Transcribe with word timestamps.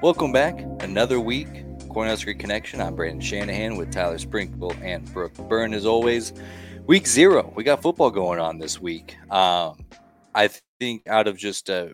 Welcome 0.00 0.30
back. 0.30 0.60
Another 0.78 1.18
week. 1.18 1.48
Cornhusker 1.88 2.38
Connection. 2.38 2.80
I'm 2.80 2.94
Brandon 2.94 3.20
Shanahan 3.20 3.76
with 3.76 3.90
Tyler 3.90 4.18
Spinkel 4.18 4.80
and 4.80 5.12
Brooke 5.12 5.34
Byrne 5.48 5.74
as 5.74 5.86
always. 5.86 6.32
Week 6.86 7.04
zero. 7.04 7.52
We 7.56 7.64
got 7.64 7.82
football 7.82 8.12
going 8.12 8.38
on 8.38 8.58
this 8.58 8.80
week. 8.80 9.16
Um, 9.28 9.84
I 10.36 10.50
think 10.78 11.02
out 11.08 11.26
of 11.26 11.36
just 11.36 11.68
uh, 11.68 11.88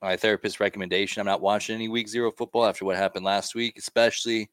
my 0.00 0.16
therapist's 0.16 0.60
recommendation, 0.60 1.18
I'm 1.18 1.26
not 1.26 1.40
watching 1.40 1.74
any 1.74 1.88
week 1.88 2.06
zero 2.06 2.30
football 2.30 2.66
after 2.66 2.84
what 2.84 2.94
happened 2.94 3.24
last 3.24 3.56
week, 3.56 3.74
especially 3.76 4.48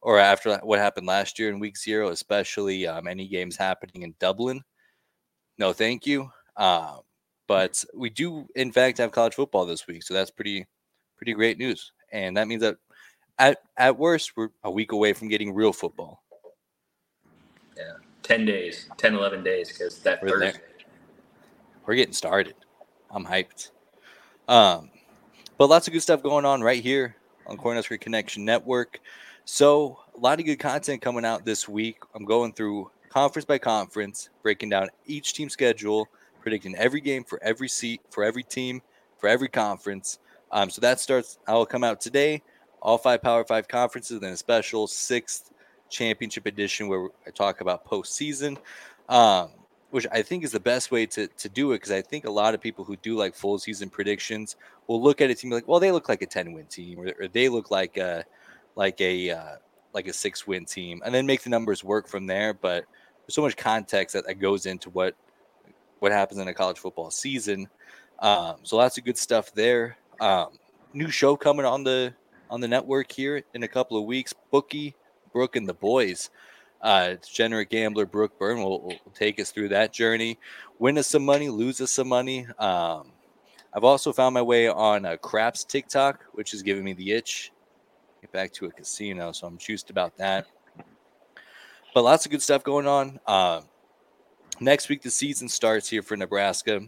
or 0.00 0.18
after 0.18 0.56
what 0.62 0.78
happened 0.78 1.06
last 1.06 1.38
year 1.38 1.50
in 1.50 1.58
week 1.58 1.76
zero, 1.76 2.08
especially 2.08 2.86
um, 2.86 3.08
any 3.08 3.28
games 3.28 3.58
happening 3.58 4.04
in 4.04 4.14
Dublin. 4.18 4.62
No, 5.58 5.74
thank 5.74 6.06
you. 6.06 6.30
Um, 6.56 7.00
but 7.46 7.84
we 7.94 8.08
do, 8.08 8.46
in 8.56 8.72
fact, 8.72 8.96
have 8.96 9.12
college 9.12 9.34
football 9.34 9.66
this 9.66 9.86
week, 9.86 10.02
so 10.02 10.14
that's 10.14 10.30
pretty, 10.30 10.64
pretty 11.18 11.34
great 11.34 11.58
news. 11.58 11.92
And 12.12 12.36
that 12.36 12.46
means 12.46 12.62
that 12.62 12.76
at 13.38 13.62
at 13.76 13.98
worst, 13.98 14.36
we're 14.36 14.50
a 14.62 14.70
week 14.70 14.92
away 14.92 15.12
from 15.12 15.28
getting 15.28 15.54
real 15.54 15.72
football. 15.72 16.22
Yeah, 17.76 17.94
ten 18.22 18.44
days, 18.44 18.88
10, 18.98 19.14
11 19.14 19.42
days, 19.42 19.68
because 19.68 19.98
that 20.00 20.22
We're 20.22 20.28
Thursday. 20.28 20.52
there. 20.52 20.62
We're 21.86 21.94
getting 21.96 22.12
started. 22.14 22.54
I'm 23.10 23.24
hyped. 23.24 23.70
Um, 24.46 24.90
but 25.58 25.68
lots 25.68 25.86
of 25.86 25.92
good 25.92 26.02
stuff 26.02 26.22
going 26.22 26.44
on 26.44 26.60
right 26.60 26.82
here 26.82 27.16
on 27.46 27.56
Cornhusker 27.56 28.00
Connection 28.00 28.44
Network. 28.44 29.00
So 29.44 29.98
a 30.16 30.20
lot 30.20 30.38
of 30.38 30.46
good 30.46 30.58
content 30.58 31.02
coming 31.02 31.24
out 31.24 31.44
this 31.44 31.68
week. 31.68 31.98
I'm 32.14 32.24
going 32.24 32.52
through 32.52 32.90
conference 33.08 33.44
by 33.44 33.58
conference, 33.58 34.30
breaking 34.42 34.68
down 34.68 34.88
each 35.06 35.34
team 35.34 35.48
schedule, 35.48 36.08
predicting 36.40 36.76
every 36.76 37.00
game 37.00 37.24
for 37.24 37.42
every 37.42 37.68
seat, 37.68 38.00
for 38.10 38.22
every 38.22 38.42
team, 38.42 38.82
for 39.18 39.28
every 39.28 39.48
conference. 39.48 40.18
Um, 40.52 40.70
so 40.70 40.80
that 40.80 41.00
starts. 41.00 41.38
I 41.46 41.54
will 41.54 41.66
come 41.66 41.84
out 41.84 42.00
today. 42.00 42.42
All 42.80 42.98
five 42.98 43.22
Power 43.22 43.44
Five 43.44 43.68
conferences, 43.68 44.20
then 44.20 44.32
a 44.32 44.36
special 44.36 44.86
sixth 44.86 45.50
championship 45.88 46.46
edition 46.46 46.88
where 46.88 47.08
I 47.26 47.30
talk 47.30 47.60
about 47.60 47.86
postseason. 47.86 48.58
Um, 49.08 49.50
which 49.92 50.06
I 50.10 50.22
think 50.22 50.42
is 50.42 50.52
the 50.52 50.60
best 50.60 50.90
way 50.90 51.04
to, 51.04 51.26
to 51.26 51.48
do 51.50 51.72
it 51.72 51.76
because 51.76 51.92
I 51.92 52.00
think 52.00 52.24
a 52.24 52.30
lot 52.30 52.54
of 52.54 52.62
people 52.62 52.82
who 52.82 52.96
do 52.96 53.14
like 53.14 53.34
full 53.34 53.58
season 53.58 53.90
predictions 53.90 54.56
will 54.86 55.02
look 55.02 55.20
at 55.20 55.28
a 55.28 55.34
team 55.34 55.50
like, 55.50 55.68
well, 55.68 55.80
they 55.80 55.92
look 55.92 56.08
like 56.08 56.22
a 56.22 56.26
10 56.26 56.54
win 56.54 56.64
team 56.64 56.98
or, 56.98 57.12
or 57.20 57.28
they 57.28 57.50
look 57.50 57.70
like 57.70 57.98
a 57.98 58.24
like 58.74 58.98
a 59.02 59.30
uh, 59.30 59.56
like 59.92 60.08
a 60.08 60.12
six 60.14 60.46
win 60.46 60.64
team 60.64 61.02
and 61.04 61.14
then 61.14 61.26
make 61.26 61.42
the 61.42 61.50
numbers 61.50 61.84
work 61.84 62.08
from 62.08 62.26
there. 62.26 62.54
But 62.54 62.86
there's 63.20 63.34
so 63.34 63.42
much 63.42 63.54
context 63.54 64.14
that, 64.14 64.26
that 64.26 64.40
goes 64.40 64.64
into 64.64 64.88
what 64.88 65.14
what 65.98 66.10
happens 66.10 66.40
in 66.40 66.48
a 66.48 66.54
college 66.54 66.78
football 66.78 67.10
season. 67.10 67.68
Um, 68.18 68.56
so 68.62 68.78
lots 68.78 68.96
of 68.96 69.04
good 69.04 69.18
stuff 69.18 69.52
there. 69.52 69.98
Um, 70.20 70.48
new 70.92 71.10
show 71.10 71.36
coming 71.36 71.66
on 71.66 71.84
the 71.84 72.14
on 72.50 72.60
the 72.60 72.68
network 72.68 73.10
here 73.10 73.42
in 73.54 73.62
a 73.62 73.68
couple 73.68 73.96
of 73.96 74.04
weeks. 74.04 74.34
Bookie, 74.50 74.94
Brooke, 75.32 75.56
and 75.56 75.68
the 75.68 75.74
boys 75.74 76.30
uh, 76.82 77.14
degenerate 77.14 77.70
gambler 77.70 78.06
Brooke 78.06 78.38
Byrne 78.38 78.58
will, 78.58 78.82
will 78.82 78.98
take 79.14 79.40
us 79.40 79.50
through 79.50 79.68
that 79.68 79.92
journey. 79.92 80.38
Win 80.78 80.98
us 80.98 81.06
some 81.06 81.24
money, 81.24 81.48
lose 81.48 81.80
us 81.80 81.92
some 81.92 82.08
money. 82.08 82.46
Um, 82.58 83.12
I've 83.72 83.84
also 83.84 84.12
found 84.12 84.34
my 84.34 84.42
way 84.42 84.68
on 84.68 85.06
uh, 85.06 85.16
Craps 85.16 85.64
TikTok, 85.64 86.24
which 86.32 86.52
is 86.52 86.62
giving 86.62 86.84
me 86.84 86.92
the 86.92 87.12
itch. 87.12 87.52
Get 88.20 88.32
back 88.32 88.52
to 88.54 88.66
a 88.66 88.70
casino, 88.70 89.32
so 89.32 89.46
I'm 89.46 89.56
juiced 89.58 89.90
about 89.90 90.16
that. 90.18 90.46
But 91.94 92.02
lots 92.02 92.26
of 92.26 92.32
good 92.32 92.42
stuff 92.42 92.64
going 92.64 92.86
on. 92.86 93.20
Um, 93.26 93.64
next 94.60 94.88
week, 94.88 95.02
the 95.02 95.10
season 95.10 95.48
starts 95.48 95.88
here 95.88 96.02
for 96.02 96.16
Nebraska. 96.16 96.80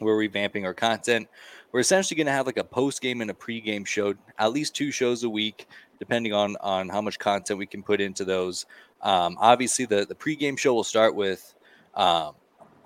We're 0.00 0.16
revamping 0.16 0.64
our 0.64 0.74
content. 0.74 1.28
We're 1.72 1.80
essentially 1.80 2.16
going 2.16 2.26
to 2.26 2.32
have 2.32 2.46
like 2.46 2.56
a 2.56 2.64
post 2.64 3.00
game 3.00 3.20
and 3.20 3.30
a 3.30 3.34
pre 3.34 3.60
game 3.60 3.84
show, 3.84 4.14
at 4.38 4.52
least 4.52 4.74
two 4.74 4.90
shows 4.90 5.22
a 5.24 5.30
week, 5.30 5.66
depending 5.98 6.32
on 6.32 6.56
on 6.60 6.88
how 6.88 7.00
much 7.00 7.18
content 7.18 7.58
we 7.58 7.66
can 7.66 7.82
put 7.82 8.00
into 8.00 8.24
those. 8.24 8.66
Um, 9.02 9.36
obviously, 9.38 9.84
the 9.84 10.06
the 10.06 10.14
pre 10.14 10.34
game 10.34 10.56
show 10.56 10.74
will 10.74 10.84
start 10.84 11.14
with 11.14 11.54
um, 11.94 12.34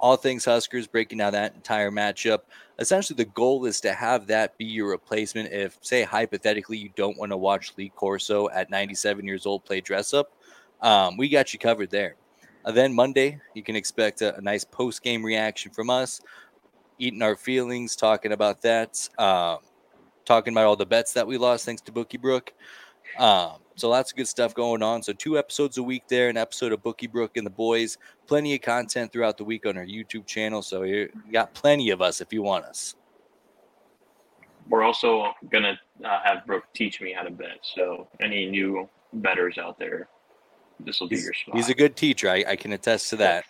all 0.03 0.16
things 0.16 0.44
Huskers, 0.44 0.88
breaking 0.88 1.19
down 1.19 1.32
that 1.32 1.54
entire 1.54 1.91
matchup. 1.91 2.41
Essentially, 2.81 3.16
the 3.16 3.31
goal 3.31 3.65
is 3.66 3.81
to 3.82 3.92
have 3.92 4.26
that 4.26 4.59
be 4.59 4.65
your 4.65 4.91
replacement. 4.91 5.53
If, 5.53 5.78
say, 5.81 6.03
hypothetically, 6.03 6.76
you 6.76 6.91
don't 6.97 7.16
want 7.16 7.31
to 7.31 7.37
watch 7.37 7.72
Lee 7.78 7.92
Corso 7.94 8.48
at 8.50 8.69
97 8.69 9.25
years 9.25 9.47
old 9.47 9.65
play 9.65 9.81
dress 9.81 10.12
up, 10.12 10.32
um, 10.81 11.16
we 11.16 11.28
got 11.28 11.53
you 11.53 11.60
covered 11.60 11.91
there. 11.91 12.16
Then 12.66 12.92
Monday, 12.92 13.41
you 13.54 13.62
can 13.62 13.76
expect 13.76 14.22
a, 14.22 14.37
a 14.37 14.41
nice 14.41 14.65
post 14.65 15.03
game 15.03 15.25
reaction 15.25 15.71
from 15.71 15.88
us, 15.88 16.21
eating 17.02 17.22
our 17.22 17.34
feelings, 17.36 17.96
talking 17.96 18.32
about 18.32 18.62
that, 18.62 19.08
um, 19.18 19.58
talking 20.24 20.54
about 20.54 20.66
all 20.66 20.76
the 20.76 20.86
bets 20.86 21.12
that 21.14 21.26
we 21.26 21.36
lost 21.36 21.64
thanks 21.64 21.82
to 21.82 21.92
Bookie 21.92 22.16
Brook. 22.18 22.52
Um, 23.18 23.56
so 23.74 23.88
lots 23.88 24.12
of 24.12 24.16
good 24.16 24.28
stuff 24.28 24.54
going 24.54 24.82
on. 24.82 25.02
So 25.02 25.12
two 25.12 25.36
episodes 25.36 25.78
a 25.78 25.82
week 25.82 26.04
there, 26.08 26.28
an 26.28 26.36
episode 26.36 26.72
of 26.72 26.82
Bookie 26.82 27.08
Brook 27.08 27.36
and 27.36 27.44
the 27.44 27.50
boys. 27.50 27.98
Plenty 28.26 28.54
of 28.54 28.60
content 28.60 29.12
throughout 29.12 29.36
the 29.36 29.44
week 29.44 29.66
on 29.66 29.76
our 29.76 29.84
YouTube 29.84 30.26
channel. 30.26 30.62
So 30.62 30.84
you 30.84 31.08
got 31.32 31.52
plenty 31.54 31.91
of 31.91 32.00
us 32.00 32.20
if 32.20 32.32
you 32.32 32.42
want 32.42 32.66
us. 32.66 32.94
We're 34.68 34.84
also 34.84 35.32
gonna 35.50 35.78
uh, 36.04 36.20
have 36.22 36.46
Brooke 36.46 36.64
teach 36.72 37.00
me 37.00 37.12
how 37.12 37.22
to 37.22 37.30
bet. 37.30 37.58
So 37.74 38.06
any 38.20 38.48
new 38.48 38.88
betters 39.14 39.58
out 39.58 39.76
there, 39.78 40.08
this 40.78 41.00
will 41.00 41.08
be 41.08 41.16
He's, 41.16 41.24
your 41.24 41.34
spot. 41.34 41.56
he's 41.56 41.68
a 41.68 41.74
good 41.74 41.96
teacher. 41.96 42.30
I, 42.30 42.44
I 42.48 42.56
can 42.56 42.72
attest 42.72 43.10
to 43.10 43.16
that. 43.16 43.44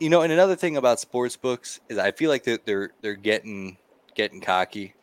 You 0.00 0.10
know, 0.10 0.22
and 0.22 0.32
another 0.32 0.56
thing 0.56 0.76
about 0.76 1.00
sports 1.00 1.36
books 1.36 1.80
is 1.88 1.98
I 1.98 2.10
feel 2.10 2.30
like 2.30 2.44
they're 2.44 2.58
they're, 2.64 2.90
they're 3.00 3.14
getting 3.14 3.78
getting 4.14 4.40
cocky 4.40 4.94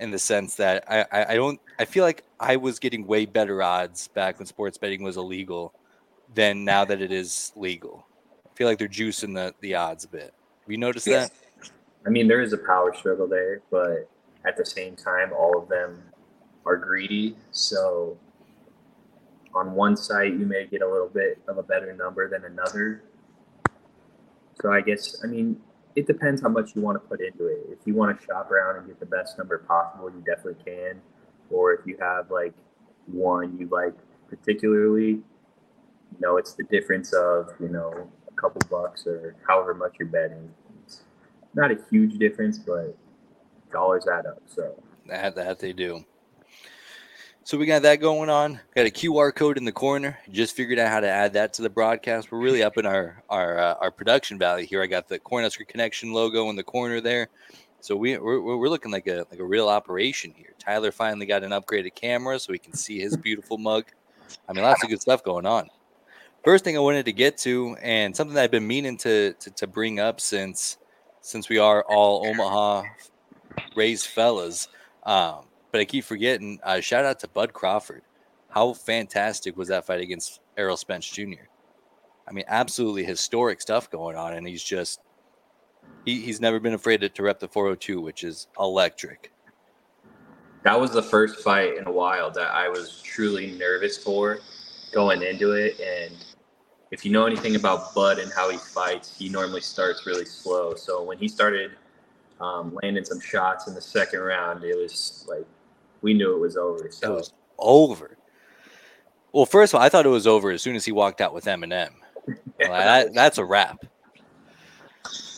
in 0.00 0.10
the 0.10 0.18
sense 0.18 0.56
that 0.56 0.84
I, 0.88 1.04
I, 1.10 1.32
I 1.32 1.34
don't 1.34 1.60
I 1.78 1.84
feel 1.84 2.04
like 2.04 2.24
I 2.38 2.56
was 2.56 2.78
getting 2.78 3.06
way 3.06 3.26
better 3.26 3.62
odds 3.62 4.08
back 4.08 4.38
when 4.38 4.46
sports 4.46 4.78
betting 4.78 5.02
was 5.02 5.16
illegal 5.16 5.72
than 6.34 6.64
now 6.64 6.84
that 6.84 7.00
it 7.00 7.10
is 7.10 7.52
legal. 7.56 8.06
I 8.46 8.54
feel 8.54 8.68
like 8.68 8.78
they're 8.78 8.88
juicing 8.88 9.34
the, 9.34 9.54
the 9.60 9.74
odds 9.74 10.04
a 10.04 10.08
bit. 10.08 10.34
Have 10.62 10.70
you 10.70 10.78
noticed 10.78 11.06
that? 11.06 11.30
I 12.06 12.10
mean, 12.10 12.28
there 12.28 12.42
is 12.42 12.52
a 12.52 12.58
power 12.58 12.94
struggle 12.94 13.26
there, 13.26 13.60
but 13.70 14.08
at 14.44 14.56
the 14.56 14.64
same 14.64 14.94
time, 14.96 15.32
all 15.32 15.58
of 15.58 15.68
them 15.68 16.02
are 16.66 16.76
greedy. 16.76 17.36
So 17.50 18.18
on 19.54 19.72
one 19.72 19.96
site, 19.96 20.32
you 20.32 20.46
may 20.46 20.66
get 20.66 20.82
a 20.82 20.88
little 20.88 21.08
bit 21.08 21.38
of 21.48 21.58
a 21.58 21.62
better 21.62 21.92
number 21.94 22.28
than 22.28 22.44
another. 22.44 23.02
So 24.60 24.72
I 24.72 24.80
guess, 24.80 25.22
I 25.22 25.26
mean, 25.26 25.60
it 25.94 26.06
depends 26.06 26.42
how 26.42 26.48
much 26.48 26.74
you 26.74 26.82
want 26.82 26.96
to 26.96 27.08
put 27.08 27.20
into 27.20 27.46
it. 27.46 27.66
If 27.70 27.78
you 27.86 27.94
want 27.94 28.18
to 28.18 28.24
shop 28.24 28.50
around 28.50 28.76
and 28.76 28.86
get 28.86 29.00
the 29.00 29.06
best 29.06 29.38
number 29.38 29.58
possible, 29.58 30.10
you 30.10 30.22
definitely 30.26 30.62
can. 30.64 31.00
Or 31.50 31.72
if 31.72 31.80
you 31.86 31.96
have 32.00 32.30
like 32.30 32.54
one 33.06 33.58
you 33.58 33.68
like 33.68 33.94
particularly, 34.28 35.10
you 35.10 36.18
know, 36.20 36.36
it's 36.36 36.54
the 36.54 36.64
difference 36.64 37.12
of, 37.12 37.50
you 37.60 37.68
know, 37.68 38.10
a 38.28 38.40
couple 38.40 38.60
bucks 38.70 39.06
or 39.06 39.36
however 39.46 39.74
much 39.74 39.96
you're 39.98 40.08
betting. 40.08 40.50
It's 40.84 41.02
not 41.54 41.70
a 41.70 41.78
huge 41.90 42.18
difference, 42.18 42.58
but 42.58 42.96
dollars 43.72 44.06
add 44.06 44.26
up. 44.26 44.42
So 44.46 44.82
That 45.06 45.34
that 45.36 45.58
they 45.58 45.72
do. 45.72 46.04
So 47.48 47.56
we 47.56 47.64
got 47.64 47.80
that 47.80 47.96
going 47.96 48.28
on. 48.28 48.60
Got 48.76 48.88
a 48.88 48.90
QR 48.90 49.34
code 49.34 49.56
in 49.56 49.64
the 49.64 49.72
corner. 49.72 50.18
Just 50.30 50.54
figured 50.54 50.78
out 50.78 50.90
how 50.90 51.00
to 51.00 51.08
add 51.08 51.32
that 51.32 51.54
to 51.54 51.62
the 51.62 51.70
broadcast. 51.70 52.30
We're 52.30 52.40
really 52.40 52.62
up 52.62 52.76
in 52.76 52.84
our 52.84 53.22
our 53.30 53.58
uh, 53.58 53.74
our 53.80 53.90
production 53.90 54.38
value 54.38 54.66
here. 54.66 54.82
I 54.82 54.86
got 54.86 55.08
the 55.08 55.18
Cornhusker 55.18 55.66
Connection 55.66 56.12
logo 56.12 56.50
in 56.50 56.56
the 56.56 56.62
corner 56.62 57.00
there. 57.00 57.28
So 57.80 57.96
we 57.96 58.18
we're, 58.18 58.38
we're 58.38 58.68
looking 58.68 58.92
like 58.92 59.06
a 59.06 59.24
like 59.30 59.40
a 59.40 59.44
real 59.46 59.70
operation 59.70 60.34
here. 60.36 60.52
Tyler 60.58 60.92
finally 60.92 61.24
got 61.24 61.42
an 61.42 61.52
upgraded 61.52 61.94
camera 61.94 62.38
so 62.38 62.52
we 62.52 62.58
can 62.58 62.74
see 62.74 63.00
his 63.00 63.16
beautiful 63.16 63.56
mug. 63.56 63.86
I 64.46 64.52
mean, 64.52 64.62
lots 64.62 64.84
of 64.84 64.90
good 64.90 65.00
stuff 65.00 65.24
going 65.24 65.46
on. 65.46 65.70
First 66.44 66.64
thing 66.64 66.76
I 66.76 66.80
wanted 66.80 67.06
to 67.06 67.14
get 67.14 67.38
to, 67.38 67.78
and 67.80 68.14
something 68.14 68.34
that 68.34 68.44
I've 68.44 68.50
been 68.50 68.66
meaning 68.66 68.98
to 68.98 69.32
to, 69.32 69.50
to 69.52 69.66
bring 69.66 70.00
up 70.00 70.20
since 70.20 70.76
since 71.22 71.48
we 71.48 71.56
are 71.56 71.82
all 71.82 72.26
Omaha 72.26 72.82
raised 73.74 74.08
fellas. 74.08 74.68
Um, 75.04 75.46
but 75.70 75.80
I 75.80 75.84
keep 75.84 76.04
forgetting. 76.04 76.58
Uh, 76.62 76.80
shout 76.80 77.04
out 77.04 77.20
to 77.20 77.28
Bud 77.28 77.52
Crawford. 77.52 78.02
How 78.50 78.72
fantastic 78.72 79.56
was 79.56 79.68
that 79.68 79.86
fight 79.86 80.00
against 80.00 80.40
Errol 80.56 80.76
Spence 80.76 81.08
Jr.? 81.08 81.46
I 82.26 82.32
mean, 82.32 82.44
absolutely 82.46 83.04
historic 83.04 83.60
stuff 83.60 83.90
going 83.90 84.16
on, 84.16 84.34
and 84.34 84.46
he's 84.46 84.62
just 84.62 85.00
he, 86.04 86.20
he's 86.20 86.40
never 86.40 86.60
been 86.60 86.74
afraid 86.74 87.00
to, 87.00 87.08
to 87.08 87.22
rep 87.22 87.40
the 87.40 87.48
402, 87.48 88.00
which 88.00 88.24
is 88.24 88.48
electric. 88.58 89.32
that 90.62 90.78
was 90.78 90.90
the 90.90 91.02
first 91.02 91.40
fight 91.40 91.76
in 91.76 91.86
a 91.86 91.92
while 91.92 92.30
that 92.30 92.50
I 92.50 92.68
was 92.68 93.00
truly 93.02 93.52
nervous 93.52 94.02
for 94.02 94.38
going 94.92 95.22
into 95.22 95.52
it. 95.52 95.78
And 95.80 96.14
if 96.90 97.04
you 97.04 97.12
know 97.12 97.26
anything 97.26 97.56
about 97.56 97.94
Bud 97.94 98.18
and 98.18 98.32
how 98.32 98.50
he 98.50 98.56
fights, 98.58 99.14
he 99.16 99.28
normally 99.28 99.60
starts 99.60 100.06
really 100.06 100.24
slow. 100.24 100.74
So 100.74 101.02
when 101.02 101.18
he 101.18 101.28
started 101.28 101.72
um, 102.40 102.78
landing 102.82 103.04
some 103.04 103.20
shots 103.20 103.66
in 103.66 103.74
the 103.74 103.80
second 103.80 104.20
round, 104.20 104.64
it 104.64 104.76
was 104.76 105.26
like 105.28 105.46
we 106.02 106.14
knew 106.14 106.34
it 106.34 106.38
was 106.40 106.56
over. 106.56 106.86
It 106.86 106.98
was 107.02 107.32
over. 107.58 108.16
Well, 109.32 109.46
first 109.46 109.72
of 109.74 109.78
all, 109.78 109.84
I 109.84 109.88
thought 109.88 110.06
it 110.06 110.10
was 110.10 110.26
over 110.26 110.50
as 110.50 110.62
soon 110.62 110.76
as 110.76 110.84
he 110.84 110.92
walked 110.92 111.20
out 111.20 111.34
with 111.34 111.44
Eminem. 111.44 111.90
Well, 112.60 112.72
that, 112.72 113.14
that's 113.14 113.38
a 113.38 113.44
wrap. 113.44 113.84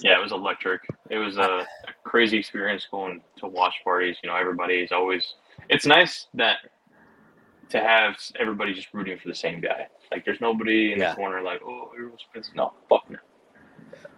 Yeah, 0.00 0.18
it 0.18 0.22
was 0.22 0.32
electric. 0.32 0.80
It 1.08 1.18
was 1.18 1.36
a, 1.36 1.42
a 1.42 1.66
crazy 2.02 2.36
experience 2.38 2.88
going 2.90 3.20
to 3.36 3.46
watch 3.46 3.74
parties. 3.84 4.16
You 4.24 4.30
know, 4.30 4.34
everybody's 4.36 4.90
always 4.90 5.34
it's 5.68 5.86
nice 5.86 6.26
that 6.34 6.56
to 7.68 7.78
have 7.78 8.16
everybody 8.40 8.74
just 8.74 8.88
rooting 8.92 9.18
for 9.18 9.28
the 9.28 9.34
same 9.34 9.60
guy. 9.60 9.86
Like, 10.10 10.24
there's 10.24 10.40
nobody 10.40 10.92
in 10.92 10.98
Yeah. 10.98 11.10
the 11.10 11.16
corner 11.16 11.42
like, 11.42 11.60
oh, 11.64 11.92
Errol 11.96 12.16
Spence. 12.18 12.50
No, 12.56 12.72
fuck 12.88 13.08
no. 13.08 13.18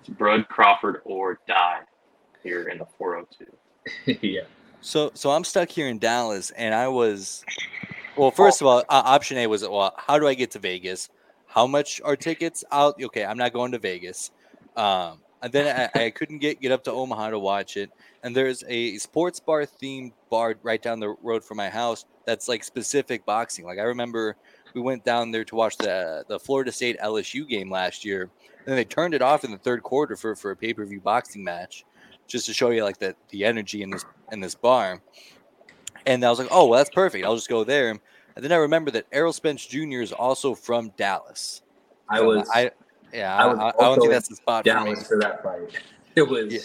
It's 0.01 0.09
Bud 0.09 0.49
Crawford 0.49 1.03
or 1.05 1.41
die 1.47 1.81
here 2.43 2.69
in 2.69 2.79
the 2.79 2.87
402. 2.97 4.19
yeah. 4.27 4.43
So 4.83 5.13
so 5.15 5.31
I'm 5.31 5.45
stuck 5.45 5.71
here 5.71 5.87
in 5.87 5.99
Dallas, 5.99 6.51
and 6.51 6.75
I 6.75 6.89
was, 6.89 7.45
well, 8.17 8.33
first 8.33 8.61
of 8.61 8.67
all, 8.67 8.81
uh, 8.81 8.83
option 8.89 9.39
A 9.39 9.47
was 9.47 9.63
well, 9.67 9.95
how 9.97 10.19
do 10.19 10.27
I 10.27 10.35
get 10.35 10.51
to 10.53 10.59
Vegas? 10.59 11.09
How 11.47 11.69
much 11.69 12.01
are 12.05 12.17
tickets? 12.17 12.65
I'll 12.71 12.95
okay, 13.01 13.25
I'm 13.25 13.39
not 13.39 13.53
going 13.53 13.73
to 13.73 13.79
Vegas. 13.79 14.33
Um, 14.77 15.21
and 15.41 15.53
then 15.53 15.91
I, 15.95 16.07
I 16.07 16.11
couldn't 16.11 16.39
get 16.39 16.61
get 16.61 16.73
up 16.73 16.83
to 16.85 16.93
Omaha 16.93 17.31
to 17.31 17.39
watch 17.39 17.77
it. 17.77 17.91
And 18.25 18.35
there's 18.35 18.65
a 18.67 18.99
sports 18.99 19.39
bar 19.39 19.65
themed 19.67 20.13
bar 20.31 20.57
right 20.65 20.83
down 20.83 20.99
the 20.99 21.11
road 21.23 21.45
from 21.45 21.59
my 21.59 21.69
house 21.69 22.05
that's 22.27 22.49
like 22.49 22.65
specific 22.65 23.25
boxing. 23.25 23.65
Like 23.65 23.79
I 23.79 23.83
remember 23.83 24.37
we 24.75 24.81
went 24.81 25.05
down 25.05 25.31
there 25.31 25.45
to 25.45 25.55
watch 25.55 25.77
the 25.79 26.25
the 26.27 26.41
Florida 26.41 26.73
State 26.73 26.99
LSU 26.99 27.47
game 27.47 27.71
last 27.71 28.05
year, 28.05 28.31
and 28.67 28.77
they 28.77 28.85
turned 28.85 29.15
it 29.15 29.23
off 29.23 29.45
in 29.45 29.53
the 29.53 29.59
third 29.59 29.85
quarter 29.85 30.17
for 30.17 30.35
for 30.35 30.51
a 30.51 30.57
pay 30.57 30.75
per 30.75 30.85
view 30.85 31.01
boxing 31.01 31.45
match, 31.45 31.85
just 32.33 32.47
to 32.47 32.55
show 32.55 32.71
you 32.71 32.83
like 32.83 32.99
the 32.99 33.15
the 33.29 33.45
energy 33.45 33.83
in 33.83 33.91
this 33.91 34.05
in 34.33 34.41
this 34.41 34.55
bar. 34.55 35.01
And 36.07 36.25
I 36.25 36.31
was 36.31 36.41
like, 36.41 36.49
oh, 36.51 36.67
well, 36.67 36.79
that's 36.79 36.91
perfect. 36.91 37.25
I'll 37.25 37.37
just 37.37 37.49
go 37.49 37.63
there. 37.63 37.91
And 37.91 38.01
then 38.45 38.51
I 38.51 38.57
remember 38.57 38.91
that 38.93 39.07
Errol 39.13 39.33
Spence 39.33 39.65
Jr. 39.65 40.01
is 40.01 40.11
also 40.11 40.55
from 40.55 40.91
Dallas. 40.97 41.63
I 42.09 42.19
So 42.19 42.27
was 42.27 42.49
I, 42.53 42.71
yeah, 43.13 43.37
I 43.37 43.43
I, 43.43 43.47
was 43.47 43.75
I, 43.79 43.85
don't 43.85 44.01
think 44.01 44.11
that's 44.11 44.29
the 44.29 44.37
spot 44.37 44.65
for 44.65 44.81
me. 44.81 44.85
Dallas 44.95 45.07
for 45.07 45.19
that 45.21 45.43
fight. 45.43 45.79
It 46.17 46.23
was. 46.23 46.53
Yeah. 46.53 46.61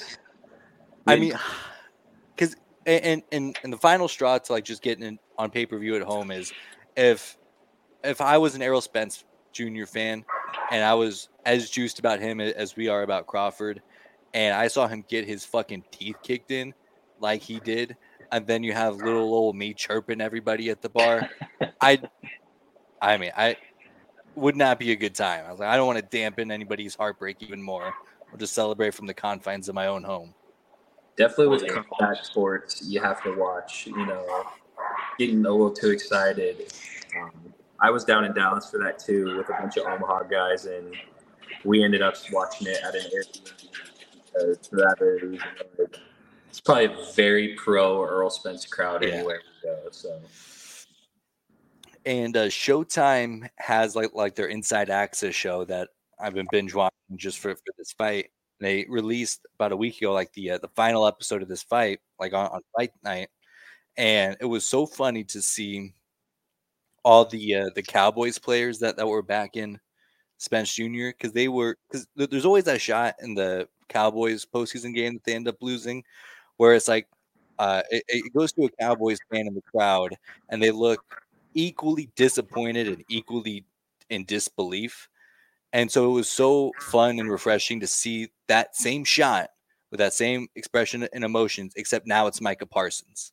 I 1.05 1.17
mean, 1.17 1.33
because 2.35 2.55
and 2.85 3.21
and 3.31 3.59
and 3.63 3.73
the 3.73 3.77
final 3.77 4.07
straw 4.07 4.37
to 4.37 4.53
like 4.53 4.63
just 4.63 4.81
getting 4.81 5.03
it 5.03 5.19
on 5.37 5.51
pay 5.51 5.65
per 5.65 5.77
view 5.77 5.95
at 5.95 6.01
home 6.01 6.31
is 6.31 6.53
if 6.95 7.37
if 8.03 8.21
I 8.21 8.37
was 8.37 8.55
an 8.55 8.61
Errol 8.61 8.81
Spence 8.81 9.25
Jr. 9.51 9.85
fan 9.85 10.23
and 10.71 10.83
I 10.83 10.93
was 10.93 11.29
as 11.45 11.69
juiced 11.69 11.99
about 11.99 12.19
him 12.19 12.39
as 12.39 12.75
we 12.75 12.87
are 12.87 13.03
about 13.03 13.27
Crawford, 13.27 13.81
and 14.37 14.53
I 14.53 14.67
saw 14.67 14.87
him 14.87 15.03
get 15.07 15.25
his 15.25 15.43
fucking 15.45 15.85
teeth 15.89 16.17
kicked 16.21 16.51
in 16.51 16.75
like 17.19 17.41
he 17.41 17.59
did, 17.59 17.97
and 18.31 18.45
then 18.45 18.63
you 18.63 18.71
have 18.71 18.97
little 18.97 19.33
old 19.33 19.55
me 19.55 19.73
chirping 19.73 20.21
everybody 20.21 20.69
at 20.69 20.79
the 20.79 20.89
bar, 20.89 21.27
I, 21.81 21.99
I 23.01 23.17
mean, 23.17 23.31
I 23.35 23.57
would 24.35 24.55
not 24.55 24.77
be 24.77 24.91
a 24.91 24.95
good 24.95 25.15
time. 25.15 25.43
I 25.47 25.49
was 25.49 25.59
like, 25.59 25.69
I 25.69 25.75
don't 25.75 25.87
want 25.87 25.97
to 25.97 26.05
dampen 26.05 26.51
anybody's 26.51 26.93
heartbreak 26.93 27.37
even 27.41 27.59
more. 27.59 27.91
I'll 28.31 28.37
just 28.37 28.53
celebrate 28.53 28.93
from 28.93 29.07
the 29.07 29.13
confines 29.15 29.69
of 29.69 29.75
my 29.75 29.87
own 29.87 30.03
home. 30.03 30.35
definitely 31.17 31.47
with 31.47 31.63
Or 31.63 31.83
contact 31.83 32.27
sports, 32.27 32.83
you 32.85 33.01
have 33.01 33.23
to 33.23 33.35
watch. 33.35 33.87
You 33.87 34.05
know, 34.05 34.43
getting 35.17 35.43
a 35.43 35.49
little 35.49 35.71
too 35.71 35.89
excited. 35.89 36.71
Um, 37.19 37.31
I 37.79 37.89
was 37.89 38.03
down 38.03 38.23
in 38.23 38.33
Dallas 38.33 38.69
for 38.69 38.77
that 38.83 38.99
too, 38.99 39.35
with 39.35 39.49
a 39.49 39.53
bunch 39.53 39.77
of 39.77 39.87
Omaha 39.87 40.25
guys, 40.25 40.65
and 40.65 40.95
we 41.63 41.83
ended 41.83 42.03
up 42.03 42.13
watching 42.31 42.67
it 42.67 42.77
at 42.85 42.93
an 42.93 43.01
Airbnb 43.01 43.43
because 43.43 43.66
for 44.39 44.75
that 44.77 44.95
very 44.99 45.27
reason. 45.27 45.47
Like, 45.77 45.97
it's 46.49 46.59
probably 46.59 46.85
a 46.85 46.97
very 47.15 47.55
pro 47.55 48.03
Errol 48.03 48.29
Spence 48.29 48.65
crowd 48.65 49.03
Yeah. 49.03 49.15
anywhere 49.15 49.41
we 49.63 49.69
go. 49.69 49.89
So 49.91 50.19
and 52.05 52.37
uh, 52.37 52.45
Showtime 52.45 53.49
has 53.57 53.95
like 53.95 54.13
like 54.13 54.35
their 54.35 54.47
Inside 54.47 54.89
Access 54.89 55.35
show 55.35 55.65
that 55.65 55.89
I've 56.19 56.33
been 56.33 56.47
binge 56.51 56.73
watching 56.73 56.93
just 57.15 57.39
for, 57.39 57.53
for 57.53 57.73
this 57.77 57.91
fight. 57.91 58.29
They 58.59 58.85
released 58.89 59.45
about 59.55 59.73
a 59.73 59.77
week 59.77 59.97
ago, 60.01 60.13
like 60.13 60.31
the 60.33 60.51
uh, 60.51 60.57
the 60.57 60.69
final 60.69 61.05
episode 61.05 61.41
of 61.41 61.49
this 61.49 61.63
fight, 61.63 61.99
like 62.19 62.33
on, 62.33 62.47
on 62.47 62.61
fight 62.75 62.91
night, 63.03 63.27
and 63.97 64.37
it 64.39 64.45
was 64.45 64.65
so 64.65 64.85
funny 64.85 65.25
to 65.25 65.41
see 65.41 65.93
all 67.03 67.25
the 67.25 67.55
uh, 67.55 67.69
the 67.75 67.83
Cowboys 67.83 68.39
players 68.39 68.79
that 68.79 68.95
that 68.97 69.07
were 69.07 69.21
back 69.21 69.57
in 69.57 69.77
Spence 70.37 70.73
Jr. 70.73 71.09
because 71.09 71.33
they 71.33 71.49
were 71.49 71.77
because 71.91 72.07
there's 72.15 72.45
always 72.45 72.63
that 72.63 72.81
shot 72.81 73.15
in 73.21 73.35
the 73.35 73.67
Cowboys 73.87 74.45
postseason 74.45 74.93
game 74.93 75.13
that 75.13 75.23
they 75.23 75.33
end 75.33 75.47
up 75.47 75.57
losing, 75.61 76.03
where 76.57 76.73
it's 76.73 76.87
like 76.87 77.07
uh, 77.59 77.81
it, 77.89 78.03
it 78.07 78.33
goes 78.33 78.51
to 78.53 78.65
a 78.65 78.69
Cowboys 78.79 79.19
fan 79.31 79.47
in 79.47 79.53
the 79.53 79.61
crowd 79.61 80.15
and 80.49 80.61
they 80.61 80.71
look 80.71 81.03
equally 81.53 82.09
disappointed 82.15 82.87
and 82.87 83.03
equally 83.09 83.65
in 84.09 84.25
disbelief. 84.25 85.09
And 85.73 85.91
so 85.91 86.09
it 86.09 86.13
was 86.13 86.29
so 86.29 86.71
fun 86.79 87.19
and 87.19 87.29
refreshing 87.29 87.79
to 87.81 87.87
see 87.87 88.29
that 88.47 88.75
same 88.75 89.03
shot 89.03 89.49
with 89.91 89.99
that 89.99 90.13
same 90.13 90.47
expression 90.55 91.07
and 91.13 91.23
emotions, 91.23 91.73
except 91.75 92.07
now 92.07 92.27
it's 92.27 92.41
Micah 92.41 92.65
Parsons. 92.65 93.31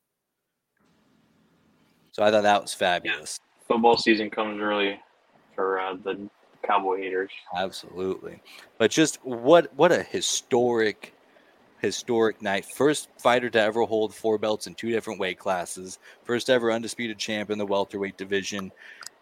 So 2.13 2.23
I 2.23 2.31
thought 2.31 2.43
that 2.43 2.63
was 2.63 2.75
fabulous. 2.75 3.41
Football 3.67 3.97
season 3.97 4.31
comes 4.31 4.61
early 4.61 5.01
for 5.55 5.81
uh, 5.81 5.95
the 5.95 6.29
Cowboy 6.67 6.99
haters. 6.99 7.31
Absolutely. 7.55 8.41
But 8.79 8.91
just 8.91 9.25
what 9.25 9.73
what 9.75 9.93
a 9.93 10.03
historic 10.03 11.15
historic 11.81 12.41
night. 12.41 12.65
First 12.77 13.09
fighter 13.19 13.51
to 13.51 13.61
ever 13.61 13.83
hold 13.83 14.15
four 14.15 14.39
belts 14.39 14.67
in 14.67 14.75
two 14.75 14.91
different 14.91 15.21
weight 15.21 15.39
classes. 15.39 15.99
First 16.25 16.49
ever 16.49 16.73
undisputed 16.73 17.19
champ 17.19 17.51
in 17.51 17.59
the 17.59 17.67
welterweight 17.67 18.17
division 18.17 18.73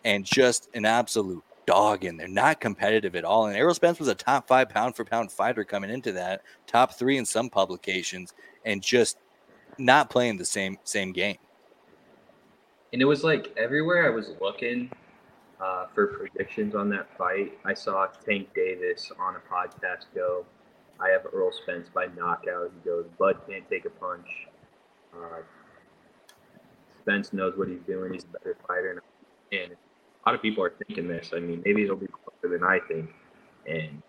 and 0.05 0.25
just 0.25 0.69
an 0.75 0.85
absolute 0.85 1.43
dog 1.67 2.05
in 2.05 2.17
there. 2.17 2.29
Not 2.29 2.61
competitive 2.61 3.17
at 3.17 3.25
all. 3.25 3.47
And 3.47 3.57
Errol 3.57 3.75
Spence 3.75 3.99
was 3.99 4.09
a 4.09 4.15
top 4.15 4.47
5 4.47 4.69
pound 4.69 4.97
for 4.97 5.05
pound 5.05 5.31
fighter 5.33 5.65
coming 5.65 5.91
into 5.91 6.13
that, 6.13 6.43
top 6.67 6.95
3 6.95 7.19
in 7.19 7.27
some 7.27 7.51
publications 7.51 8.35
and 8.65 8.83
just 8.83 9.19
not 9.79 10.11
playing 10.11 10.37
the 10.37 10.45
same 10.45 10.79
same 10.85 11.13
game. 11.13 11.39
And 12.93 13.01
it 13.01 13.07
was 13.07 13.25
like 13.25 13.53
everywhere 13.57 14.07
I 14.07 14.15
was 14.15 14.33
looking 14.41 14.91
uh, 15.63 15.87
for 15.95 16.09
predictions 16.09 16.75
on 16.75 16.89
that 16.91 17.17
fight, 17.17 17.59
I 17.65 17.75
saw 17.75 18.07
Tank 18.07 18.49
Davis 18.55 19.13
on 19.19 19.37
a 19.37 19.39
podcast 19.39 20.07
go, 20.15 20.45
I 21.01 21.09
have 21.11 21.23
Errol 21.33 21.53
Spence 21.53 21.89
by 21.89 22.07
knockout. 22.17 22.73
He 22.75 22.89
goes, 22.89 23.07
Bud 23.19 23.37
can't 23.49 23.69
take 23.71 23.85
a 23.85 23.91
punch. 23.91 24.27
Uh, 25.15 25.43
Spence 27.01 27.33
knows 27.33 27.57
what 27.57 27.69
he's 27.69 27.83
doing. 27.87 28.13
He's 28.13 28.25
a 28.25 28.39
better 28.39 28.57
fighter. 28.67 29.03
And 29.53 29.73
a 29.73 30.29
lot 30.29 30.35
of 30.35 30.43
people 30.43 30.65
are 30.65 30.73
thinking 30.87 31.09
this. 31.09 31.31
I 31.35 31.41
mean, 31.41 31.63
maybe 31.65 31.85
it'll 31.85 31.97
be 31.97 32.07
closer 32.07 32.53
than 32.53 32.65
I 32.65 32.79
think. 32.89 33.11
And 33.69 34.03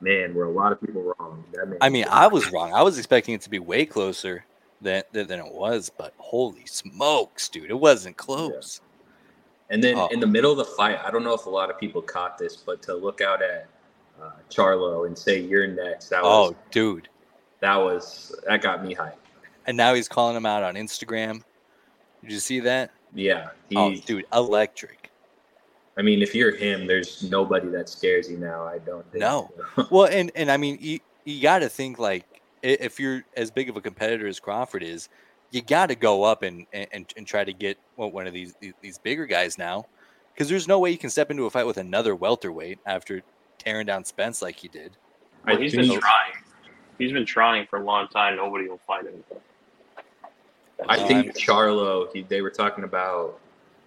man, 0.00 0.34
were 0.34 0.44
a 0.44 0.50
lot 0.50 0.72
of 0.72 0.80
people 0.80 1.14
wrong. 1.18 1.44
That 1.52 1.76
I 1.80 1.88
mean, 1.88 2.06
I 2.08 2.26
was 2.28 2.52
wrong. 2.52 2.72
I 2.72 2.82
was 2.82 2.98
expecting 2.98 3.34
it 3.34 3.40
to 3.42 3.50
be 3.50 3.58
way 3.58 3.84
closer 3.84 4.44
than 4.80 5.02
than, 5.12 5.26
than 5.26 5.40
it 5.40 5.52
was, 5.52 5.90
but 5.96 6.14
holy 6.18 6.66
smokes, 6.66 7.48
dude, 7.48 7.70
it 7.70 7.78
wasn't 7.78 8.16
close. 8.16 8.80
And 9.74 9.82
then 9.82 9.98
Oh. 9.98 10.06
in 10.12 10.20
the 10.20 10.26
middle 10.26 10.52
of 10.52 10.56
the 10.58 10.64
fight, 10.64 11.00
I 11.04 11.10
don't 11.10 11.24
know 11.24 11.34
if 11.34 11.46
a 11.46 11.50
lot 11.50 11.68
of 11.68 11.80
people 11.80 12.00
caught 12.00 12.38
this, 12.38 12.54
but 12.56 12.80
to 12.82 12.94
look 12.94 13.20
out 13.20 13.42
at 13.42 13.66
uh, 14.22 14.30
Charlo 14.48 15.04
and 15.08 15.18
say 15.18 15.40
you're 15.40 15.66
next, 15.66 16.10
that 16.10 16.22
was 16.22 16.52
Oh, 16.52 16.56
dude. 16.70 17.08
that 17.58 17.74
was 17.74 18.32
that 18.46 18.62
got 18.62 18.84
me 18.84 18.94
hyped. 18.94 19.14
And 19.66 19.76
now 19.76 19.92
he's 19.94 20.06
calling 20.08 20.36
him 20.36 20.46
out 20.46 20.62
on 20.62 20.76
Instagram. 20.76 21.42
Did 22.22 22.30
you 22.30 22.38
see 22.38 22.60
that? 22.60 22.92
Yeah, 23.14 23.48
he. 23.68 23.76
Oh, 23.76 23.92
dude, 23.96 24.26
electric. 24.32 25.10
I 25.98 26.02
mean, 26.02 26.22
if 26.22 26.36
you're 26.36 26.54
him, 26.54 26.86
there's 26.86 27.28
nobody 27.28 27.68
that 27.70 27.88
scares 27.88 28.30
you 28.30 28.36
now. 28.38 28.64
I 28.64 28.78
don't 28.78 29.04
think. 29.10 29.22
No. 29.22 29.50
so. 29.74 29.86
Well, 29.90 30.04
and 30.06 30.30
and 30.36 30.52
I 30.52 30.56
mean, 30.56 30.78
you, 30.80 31.00
you 31.24 31.42
got 31.42 31.58
to 31.60 31.68
think 31.68 31.98
like 31.98 32.24
if 32.62 33.00
you're 33.00 33.24
as 33.36 33.50
big 33.50 33.68
of 33.68 33.76
a 33.76 33.80
competitor 33.80 34.28
as 34.28 34.38
Crawford 34.38 34.84
is, 34.84 35.08
you 35.54 35.62
got 35.62 35.86
to 35.86 35.94
go 35.94 36.24
up 36.24 36.42
and, 36.42 36.66
and 36.72 37.12
and 37.16 37.26
try 37.26 37.44
to 37.44 37.52
get 37.52 37.78
one 37.96 38.12
one 38.12 38.26
of 38.26 38.32
these 38.34 38.54
these- 38.60 38.74
these 38.80 38.98
bigger 38.98 39.26
guys 39.26 39.56
now, 39.58 39.86
because 40.32 40.48
there's 40.48 40.66
no 40.68 40.78
way 40.78 40.90
you 40.90 40.98
can 40.98 41.10
step 41.10 41.30
into 41.30 41.44
a 41.46 41.50
fight 41.50 41.66
with 41.66 41.76
another 41.78 42.14
welterweight 42.14 42.78
after 42.86 43.22
tearing 43.58 43.86
down 43.86 44.04
Spence 44.04 44.42
like 44.42 44.56
he 44.56 44.68
did. 44.68 44.96
Well, 45.46 45.56
I 45.56 45.60
he's 45.60 45.74
been 45.74 45.88
think- 45.88 46.00
trying. 46.00 46.32
He's 46.98 47.12
been 47.12 47.26
trying 47.26 47.66
for 47.66 47.80
a 47.80 47.84
long 47.84 48.06
time. 48.08 48.36
Nobody 48.36 48.68
will 48.68 48.78
fight 48.86 49.04
him. 49.04 49.24
I 50.88 50.98
think 51.06 51.34
Charlo. 51.36 52.08
He, 52.12 52.22
they 52.22 52.40
were 52.40 52.50
talking 52.50 52.84
about 52.84 53.40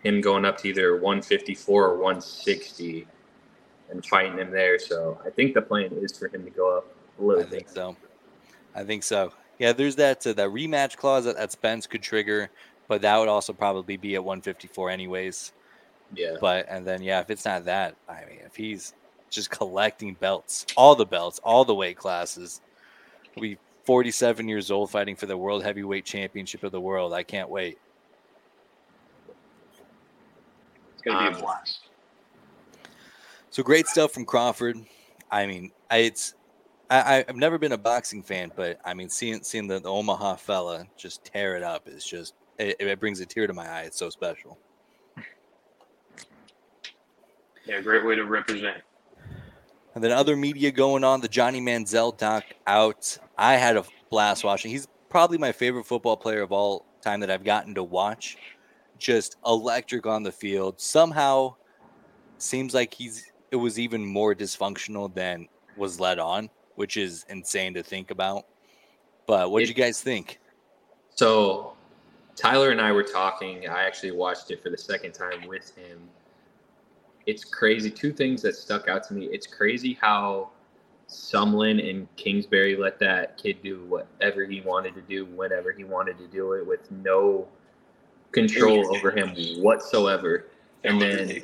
him 0.03 0.19
going 0.21 0.45
up 0.45 0.57
to 0.59 0.67
either 0.69 0.93
154 0.95 1.86
or 1.86 1.95
160 1.95 3.07
and 3.91 4.05
fighting 4.05 4.38
him 4.38 4.51
there. 4.51 4.77
So 4.79 5.19
I 5.25 5.29
think 5.29 5.53
the 5.53 5.62
plan 5.62 5.91
is 5.93 6.17
for 6.17 6.27
him 6.27 6.43
to 6.43 6.50
go 6.50 6.77
up 6.77 6.86
a 7.19 7.21
I 7.21 7.25
little 7.25 7.43
think 7.43 7.65
bit. 7.67 7.74
so. 7.74 7.95
I 8.75 8.83
think 8.83 9.03
so. 9.03 9.31
Yeah, 9.60 9.74
there's 9.74 9.96
that 9.96 10.26
uh, 10.26 10.34
that 10.34 10.50
rematch 10.50 10.98
clause 10.98 11.26
that, 11.26 11.38
that 11.38 11.52
Spence 11.52 11.88
could 11.88 12.02
trigger, 12.02 12.50
but 12.88 13.02
that 13.02 13.18
would 13.18 13.28
also 13.28 13.54
probably 13.54 13.98
be 13.98 14.16
at 14.16 14.24
154 14.24 14.90
anyways. 14.90 15.54
Yeah. 16.16 16.36
But 16.40 16.68
and 16.70 16.86
then 16.86 17.02
yeah, 17.02 17.20
if 17.22 17.30
it's 17.30 17.46
not 17.46 17.66
that, 17.66 17.96
I 18.08 18.22
mean, 18.30 18.40
if 18.46 18.56
he's 18.56 18.94
just 19.30 19.50
collecting 19.50 20.14
belts, 20.14 20.66
all 20.76 20.96
the 20.96 21.06
belts, 21.06 21.40
all 21.44 21.66
the 21.66 21.76
weight 21.76 21.98
classes, 21.98 22.62
be 23.40 23.58
47 23.84 24.48
years 24.48 24.72
old 24.72 24.92
fighting 24.92 25.16
for 25.16 25.26
the 25.26 25.38
World 25.38 25.64
Heavyweight 25.64 26.06
Championship 26.06 26.64
of 26.64 26.72
the 26.72 26.82
world. 26.82 27.14
I 27.14 27.24
can't 27.24 27.50
wait. 27.50 27.78
It's 30.94 31.02
gonna 31.04 31.30
be 31.30 31.36
Um, 31.36 31.36
a 31.36 31.40
blast. 31.40 31.80
So 33.50 33.64
great 33.64 33.88
stuff 33.88 34.12
from 34.12 34.26
Crawford. 34.26 34.78
I 35.32 35.46
mean, 35.46 35.72
I, 35.90 35.98
it's 35.98 36.36
I, 36.89 37.25
I've 37.27 37.36
never 37.36 37.58
been 37.58 37.74
a 37.74 37.77
boxing 37.77 38.24
fan, 38.24 38.51
but 38.56 38.79
I 38.86 38.94
mean, 38.94 39.10
seeing 39.10 39.44
seeing 39.44 39.67
the, 39.67 39.79
the 39.79 39.89
Omaha 39.89 40.36
fella 40.36 40.88
just 40.96 41.25
tear 41.25 41.58
it 41.58 41.63
up 41.63 41.88
is 41.88 42.06
just 42.06 42.34
it, 42.58 42.77
it 42.79 43.00
brings 43.00 43.20
a 43.20 43.25
tear 43.25 43.48
to 43.48 43.53
my 43.53 43.67
eye. 43.67 43.82
It's 43.82 43.98
so 43.98 44.10
special. 44.10 44.58
Yeah, 47.65 47.82
great 47.82 48.06
way 48.06 48.15
to 48.15 48.24
represent. 48.24 48.77
And 49.94 50.03
then 50.03 50.12
other 50.12 50.38
media 50.38 50.72
going 50.72 51.03
on, 51.03 51.22
the 51.22 51.27
Johnny 51.27 51.60
Manziel 51.60 52.17
doc 52.17 52.46
out. 52.65 53.17
I 53.38 53.56
had 53.56 53.75
a 53.75 53.84
blast 54.10 54.44
watching. 54.44 54.72
He's 54.72 54.88
probably 55.10 55.38
my 55.38 55.51
favorite 55.51 55.86
football 55.86 56.15
player 56.15 56.41
of 56.41 56.51
all 56.51 56.86
time 57.01 57.20
that 57.20 57.32
I've 57.32 57.44
gotten 57.44 57.75
to 57.75 57.84
watch. 57.84 58.38
Just 59.00 59.38
electric 59.46 60.06
on 60.06 60.24
the 60.24 60.32
field. 60.32 60.79
Somehow 60.79 61.56
seems 62.38 62.74
like 62.74 62.94
he's 62.94 63.32
it 63.51 63.56
was 63.56 63.79
even 63.79 64.06
more 64.06 64.36
dysfunctional 64.36 65.13
than 65.13 65.48
was 65.75 66.00
led 66.00 66.20
on, 66.20 66.50
which 66.77 66.96
is 66.96 67.25
insane 67.27 67.74
to 67.74 67.81
think 67.81 68.12
about. 68.12 68.46
But 69.25 69.51
what 69.51 69.60
did 69.60 69.67
you 69.67 69.74
guys 69.74 70.00
think? 70.00 70.39
So 71.15 71.74
Tyler 72.36 72.69
and 72.69 72.79
I 72.79 72.91
were 72.91 73.03
talking. 73.03 73.67
I 73.67 73.84
actually 73.84 74.12
watched 74.12 74.51
it 74.51 74.62
for 74.62 74.69
the 74.69 74.77
second 74.77 75.13
time 75.13 75.48
with 75.48 75.75
him. 75.75 76.00
It's 77.25 77.43
crazy. 77.43 77.89
Two 77.89 78.13
things 78.13 78.43
that 78.43 78.55
stuck 78.55 78.88
out 78.88 79.03
to 79.07 79.15
me. 79.15 79.25
It's 79.25 79.48
crazy 79.48 79.98
how 80.00 80.51
Sumlin 81.10 81.89
and 81.89 82.07
Kingsbury 82.15 82.77
let 82.77 83.00
that 83.00 83.38
kid 83.38 83.57
do 83.63 83.84
whatever 83.86 84.46
he 84.46 84.62
wanted 84.62 84.93
to 84.96 85.01
do 85.01 85.25
whenever 85.25 85.72
he 85.72 85.84
wanted 85.84 86.19
to 86.19 86.27
do 86.27 86.53
it 86.53 86.65
with 86.65 86.91
no 86.91 87.48
control 88.31 88.96
over 88.96 89.10
him 89.10 89.34
whatsoever. 89.63 90.46
And 90.84 91.01
then 91.01 91.41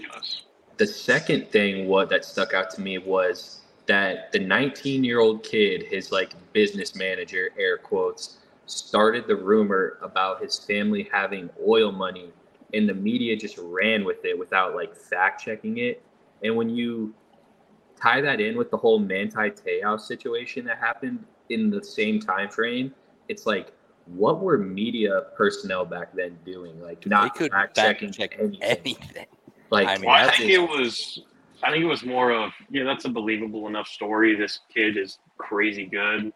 the 0.77 0.85
second 0.85 1.49
thing 1.49 1.87
what 1.87 2.09
that 2.09 2.23
stuck 2.23 2.53
out 2.53 2.69
to 2.75 2.81
me 2.81 2.99
was 2.99 3.62
that 3.85 4.31
the 4.31 4.39
19 4.39 5.03
year 5.03 5.19
old 5.19 5.43
kid 5.43 5.83
his 5.83 6.11
like 6.11 6.33
business 6.53 6.95
manager 6.95 7.49
air 7.57 7.77
quotes 7.77 8.37
started 8.65 9.27
the 9.27 9.35
rumor 9.35 9.97
about 10.01 10.41
his 10.41 10.57
family 10.57 11.09
having 11.11 11.49
oil 11.67 11.91
money 11.91 12.31
and 12.73 12.87
the 12.87 12.93
media 12.93 13.35
just 13.35 13.57
ran 13.57 14.03
with 14.03 14.23
it 14.23 14.37
without 14.37 14.73
like 14.75 14.95
fact 14.95 15.43
checking 15.43 15.79
it 15.79 16.01
and 16.43 16.55
when 16.55 16.69
you 16.69 17.13
tie 17.99 18.21
that 18.21 18.39
in 18.39 18.57
with 18.57 18.71
the 18.71 18.77
whole 18.77 18.99
manti 18.99 19.49
te'o 19.49 19.97
situation 19.97 20.65
that 20.65 20.77
happened 20.77 21.23
in 21.49 21.69
the 21.69 21.83
same 21.83 22.19
time 22.19 22.49
frame 22.49 22.93
it's 23.27 23.45
like 23.45 23.73
what 24.05 24.41
were 24.41 24.57
media 24.57 25.23
personnel 25.35 25.85
back 25.85 26.13
then 26.13 26.37
doing 26.45 26.79
like 26.81 27.05
not 27.05 27.37
fact 27.37 27.75
fact 27.75 28.13
checking 28.13 28.39
anything 28.39 28.61
anything. 28.61 29.25
like 29.69 29.87
I 29.87 29.97
mean, 29.97 30.09
I 30.09 30.29
think 30.29 30.49
it. 30.49 30.53
it 30.55 30.69
was. 30.69 31.21
I 31.63 31.71
think 31.71 31.83
it 31.83 31.87
was 31.87 32.03
more 32.03 32.31
of 32.31 32.51
yeah, 32.69 32.83
that's 32.83 33.05
a 33.05 33.09
believable 33.09 33.67
enough 33.67 33.87
story. 33.87 34.35
This 34.35 34.59
kid 34.73 34.97
is 34.97 35.19
crazy 35.37 35.85
good. 35.85 36.33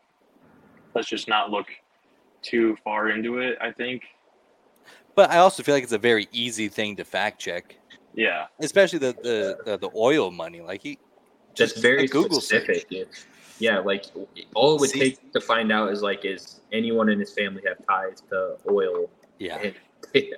Let's 0.94 1.08
just 1.08 1.28
not 1.28 1.52
look 1.52 1.68
too 2.42 2.78
far 2.84 3.10
into 3.10 3.40
it. 3.40 3.58
I 3.62 3.72
think. 3.72 4.04
But 5.16 5.32
I 5.32 5.38
also 5.38 5.64
feel 5.64 5.76
like 5.76 5.84
it's 5.84 5.94
a 5.94 5.98
very 5.98 6.28
easy 6.32 6.68
thing 6.70 6.96
to 6.98 7.04
fact 7.04 7.40
check, 7.40 7.76
Yeah, 8.14 8.46
especially 8.60 9.00
the 9.00 9.16
the 9.24 9.58
the, 9.66 9.78
the 9.78 9.90
oil 9.96 10.32
money. 10.32 10.62
Like 10.62 10.82
he 10.84 11.00
That's 11.58 11.74
just 11.74 11.82
very 11.82 12.08
Google 12.08 12.40
specific. 12.40 12.86
Yeah. 12.90 13.04
Yeah, 13.60 13.80
like 13.80 14.06
all 14.54 14.76
it 14.76 14.82
would 14.82 14.90
See- 14.92 15.00
take 15.00 15.34
to 15.34 15.42
find 15.42 15.72
out 15.72 15.92
is 15.92 16.04
like, 16.04 16.26
is 16.26 16.62
anyone 16.72 17.10
in 17.10 17.20
his 17.20 17.34
family 17.34 17.64
have 17.68 17.84
ties 17.88 18.22
to 18.30 18.58
oil? 18.70 19.10
Yeah. 19.40 19.58
And 19.58 19.74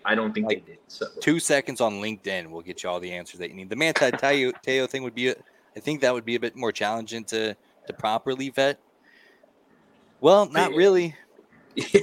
I 0.06 0.16
don't 0.16 0.34
think 0.34 0.48
Like, 0.48 0.66
they 0.66 0.74
did. 0.74 0.80
So 0.88 1.06
two 1.22 1.40
seconds 1.40 1.82
on 1.82 2.02
LinkedIn 2.02 2.50
will 2.50 2.62
get 2.62 2.84
you 2.84 2.90
all 2.90 3.00
the 3.00 3.12
answers 3.12 3.40
that 3.40 3.50
you 3.50 3.56
need. 3.56 3.70
The 3.70 3.76
Manti 3.76 4.12
Teo 4.18 4.52
Teo 4.64 4.88
thing 4.88 5.04
would 5.04 5.16
be, 5.16 5.30
a, 5.30 5.36
I 5.76 5.80
think 5.80 6.02
that 6.02 6.14
would 6.14 6.26
be 6.26 6.36
a 6.36 6.40
bit 6.40 6.56
more 6.56 6.72
challenging 6.72 7.24
to 7.26 7.56
to 7.88 7.94
properly 7.94 8.50
vet. 8.50 8.80
Well, 10.22 10.50
not 10.50 10.74
really, 10.74 11.16
yeah, 11.76 12.02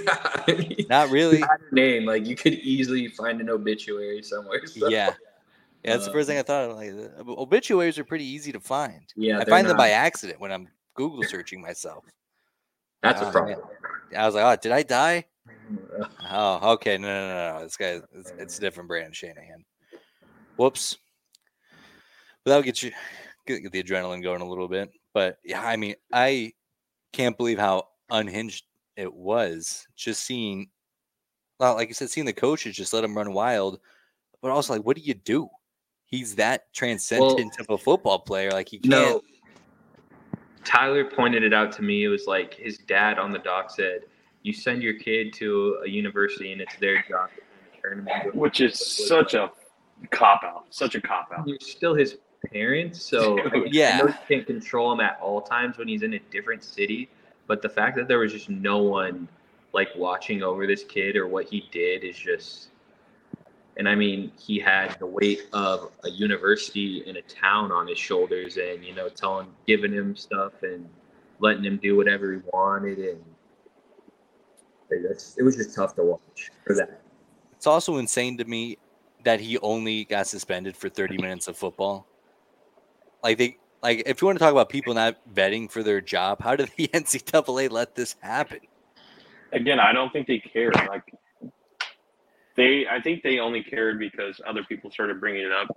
I 0.49 0.55
mean, 0.59 0.87
not 0.89 1.11
really. 1.11 1.41
had 1.41 1.61
name 1.73 2.07
like 2.07 2.27
you 2.27 2.35
could 2.37 2.55
easily 2.55 3.09
find 3.09 3.41
an 3.41 3.51
obituary 3.51 4.23
somewhere. 4.23 4.67
So. 4.67 4.89
Yeah, 4.89 5.09
yeah. 5.09 5.13
That's 5.93 6.07
the 6.07 6.13
first 6.13 6.29
thing 6.29 6.39
I 6.39 6.43
thought. 6.43 6.71
of. 6.71 6.77
Like 6.77 7.29
obituaries 7.29 7.99
are 7.99 8.05
pretty 8.05 8.25
easy 8.25 8.53
to 8.53 8.61
find. 8.61 9.03
yeah. 9.17 9.39
I 9.39 9.45
find 9.45 9.69
them 9.69 9.77
by 9.77 9.91
accident 9.91 10.41
when 10.41 10.51
I'm 10.51 10.69
Google 10.95 11.23
searching 11.25 11.61
myself. 11.61 12.05
That's 13.03 13.21
Oh, 13.21 13.25
a 13.25 13.27
um, 13.27 13.33
problem. 13.33 13.61
I 14.17 14.25
was 14.27 14.35
like, 14.35 14.45
oh, 14.45 14.61
did 14.61 14.73
I 14.73 14.83
die? 14.83 15.27
Oh, 16.31 16.73
okay. 16.73 16.99
No, 16.99 17.09
no, 17.09 17.29
no, 17.29 17.59
no. 17.59 17.65
This 17.65 17.77
guy, 17.77 18.01
it's, 18.13 18.33
it's 18.39 18.59
a 18.59 18.61
different 18.61 18.89
brand 18.89 19.15
Shanahan. 19.15 19.65
Whoops. 20.57 20.97
But 22.45 22.51
that'll 22.51 22.63
get 22.63 22.83
you 22.83 22.93
get, 23.47 23.71
the 23.73 23.83
adrenaline 23.83 24.23
going 24.23 24.41
a 24.41 24.49
little 24.49 24.69
bit. 24.69 24.91
But 25.13 25.39
yeah, 25.45 25.67
I 25.67 25.77
mean, 25.77 25.95
I 26.13 26.53
can't 27.13 27.37
believe 27.37 27.59
how 27.59 27.89
unhinged 28.11 28.65
it 28.97 29.13
was. 29.13 29.87
Just 29.97 30.25
seeing, 30.25 30.69
well, 31.59 31.75
like 31.75 31.89
you 31.89 31.95
said, 31.95 32.11
seeing 32.11 32.27
the 32.27 32.33
coaches 32.33 32.77
just 32.77 32.93
let 32.93 33.05
him 33.05 33.17
run 33.17 33.33
wild. 33.33 33.81
But 34.43 34.51
also, 34.51 34.75
like, 34.75 34.85
what 34.85 34.97
do 34.97 35.03
you 35.03 35.15
do? 35.15 35.49
He's 36.07 36.37
that 36.37 36.73
transcendent 36.73 37.59
of 37.59 37.71
a 37.71 37.79
football 37.79 38.21
player. 38.21 38.51
Like, 38.53 38.69
he 38.69 38.79
can't. 38.79 38.91
No. 38.91 39.23
Tyler 40.65 41.05
pointed 41.05 41.43
it 41.43 41.53
out 41.53 41.73
to 41.73 41.83
me. 41.83 42.05
It 42.05 42.09
was 42.09 42.27
like 42.27 42.55
his 42.55 42.79
dad 42.79 43.19
on 43.19 43.33
the 43.33 43.39
dock 43.39 43.71
said, 43.71 44.03
"You 44.47 44.53
send 44.53 44.81
your 44.81 44.95
kid 44.95 45.33
to 45.35 45.81
a 45.85 45.89
university, 45.89 46.53
and 46.53 46.61
it's 46.61 46.77
their 46.77 47.05
job 47.09 47.31
to 47.35 47.81
turn 47.83 48.05
them 48.05 48.09
into." 48.09 48.29
a 48.29 48.33
which 48.39 48.61
is 48.61 48.79
such 48.79 49.35
a 49.35 49.51
cop 50.13 50.45
out. 50.45 50.67
Such 50.71 50.95
a 50.95 51.01
cop 51.01 51.33
out. 51.37 51.49
You're 51.49 51.59
still 51.59 51.97
his 51.97 52.19
parents, 52.53 53.03
so 53.03 53.41
I 53.53 53.65
Yeah. 53.73 54.01
I 54.05 54.07
you 54.07 54.15
can't 54.29 54.47
control 54.47 54.93
him 54.93 55.01
at 55.01 55.19
all 55.21 55.41
times 55.41 55.79
when 55.79 55.89
he's 55.89 56.05
in 56.05 56.15
a 56.15 56.21
different 56.31 56.63
city. 56.63 57.09
But 57.49 57.61
the 57.61 57.69
fact 57.69 57.97
that 57.97 58.07
there 58.07 58.21
was 58.21 58.33
just 58.33 58.49
no 58.49 58.79
one 58.79 59.27
like 59.73 59.89
watching 59.97 60.45
over 60.45 60.65
this 60.65 60.85
kid 60.85 61.17
or 61.17 61.27
what 61.27 61.47
he 61.47 61.69
did 61.73 62.05
is 62.05 62.17
just. 62.17 62.69
And 63.79 63.89
I 63.89 63.97
mean, 63.97 64.31
he 64.39 64.61
had 64.61 64.97
the 65.01 65.07
weight 65.07 65.49
of 65.53 65.91
a 66.05 66.09
university 66.09 67.03
in 67.05 67.17
a 67.17 67.23
town 67.23 67.73
on 67.73 67.89
his 67.89 67.99
shoulders, 67.99 68.59
and 68.59 68.85
you 68.85 68.95
know, 68.95 69.09
telling, 69.09 69.49
giving 69.67 69.93
him 69.93 70.15
stuff, 70.15 70.63
and 70.63 70.89
letting 71.41 71.65
him 71.65 71.79
do 71.79 71.97
whatever 71.97 72.33
he 72.33 72.39
wanted, 72.53 72.99
and 72.99 73.23
it 74.91 75.09
was- 75.09 75.37
it 75.39 75.43
was 75.43 75.57
just 75.57 75.75
tough 75.75 75.95
to 75.97 76.03
watch 76.03 76.51
for 76.65 76.75
that. 76.75 77.01
It's 77.57 77.67
also 77.67 77.97
insane 77.97 78.37
to 78.39 78.45
me 78.45 78.79
that 79.25 79.41
he 79.41 79.59
only 79.59 80.05
got 80.05 80.27
suspended 80.27 80.77
for 80.77 80.89
30 80.89 81.17
minutes 81.19 81.49
of 81.49 81.57
football. 81.57 82.07
Like 83.23 83.39
they 83.39 83.59
like 83.83 84.03
if 84.07 84.21
you 84.21 84.27
want 84.27 84.39
to 84.39 84.45
talk 84.45 84.53
about 84.53 84.69
people 84.69 84.95
not 84.95 85.17
vetting 85.35 85.71
for 85.71 85.83
their 85.83 86.01
job, 86.01 86.41
how 86.43 86.55
did 86.57 86.71
the 86.77 86.89
NCAA 86.89 87.71
let 87.71 87.95
this 87.95 88.17
happen? 88.21 88.61
Again, 89.53 89.81
I 89.81 89.93
don't 89.93 90.13
think 90.13 90.27
they 90.27 90.39
care. 90.39 90.71
Like 90.71 91.13
they, 92.57 92.87
I 92.91 93.01
think 93.01 93.23
they 93.23 93.39
only 93.39 93.63
cared 93.63 93.99
because 93.99 94.41
other 94.47 94.65
people 94.65 94.91
started 94.91 95.21
bringing 95.21 95.43
it 95.43 95.53
up. 95.53 95.69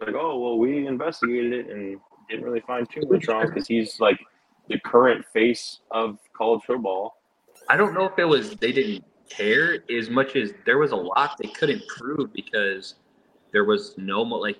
Like, 0.00 0.14
oh 0.14 0.38
well, 0.38 0.58
we 0.58 0.86
investigated 0.86 1.52
it 1.52 1.70
and 1.70 1.98
didn't 2.28 2.44
really 2.44 2.60
find 2.60 2.88
too 2.88 3.02
much 3.10 3.28
wrong 3.28 3.46
because 3.46 3.66
he's 3.66 3.98
like 4.00 4.18
the 4.68 4.78
current 4.80 5.24
face 5.32 5.80
of 5.90 6.18
college 6.36 6.62
football. 6.66 7.19
I 7.68 7.76
don't 7.76 7.94
know 7.94 8.04
if 8.04 8.18
it 8.18 8.24
was 8.24 8.56
they 8.56 8.72
didn't 8.72 9.04
care 9.28 9.84
as 9.96 10.10
much 10.10 10.34
as 10.36 10.52
there 10.66 10.78
was 10.78 10.90
a 10.92 10.96
lot 10.96 11.36
they 11.38 11.48
couldn't 11.48 11.82
prove 11.86 12.32
because 12.32 12.94
there 13.52 13.64
was 13.64 13.94
no 13.96 14.24
mo- 14.24 14.38
like 14.38 14.58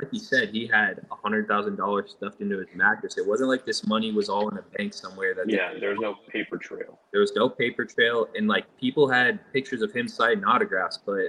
like 0.00 0.10
he 0.10 0.18
said 0.18 0.50
he 0.50 0.66
had 0.66 1.04
a 1.10 1.14
hundred 1.14 1.46
thousand 1.46 1.76
dollars 1.76 2.14
stuffed 2.16 2.40
into 2.40 2.58
his 2.58 2.68
mattress. 2.74 3.16
It 3.16 3.26
wasn't 3.26 3.48
like 3.48 3.64
this 3.64 3.86
money 3.86 4.12
was 4.12 4.28
all 4.28 4.48
in 4.48 4.58
a 4.58 4.62
bank 4.76 4.92
somewhere. 4.92 5.34
That 5.34 5.48
Yeah, 5.48 5.72
there's 5.78 6.00
no 6.00 6.16
paper 6.28 6.58
trail. 6.58 6.98
there 7.12 7.20
was 7.20 7.32
no 7.36 7.48
paper 7.48 7.84
trail, 7.84 8.28
and 8.36 8.48
like 8.48 8.64
people 8.78 9.08
had 9.08 9.40
pictures 9.52 9.82
of 9.82 9.92
him 9.92 10.08
signing 10.08 10.44
autographs, 10.44 10.98
but 11.04 11.28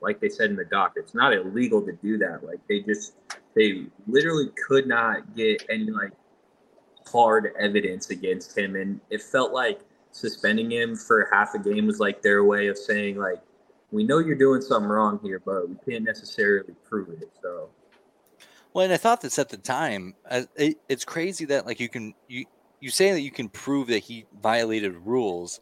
like 0.00 0.20
they 0.20 0.28
said 0.28 0.50
in 0.50 0.56
the 0.56 0.64
doc, 0.64 0.92
it's 0.96 1.14
not 1.14 1.32
illegal 1.34 1.82
to 1.82 1.92
do 1.92 2.16
that. 2.18 2.44
Like 2.44 2.60
they 2.68 2.80
just 2.80 3.14
they 3.54 3.86
literally 4.06 4.50
could 4.66 4.86
not 4.86 5.34
get 5.34 5.62
any 5.70 5.90
like 5.90 6.12
hard 7.10 7.52
evidence 7.58 8.10
against 8.10 8.56
him, 8.56 8.76
and 8.76 9.00
it 9.10 9.22
felt 9.22 9.52
like 9.52 9.80
suspending 10.16 10.70
him 10.70 10.96
for 10.96 11.28
half 11.30 11.54
a 11.54 11.58
game 11.58 11.86
was 11.86 12.00
like 12.00 12.22
their 12.22 12.44
way 12.44 12.68
of 12.68 12.78
saying 12.78 13.18
like 13.18 13.40
we 13.90 14.02
know 14.02 14.18
you're 14.18 14.34
doing 14.34 14.60
something 14.60 14.88
wrong 14.88 15.20
here, 15.22 15.40
but 15.44 15.68
we 15.68 15.76
can't 15.88 16.04
necessarily 16.04 16.74
prove 16.88 17.08
it. 17.10 17.30
So 17.42 17.68
Well, 18.72 18.84
and 18.84 18.92
I 18.92 18.96
thought 18.96 19.20
this 19.20 19.38
at 19.38 19.48
the 19.48 19.56
time. 19.56 20.14
It, 20.56 20.78
it's 20.88 21.04
crazy 21.04 21.44
that 21.46 21.66
like 21.66 21.80
you 21.80 21.88
can 21.88 22.14
you 22.28 22.46
you 22.80 22.90
say 22.90 23.12
that 23.12 23.20
you 23.20 23.30
can 23.30 23.48
prove 23.48 23.88
that 23.88 24.00
he 24.00 24.26
violated 24.42 24.94
rules, 24.96 25.60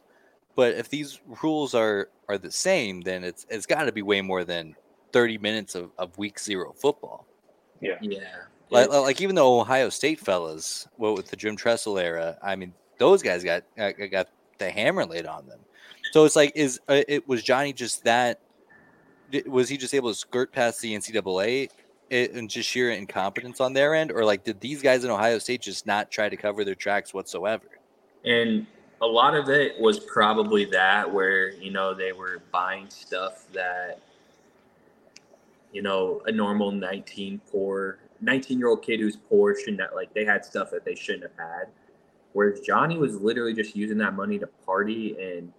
but 0.55 0.73
if 0.75 0.89
these 0.89 1.19
rules 1.43 1.75
are 1.75 2.09
are 2.29 2.37
the 2.37 2.51
same, 2.51 3.01
then 3.01 3.23
it's 3.23 3.45
it's 3.49 3.65
got 3.65 3.83
to 3.83 3.91
be 3.91 4.01
way 4.01 4.21
more 4.21 4.43
than 4.43 4.75
30 5.11 5.37
minutes 5.37 5.75
of, 5.75 5.91
of 5.97 6.17
week 6.17 6.39
zero 6.39 6.73
football. 6.73 7.27
yeah, 7.81 7.95
yeah. 8.01 8.19
Like, 8.71 8.89
like 8.89 9.21
even 9.21 9.35
the 9.35 9.45
Ohio 9.45 9.89
State 9.89 10.19
fellas, 10.19 10.87
well, 10.97 11.15
with 11.15 11.27
the 11.27 11.35
Jim 11.35 11.55
Tressel 11.55 11.99
era, 11.99 12.37
I 12.41 12.55
mean, 12.55 12.73
those 12.97 13.21
guys 13.21 13.43
got 13.43 13.63
got, 13.77 13.93
got 14.11 14.27
the 14.57 14.69
hammer 14.69 15.05
laid 15.05 15.25
on 15.25 15.47
them. 15.47 15.59
So 16.11 16.25
it's 16.25 16.35
like, 16.35 16.53
is 16.55 16.79
uh, 16.87 17.01
it 17.07 17.27
was 17.27 17.43
Johnny 17.43 17.73
just 17.73 18.03
that? 18.05 18.39
Was 19.45 19.67
he 19.67 19.77
just 19.77 19.93
able 19.93 20.09
to 20.09 20.15
skirt 20.15 20.51
past 20.53 20.81
the 20.81 20.95
NCAA 20.95 21.69
and 22.11 22.49
just 22.49 22.69
sheer 22.69 22.91
incompetence 22.91 23.59
on 23.59 23.73
their 23.73 23.95
end, 23.95 24.11
or 24.11 24.23
like 24.23 24.43
did 24.43 24.61
these 24.61 24.81
guys 24.81 25.03
in 25.03 25.11
Ohio 25.11 25.39
State 25.39 25.61
just 25.61 25.85
not 25.85 26.11
try 26.11 26.29
to 26.29 26.37
cover 26.37 26.63
their 26.63 26.75
tracks 26.75 27.13
whatsoever? 27.13 27.65
And 28.23 28.65
a 29.01 29.05
lot 29.05 29.35
of 29.35 29.49
it 29.49 29.79
was 29.79 29.99
probably 29.99 30.65
that 30.65 31.11
where 31.11 31.51
you 31.53 31.71
know 31.71 31.93
they 31.93 32.11
were 32.11 32.41
buying 32.51 32.89
stuff 32.89 33.45
that 33.53 33.99
you 35.73 35.81
know 35.81 36.21
a 36.27 36.31
normal 36.31 36.71
19 36.71 37.41
poor 37.51 37.99
19 38.21 38.57
year 38.57 38.67
old 38.67 38.83
kid 38.83 38.99
who's 38.99 39.17
poor 39.17 39.55
shouldn't 39.57 39.81
have, 39.81 39.91
like 39.93 40.13
they 40.13 40.25
had 40.25 40.45
stuff 40.45 40.71
that 40.71 40.85
they 40.85 40.95
shouldn't 40.95 41.23
have 41.23 41.37
had 41.37 41.67
whereas 42.35 42.59
johnny 42.59 42.97
was 42.97 43.19
literally 43.19 43.53
just 43.53 43.75
using 43.75 43.97
that 43.97 44.13
money 44.13 44.37
to 44.37 44.47
party 44.65 45.15
and 45.19 45.51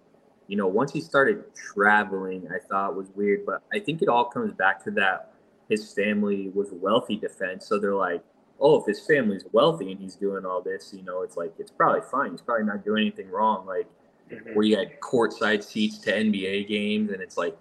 you 0.47 0.57
know 0.57 0.67
once 0.67 0.93
he 0.93 1.01
started 1.01 1.45
traveling 1.55 2.47
i 2.55 2.59
thought 2.69 2.95
was 2.95 3.09
weird 3.15 3.45
but 3.45 3.63
i 3.73 3.79
think 3.79 4.03
it 4.03 4.09
all 4.09 4.25
comes 4.25 4.53
back 4.53 4.83
to 4.83 4.91
that 4.91 5.33
his 5.69 5.93
family 5.93 6.51
was 6.55 6.69
wealthy 6.73 7.17
defense 7.17 7.67
so 7.67 7.79
they're 7.79 7.95
like 7.95 8.23
oh, 8.61 8.81
if 8.81 8.87
his 8.87 9.05
family's 9.07 9.45
wealthy 9.53 9.93
and 9.93 10.01
he's 10.01 10.15
doing 10.15 10.45
all 10.45 10.63
this, 10.63 10.93
you 10.95 11.03
know, 11.03 11.23
it's 11.23 11.37
like 11.37 11.53
it's 11.59 11.71
probably 11.71 12.01
fine. 12.11 12.31
He's 12.31 12.41
probably 12.41 12.65
not 12.65 12.85
doing 12.85 13.03
anything 13.03 13.31
wrong. 13.31 13.67
Like 13.67 13.87
mm-hmm. 14.31 14.55
where 14.55 14.65
you 14.65 14.77
had 14.77 15.01
courtside 15.01 15.63
seats 15.63 15.99
to 15.99 16.13
NBA 16.13 16.69
games, 16.69 17.11
and 17.11 17.21
it's 17.21 17.37
like 17.37 17.57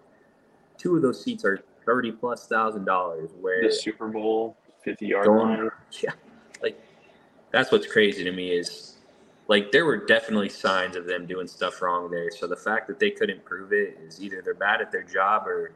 two 0.77 0.95
of 0.95 1.01
those 1.01 1.23
seats 1.23 1.43
are 1.45 1.59
thirty 1.85 2.11
plus 2.11 2.47
thousand 2.47 2.85
dollars. 2.85 3.31
Where 3.39 3.63
the 3.63 3.71
Super 3.71 4.07
Bowl 4.07 4.57
fifty 4.83 5.07
yard 5.07 5.27
line, 5.27 5.69
yeah, 6.03 6.11
like 6.61 6.79
that's 7.51 7.71
what's 7.71 7.87
crazy 7.87 8.23
to 8.23 8.31
me 8.31 8.51
is 8.51 8.94
like 9.47 9.71
there 9.71 9.85
were 9.85 10.05
definitely 10.05 10.49
signs 10.49 10.95
of 10.95 11.05
them 11.05 11.25
doing 11.25 11.47
stuff 11.47 11.81
wrong 11.81 12.09
there. 12.09 12.31
So 12.31 12.47
the 12.47 12.55
fact 12.55 12.87
that 12.87 12.99
they 12.99 13.11
couldn't 13.11 13.45
prove 13.45 13.73
it 13.73 13.97
is 14.05 14.21
either 14.21 14.41
they're 14.43 14.55
bad 14.55 14.81
at 14.81 14.91
their 14.91 15.03
job 15.03 15.47
or 15.47 15.73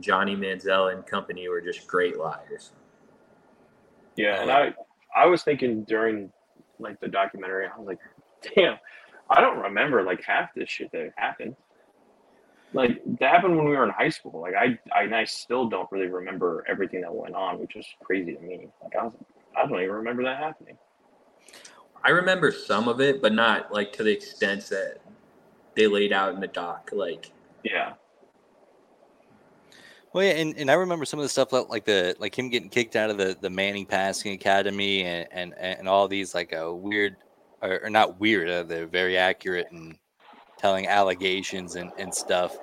Johnny 0.00 0.34
Manziel 0.34 0.92
and 0.92 1.06
company 1.06 1.48
were 1.48 1.60
just 1.60 1.86
great 1.86 2.18
liars. 2.18 2.72
Yeah, 4.16 4.40
and 4.40 4.50
I 4.50 4.74
I 5.14 5.26
was 5.26 5.42
thinking 5.42 5.84
during 5.84 6.30
like 6.78 7.00
the 7.00 7.08
documentary, 7.08 7.66
I 7.66 7.78
was 7.78 7.86
like, 7.86 7.98
damn, 8.54 8.78
I 9.28 9.40
don't 9.40 9.58
remember 9.58 10.02
like 10.02 10.22
half 10.22 10.54
this 10.54 10.70
shit 10.70 10.90
that 10.92 11.12
happened. 11.16 11.56
Like 12.72 13.00
that 13.20 13.30
happened 13.30 13.56
when 13.56 13.66
we 13.66 13.76
were 13.76 13.84
in 13.84 13.90
high 13.90 14.08
school. 14.08 14.40
Like 14.40 14.54
I 14.54 14.78
I, 14.94 15.20
I 15.20 15.24
still 15.24 15.68
don't 15.68 15.90
really 15.92 16.08
remember 16.08 16.64
everything 16.66 17.02
that 17.02 17.14
went 17.14 17.34
on, 17.34 17.58
which 17.58 17.76
is 17.76 17.86
crazy 18.02 18.34
to 18.34 18.40
me. 18.40 18.68
Like 18.82 18.96
I 18.96 19.04
was 19.04 19.12
I 19.56 19.66
don't 19.66 19.80
even 19.80 19.94
remember 19.94 20.22
that 20.24 20.38
happening. 20.38 20.78
I 22.06 22.10
remember 22.10 22.52
some 22.52 22.86
of 22.86 23.00
it, 23.00 23.20
but 23.20 23.32
not 23.32 23.72
like 23.72 23.92
to 23.94 24.04
the 24.04 24.12
extent 24.12 24.68
that 24.68 24.98
they 25.74 25.88
laid 25.88 26.12
out 26.12 26.32
in 26.32 26.40
the 26.40 26.46
doc. 26.46 26.90
Like 26.92 27.32
yeah, 27.64 27.94
well, 30.12 30.24
yeah, 30.24 30.34
and, 30.34 30.56
and 30.56 30.70
I 30.70 30.74
remember 30.74 31.04
some 31.04 31.18
of 31.18 31.24
the 31.24 31.28
stuff 31.28 31.52
like 31.52 31.84
the 31.84 32.14
like 32.20 32.38
him 32.38 32.48
getting 32.48 32.68
kicked 32.68 32.94
out 32.94 33.10
of 33.10 33.18
the, 33.18 33.36
the 33.40 33.50
Manning 33.50 33.86
Passing 33.86 34.32
Academy 34.34 35.02
and 35.02 35.26
and, 35.32 35.52
and 35.58 35.88
all 35.88 36.06
these 36.06 36.32
like 36.32 36.52
a 36.52 36.68
uh, 36.68 36.72
weird 36.72 37.16
or, 37.60 37.80
or 37.82 37.90
not 37.90 38.20
weird, 38.20 38.48
uh, 38.48 38.62
they're 38.62 38.86
very 38.86 39.18
accurate 39.18 39.66
and 39.72 39.98
telling 40.58 40.86
allegations 40.86 41.74
and, 41.74 41.90
and 41.98 42.14
stuff. 42.14 42.56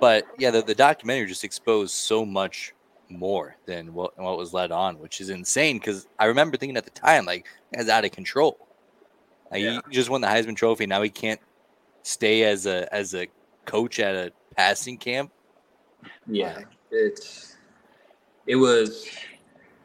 But 0.00 0.24
yeah, 0.38 0.50
the, 0.50 0.62
the 0.62 0.74
documentary 0.74 1.26
just 1.26 1.44
exposed 1.44 1.94
so 1.94 2.24
much 2.24 2.72
more 3.10 3.56
than 3.66 3.92
what 3.92 4.18
what 4.18 4.38
was 4.38 4.54
led 4.54 4.72
on, 4.72 4.98
which 4.98 5.20
is 5.20 5.28
insane. 5.28 5.76
Because 5.78 6.06
I 6.18 6.24
remember 6.24 6.56
thinking 6.56 6.76
at 6.76 6.84
the 6.84 6.90
time, 6.90 7.26
like, 7.26 7.46
guy's 7.74 7.88
out 7.88 8.06
of 8.06 8.12
control. 8.12 8.65
Like, 9.50 9.62
yeah. 9.62 9.80
He 9.88 9.94
just 9.94 10.10
won 10.10 10.20
the 10.20 10.26
Heisman 10.26 10.56
Trophy. 10.56 10.86
Now 10.86 11.02
he 11.02 11.10
can't 11.10 11.40
stay 12.02 12.44
as 12.44 12.66
a 12.66 12.92
as 12.94 13.14
a 13.14 13.28
coach 13.64 14.00
at 14.00 14.14
a 14.14 14.32
passing 14.56 14.98
camp. 14.98 15.32
Yeah, 16.26 16.60
it's 16.90 17.56
it 18.46 18.56
was 18.56 19.08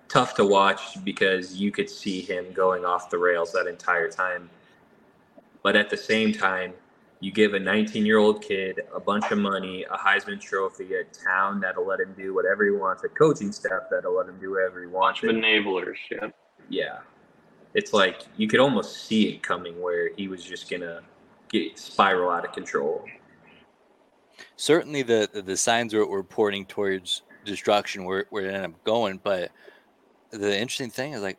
tough 0.08 0.36
to 0.36 0.46
watch 0.46 1.04
because 1.04 1.56
you 1.56 1.72
could 1.72 1.90
see 1.90 2.22
him 2.22 2.52
going 2.54 2.86
off 2.86 3.10
the 3.10 3.18
rails 3.18 3.54
that 3.54 3.68
entire 3.68 4.10
time. 4.10 4.50
But 5.64 5.76
at 5.76 5.90
the 5.90 5.98
same 5.98 6.34
time, 6.34 6.74
you 7.22 7.32
give 7.32 7.54
a 7.54 7.60
19 7.60 8.06
year 8.06 8.18
old 8.18 8.42
kid 8.42 8.82
a 8.94 9.00
bunch 9.00 9.32
of 9.32 9.38
money, 9.38 9.86
a 9.90 9.98
Heisman 9.98 10.42
Trophy, 10.42 10.96
a 10.96 11.04
town 11.06 11.60
that'll 11.60 11.86
let 11.86 12.00
him 12.00 12.14
do 12.18 12.34
whatever 12.34 12.66
he 12.66 12.72
wants, 12.72 13.04
a 13.04 13.10
coaching 13.10 13.52
staff 13.52 13.84
that'll 13.90 14.18
let 14.18 14.28
him 14.28 14.40
do 14.40 14.52
whatever 14.52 14.82
he 14.82 14.88
wants. 14.88 15.22
Bunch 15.22 15.34
of 15.34 15.44
enablers, 15.44 15.98
yeah. 16.10 16.30
Yeah. 16.70 16.98
It's 17.74 17.94
like 17.94 18.26
you 18.38 18.48
could 18.48 18.60
almost 18.60 19.06
see 19.06 19.30
it 19.30 19.44
coming 19.44 19.82
where 19.82 20.10
he 20.16 20.28
was 20.28 20.44
just 20.44 20.68
to 20.82 21.02
get 21.50 21.78
spiral 21.78 22.30
out 22.30 22.46
of 22.46 22.54
control 22.54 23.06
certainly 24.56 25.02
the 25.02 25.30
the, 25.34 25.42
the 25.42 25.58
signs 25.58 25.94
were, 25.94 26.06
were 26.06 26.24
pointing 26.24 26.66
towards 26.66 27.24
destruction 27.46 28.06
where, 28.06 28.26
where 28.30 28.46
it 28.46 28.54
ended 28.54 28.72
up 28.72 28.84
going. 28.84 29.20
But 29.22 29.52
the 30.32 30.58
interesting 30.58 30.90
thing 30.90 31.14
is 31.14 31.22
like, 31.22 31.38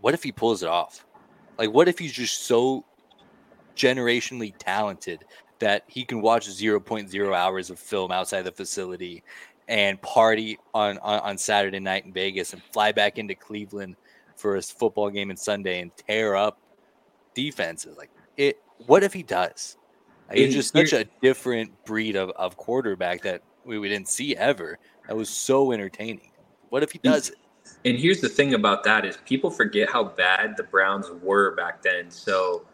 what 0.00 0.14
if 0.14 0.22
he 0.22 0.32
pulls 0.32 0.62
it 0.62 0.68
off? 0.68 1.04
Like, 1.58 1.70
what 1.70 1.88
if 1.88 1.98
he's 1.98 2.12
just 2.12 2.46
so 2.46 2.84
generationally 3.76 4.54
talented 4.58 5.24
that 5.58 5.84
he 5.86 6.04
can 6.04 6.20
watch 6.20 6.48
0.0 6.48 7.34
hours 7.34 7.70
of 7.70 7.78
film 7.78 8.12
outside 8.12 8.42
the 8.42 8.52
facility 8.52 9.22
and 9.68 10.00
party 10.02 10.58
on, 10.74 10.98
on, 10.98 11.18
on 11.20 11.38
Saturday 11.38 11.80
night 11.80 12.04
in 12.04 12.12
Vegas 12.12 12.52
and 12.52 12.62
fly 12.72 12.92
back 12.92 13.18
into 13.18 13.34
Cleveland 13.34 13.96
for 14.36 14.54
his 14.56 14.70
football 14.70 15.10
game 15.10 15.30
on 15.30 15.36
Sunday 15.36 15.80
and 15.80 15.90
tear 15.96 16.36
up 16.36 16.58
defenses? 17.34 17.96
Like, 17.96 18.10
it. 18.36 18.60
What 18.86 19.02
if 19.02 19.12
he 19.12 19.22
does? 19.22 19.76
He's 20.32 20.54
just 20.54 20.72
such 20.72 20.92
a 20.92 21.04
different 21.22 21.72
breed 21.84 22.16
of, 22.16 22.30
of 22.30 22.56
quarterback 22.56 23.22
that 23.22 23.42
we, 23.64 23.78
we 23.78 23.88
didn't 23.88 24.08
see 24.08 24.36
ever. 24.36 24.78
That 25.08 25.16
was 25.16 25.30
so 25.30 25.72
entertaining. 25.72 26.32
What 26.68 26.82
if 26.82 26.92
he 26.92 26.98
does 26.98 27.30
it? 27.30 27.36
And 27.84 27.96
here's 27.96 28.20
the 28.20 28.28
thing 28.28 28.54
about 28.54 28.84
that 28.84 29.04
is 29.04 29.18
people 29.24 29.50
forget 29.50 29.90
how 29.90 30.04
bad 30.04 30.56
the 30.56 30.64
Browns 30.64 31.10
were 31.22 31.54
back 31.54 31.82
then. 31.82 32.10
So 32.10 32.66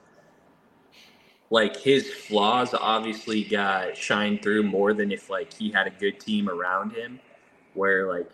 like 1.51 1.77
his 1.77 2.11
flaws 2.11 2.75
obviously 2.75 3.45
got 3.45 3.97
shined 3.97 4.43
through 4.43 4.63
more 4.63 4.95
than 4.95 5.13
if 5.13 5.29
like 5.29 5.53
he 5.53 5.71
had 5.71 5.87
a 5.87 5.91
good 5.91 6.19
team 6.19 6.49
around 6.49 6.93
him 6.93 7.21
where 7.75 8.09
like 8.11 8.31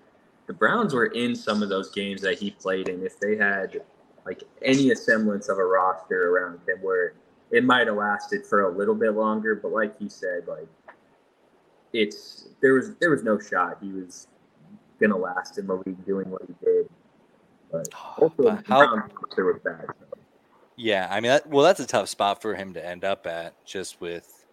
the 0.49 0.55
Browns 0.55 0.95
were 0.95 1.07
in 1.07 1.37
some 1.37 1.63
of 1.63 1.69
those 1.69 1.91
games 1.91 2.23
that 2.23 2.39
he 2.39 2.51
played 2.51 2.89
in 2.89 3.05
if 3.05 3.21
they 3.21 3.37
had 3.37 3.83
like 4.27 4.43
any 4.63 4.93
semblance 4.95 5.49
of 5.49 5.59
a 5.59 5.65
roster 5.65 6.35
around 6.35 6.59
him 6.67 6.79
where 6.83 7.13
it 7.51 7.65
might 7.65 7.87
have 7.87 7.97
lasted 7.97 8.45
for 8.45 8.63
a 8.63 8.77
little 8.77 8.95
bit 8.95 9.15
longer, 9.15 9.55
but 9.55 9.73
like 9.73 9.97
he 9.99 10.09
said, 10.09 10.49
like 10.49 10.67
it's 11.93 12.49
there 12.61 12.75
was 12.75 12.95
there 12.97 13.11
was 13.11 13.23
no 13.23 13.39
shot 13.39 13.79
he 13.81 13.93
was 13.93 14.27
gonna 15.01 15.17
last 15.17 15.59
in 15.59 15.67
the 15.67 15.75
league 15.75 16.05
doing 16.07 16.29
what 16.31 16.43
he 16.43 16.55
did. 16.65 16.89
But 17.71 17.89
also, 18.19 18.35
but 18.39 18.67
how, 18.67 18.97
was 18.97 19.61
bad. 19.63 19.85
So. 19.87 20.19
Yeah, 20.77 21.09
I 21.11 21.21
mean, 21.21 21.31
that, 21.31 21.47
well, 21.47 21.65
that's 21.65 21.81
a 21.81 21.87
tough 21.87 22.09
spot 22.09 22.41
for 22.41 22.55
him 22.55 22.73
to 22.75 22.85
end 22.85 23.05
up 23.05 23.27
at, 23.27 23.65
just 23.67 24.01
with, 24.01 24.47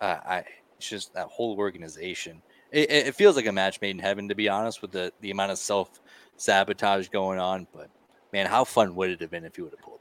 uh, 0.00 0.18
I 0.26 0.44
it's 0.76 0.88
just 0.88 1.14
that 1.14 1.28
whole 1.28 1.56
organization. 1.56 2.42
It, 2.74 2.90
it 2.90 3.14
feels 3.14 3.36
like 3.36 3.46
a 3.46 3.52
match 3.52 3.80
made 3.80 3.90
in 3.90 3.98
heaven, 3.98 4.28
to 4.28 4.34
be 4.34 4.48
honest, 4.48 4.82
with 4.82 4.92
the 4.92 5.12
the 5.20 5.30
amount 5.30 5.52
of 5.52 5.58
self 5.58 6.00
sabotage 6.36 7.08
going 7.08 7.38
on. 7.38 7.66
But 7.72 7.88
man, 8.32 8.46
how 8.46 8.64
fun 8.64 8.94
would 8.96 9.10
it 9.10 9.20
have 9.20 9.30
been 9.30 9.44
if 9.44 9.56
he 9.56 9.62
would 9.62 9.72
have 9.72 9.80
pulled 9.80 9.94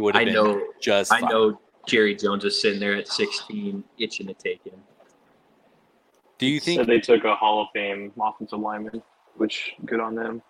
would 0.00 0.14
have 0.14 0.22
I 0.22 0.24
been 0.24 0.34
know, 0.34 0.62
just. 0.80 1.12
I 1.12 1.20
know 1.20 1.60
Jerry 1.86 2.14
Jones 2.14 2.44
is 2.44 2.60
sitting 2.60 2.80
there 2.80 2.96
at 2.96 3.08
16, 3.08 3.84
itching 3.98 4.26
to 4.26 4.34
take 4.34 4.64
him. 4.64 4.80
Do 6.38 6.46
you 6.46 6.58
think 6.58 6.80
so 6.80 6.84
they 6.84 7.00
took 7.00 7.24
a 7.24 7.34
Hall 7.34 7.62
of 7.62 7.68
Fame 7.74 8.12
offensive 8.20 8.58
lineman, 8.58 9.02
which 9.36 9.74
good 9.84 10.00
on 10.00 10.14
them. 10.14 10.42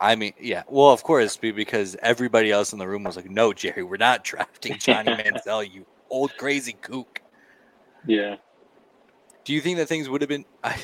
I 0.00 0.16
mean, 0.16 0.32
yeah. 0.38 0.64
Well, 0.68 0.90
of 0.90 1.02
course, 1.04 1.36
because 1.36 1.96
everybody 2.02 2.50
else 2.50 2.72
in 2.72 2.78
the 2.78 2.88
room 2.88 3.04
was 3.04 3.16
like, 3.16 3.30
"No, 3.30 3.52
Jerry, 3.52 3.82
we're 3.82 3.96
not 3.96 4.24
drafting 4.24 4.76
Johnny 4.78 5.12
Manziel, 5.16 5.72
you 5.72 5.86
old 6.10 6.36
crazy 6.36 6.72
kook." 6.72 7.22
Yeah. 8.06 8.36
Do 9.46 9.54
you 9.54 9.60
think 9.60 9.78
that 9.78 9.88
things 9.88 10.08
would 10.08 10.20
have 10.20 10.28
been? 10.28 10.44
I, 10.64 10.76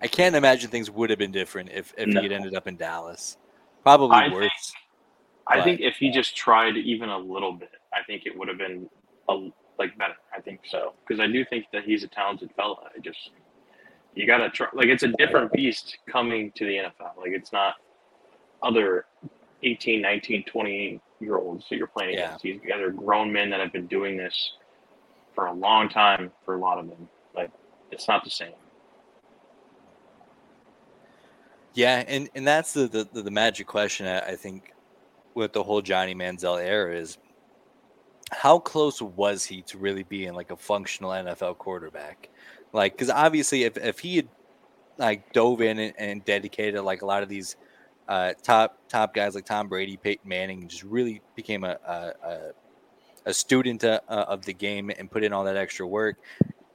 I 0.00 0.06
can't 0.06 0.36
imagine 0.36 0.70
things 0.70 0.90
would 0.90 1.10
have 1.10 1.18
been 1.18 1.32
different 1.32 1.70
if 1.70 1.92
if 1.98 2.06
no. 2.06 2.20
he 2.20 2.28
had 2.28 2.32
ended 2.32 2.54
up 2.54 2.66
in 2.66 2.76
Dallas. 2.76 3.36
Probably 3.82 4.16
I 4.16 4.28
worse. 4.28 4.72
Think, 5.48 5.60
I 5.60 5.62
think 5.62 5.80
if 5.80 5.96
he 5.96 6.10
just 6.10 6.34
tried 6.34 6.76
even 6.76 7.10
a 7.10 7.18
little 7.18 7.52
bit, 7.52 7.72
I 7.92 8.02
think 8.06 8.24
it 8.24 8.38
would 8.38 8.48
have 8.48 8.56
been 8.56 8.88
a, 9.28 9.48
like 9.78 9.98
better. 9.98 10.14
I 10.34 10.40
think 10.40 10.60
so 10.64 10.94
because 11.06 11.20
I 11.20 11.26
do 11.26 11.44
think 11.44 11.66
that 11.72 11.84
he's 11.84 12.04
a 12.04 12.08
talented 12.08 12.50
fella. 12.56 12.76
I 12.96 13.00
just 13.00 13.30
you 14.14 14.26
gotta 14.26 14.48
try. 14.48 14.68
Like 14.72 14.86
it's 14.86 15.02
a 15.02 15.08
different 15.18 15.52
beast 15.52 15.98
coming 16.06 16.52
to 16.52 16.64
the 16.64 16.76
NFL. 16.76 17.16
Like 17.18 17.32
it's 17.32 17.52
not 17.52 17.74
other 18.62 19.06
18, 19.64 20.00
19, 20.00 20.44
20 20.44 21.00
year 21.20 21.36
olds 21.36 21.64
that 21.68 21.76
you're 21.76 21.88
playing 21.88 22.14
yeah. 22.14 22.26
against. 22.26 22.44
These 22.44 22.60
guys 22.66 22.80
are 22.80 22.90
grown 22.90 23.32
men 23.32 23.50
that 23.50 23.60
have 23.60 23.72
been 23.72 23.88
doing 23.88 24.16
this 24.16 24.52
for 25.34 25.46
a 25.46 25.52
long 25.52 25.88
time. 25.88 26.30
For 26.44 26.54
a 26.54 26.58
lot 26.58 26.78
of 26.78 26.88
them, 26.88 27.08
it's 27.90 28.08
not 28.08 28.24
the 28.24 28.30
same. 28.30 28.52
Yeah, 31.74 32.04
and, 32.06 32.28
and 32.34 32.46
that's 32.46 32.72
the, 32.72 32.86
the, 32.86 33.22
the 33.22 33.30
magic 33.30 33.66
question 33.66 34.06
I 34.06 34.36
think 34.36 34.72
with 35.34 35.52
the 35.52 35.62
whole 35.62 35.82
Johnny 35.82 36.14
Manziel 36.14 36.62
era 36.62 36.96
is 36.96 37.18
how 38.32 38.58
close 38.58 39.02
was 39.02 39.44
he 39.44 39.62
to 39.62 39.78
really 39.78 40.04
being 40.04 40.34
like 40.34 40.50
a 40.50 40.56
functional 40.56 41.10
NFL 41.10 41.58
quarterback? 41.58 42.28
Like, 42.72 42.92
because 42.92 43.10
obviously, 43.10 43.64
if, 43.64 43.76
if 43.76 43.98
he 43.98 44.16
had 44.16 44.28
like 44.98 45.32
dove 45.32 45.60
in 45.60 45.78
and, 45.78 45.94
and 45.98 46.24
dedicated 46.24 46.80
like 46.82 47.02
a 47.02 47.06
lot 47.06 47.22
of 47.24 47.28
these 47.28 47.56
uh, 48.08 48.32
top 48.42 48.78
top 48.88 49.14
guys 49.14 49.34
like 49.34 49.44
Tom 49.44 49.68
Brady, 49.68 49.96
Peyton 49.96 50.28
Manning, 50.28 50.68
just 50.68 50.84
really 50.84 51.20
became 51.34 51.64
a, 51.64 51.78
a, 51.86 52.52
a 53.26 53.34
student 53.34 53.84
uh, 53.84 54.00
of 54.08 54.44
the 54.44 54.52
game 54.52 54.90
and 54.96 55.10
put 55.10 55.24
in 55.24 55.32
all 55.32 55.44
that 55.44 55.56
extra 55.56 55.86
work, 55.86 56.16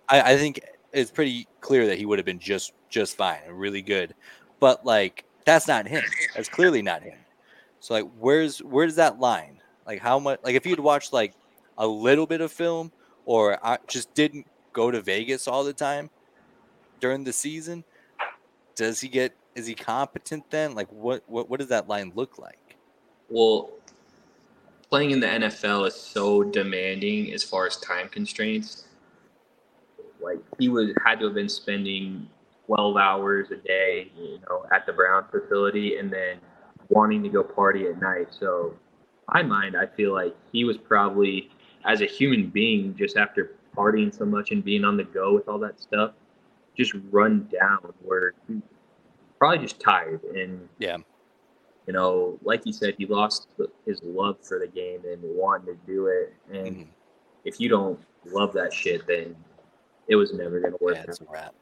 I, 0.08 0.34
I 0.34 0.38
think 0.38 0.62
it's 0.94 1.12
pretty 1.12 1.48
clear 1.62 1.88
that 1.88 1.98
he 1.98 2.06
would 2.06 2.20
have 2.20 2.26
been 2.26 2.40
just 2.40 2.74
just 2.90 3.18
fine 3.18 3.40
and 3.46 3.60
really 3.60 3.82
good. 3.82 4.16
But 4.60 4.86
like 4.86 5.26
that's 5.46 5.68
not 5.68 5.88
him. 5.88 6.04
That's 6.36 6.50
clearly 6.50 6.82
not 6.82 7.02
him. 7.04 7.18
So 7.80 7.94
like 7.94 8.08
where's 8.20 8.60
where's 8.60 8.96
that 8.96 9.20
line? 9.20 9.62
Like 9.86 10.00
how 10.00 10.20
much 10.20 10.40
like 10.44 10.56
if 10.56 10.66
you'd 10.66 10.80
watched 10.80 11.14
like 11.14 11.34
a 11.78 11.88
little 11.88 12.28
bit 12.28 12.42
of 12.42 12.52
film 12.52 12.92
or 13.26 13.64
I 13.66 13.78
just 13.88 14.14
didn't 14.14 14.48
go 14.74 14.92
to 14.92 15.02
Vegas 15.02 15.48
all 15.48 15.64
the 15.64 15.74
time 15.74 16.10
during 17.00 17.24
the 17.24 17.34
season, 17.34 17.84
does 18.76 19.00
he 19.00 19.08
get 19.08 19.36
is 19.56 19.66
he 19.66 19.76
competent 19.76 20.50
then? 20.50 20.76
Like 20.76 20.92
what 20.92 21.24
what 21.28 21.50
what 21.50 21.60
does 21.60 21.70
that 21.70 21.88
line 21.88 22.12
look 22.16 22.38
like? 22.38 22.76
Well, 23.30 23.70
playing 24.90 25.12
in 25.12 25.20
the 25.20 25.28
NFL 25.28 25.88
is 25.88 25.96
so 25.96 26.44
demanding 26.44 27.32
as 27.34 27.44
far 27.44 27.68
as 27.68 27.78
time 27.78 28.10
constraints. 28.10 28.86
Like 30.22 30.40
he 30.58 30.70
was 30.70 30.90
had 31.06 31.20
to 31.20 31.26
have 31.26 31.36
been 31.36 31.50
spending 31.50 32.28
12 32.66 32.98
hours 32.98 33.48
a 33.52 33.56
day, 33.56 34.12
you 34.16 34.40
know, 34.48 34.66
at 34.74 34.86
the 34.86 34.94
Brown 34.94 35.26
facility 35.32 35.98
and 35.98 36.12
then 36.12 36.38
wanting 36.90 37.24
to 37.24 37.30
go 37.30 37.44
party 37.44 37.88
at 37.88 38.00
night. 38.00 38.28
So, 38.30 38.76
my 39.34 39.42
mind, 39.42 39.76
I 39.76 39.88
feel 39.88 40.14
like 40.14 40.36
he 40.52 40.66
was 40.66 40.78
probably, 40.78 41.50
as 41.86 42.02
a 42.02 42.06
human 42.06 42.50
being, 42.50 42.96
just 42.96 43.18
after 43.18 43.56
partying 43.76 44.16
so 44.16 44.26
much 44.26 44.52
and 44.52 44.64
being 44.64 44.84
on 44.84 44.98
the 44.98 45.04
go 45.04 45.34
with 45.34 45.48
all 45.48 45.60
that 45.60 45.80
stuff, 45.80 46.12
just 46.78 46.94
run 47.10 47.50
down 47.60 47.94
where 48.04 48.34
probably 49.40 49.60
just 49.60 49.80
tired. 49.80 50.24
And, 50.24 50.70
yeah, 50.78 50.98
you 51.88 51.94
know, 51.94 52.38
like 52.44 52.68
you 52.68 52.74
said, 52.74 52.94
he 53.00 53.08
lost 53.08 53.48
his 53.88 54.00
love 54.04 54.38
for 54.44 54.60
the 54.60 54.68
game 54.68 55.02
and 55.12 55.20
wanting 55.24 55.76
to 55.76 55.80
do 55.88 56.06
it. 56.06 56.36
And 56.52 56.76
mm-hmm. 56.76 56.90
if 57.46 57.60
you 57.60 57.68
don't 57.68 58.00
love 58.28 58.54
that 58.54 58.72
shit, 58.72 59.08
then 59.08 59.36
it 60.10 60.16
was 60.16 60.34
never 60.34 60.60
going 60.60 60.74
to 60.74 60.84
work. 60.84 60.96
Yeah, 60.96 61.04
it's 61.08 61.22
a 61.22 61.26
wrap. 61.32 61.54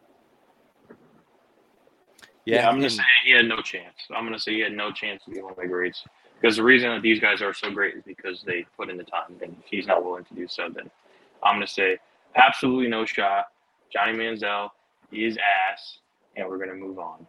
Yeah, 2.46 2.56
yeah 2.56 2.70
I'm 2.70 2.80
going 2.80 2.90
to 2.90 2.96
say 2.96 3.04
he 3.26 3.32
had 3.34 3.46
no 3.46 3.62
chance. 3.62 3.94
I'm 4.16 4.24
going 4.24 4.34
to 4.34 4.40
say 4.40 4.54
he 4.54 4.62
had 4.62 4.72
no 4.72 4.92
chance 4.92 5.24
to 5.26 5.32
be 5.32 5.42
one 5.42 5.52
of 5.52 5.58
the 5.58 5.68
greats. 5.68 6.04
Because 6.40 6.56
the 6.56 6.64
reason 6.64 6.90
that 6.90 7.02
these 7.02 7.20
guys 7.20 7.42
are 7.42 7.54
so 7.54 7.70
great 7.70 7.96
is 7.96 8.04
because 8.06 8.44
they 8.44 8.66
put 8.78 8.90
in 8.90 8.98
the 8.98 9.04
time. 9.04 9.36
And 9.42 9.56
if 9.60 9.70
he's 9.70 9.86
not 9.86 10.04
willing 10.04 10.24
to 10.26 10.34
do 10.34 10.48
so, 10.48 10.70
then 10.74 10.90
I'm 11.44 11.56
going 11.56 11.68
to 11.68 11.72
say 11.72 11.98
absolutely 12.36 12.88
no 12.88 13.06
shot. 13.06 13.48
Johnny 13.92 14.18
Manziel, 14.18 14.70
is 15.12 15.38
ass, 15.38 16.00
and 16.36 16.48
we're 16.48 16.58
going 16.58 16.70
to 16.70 16.76
move 16.76 17.00
on. 17.00 17.26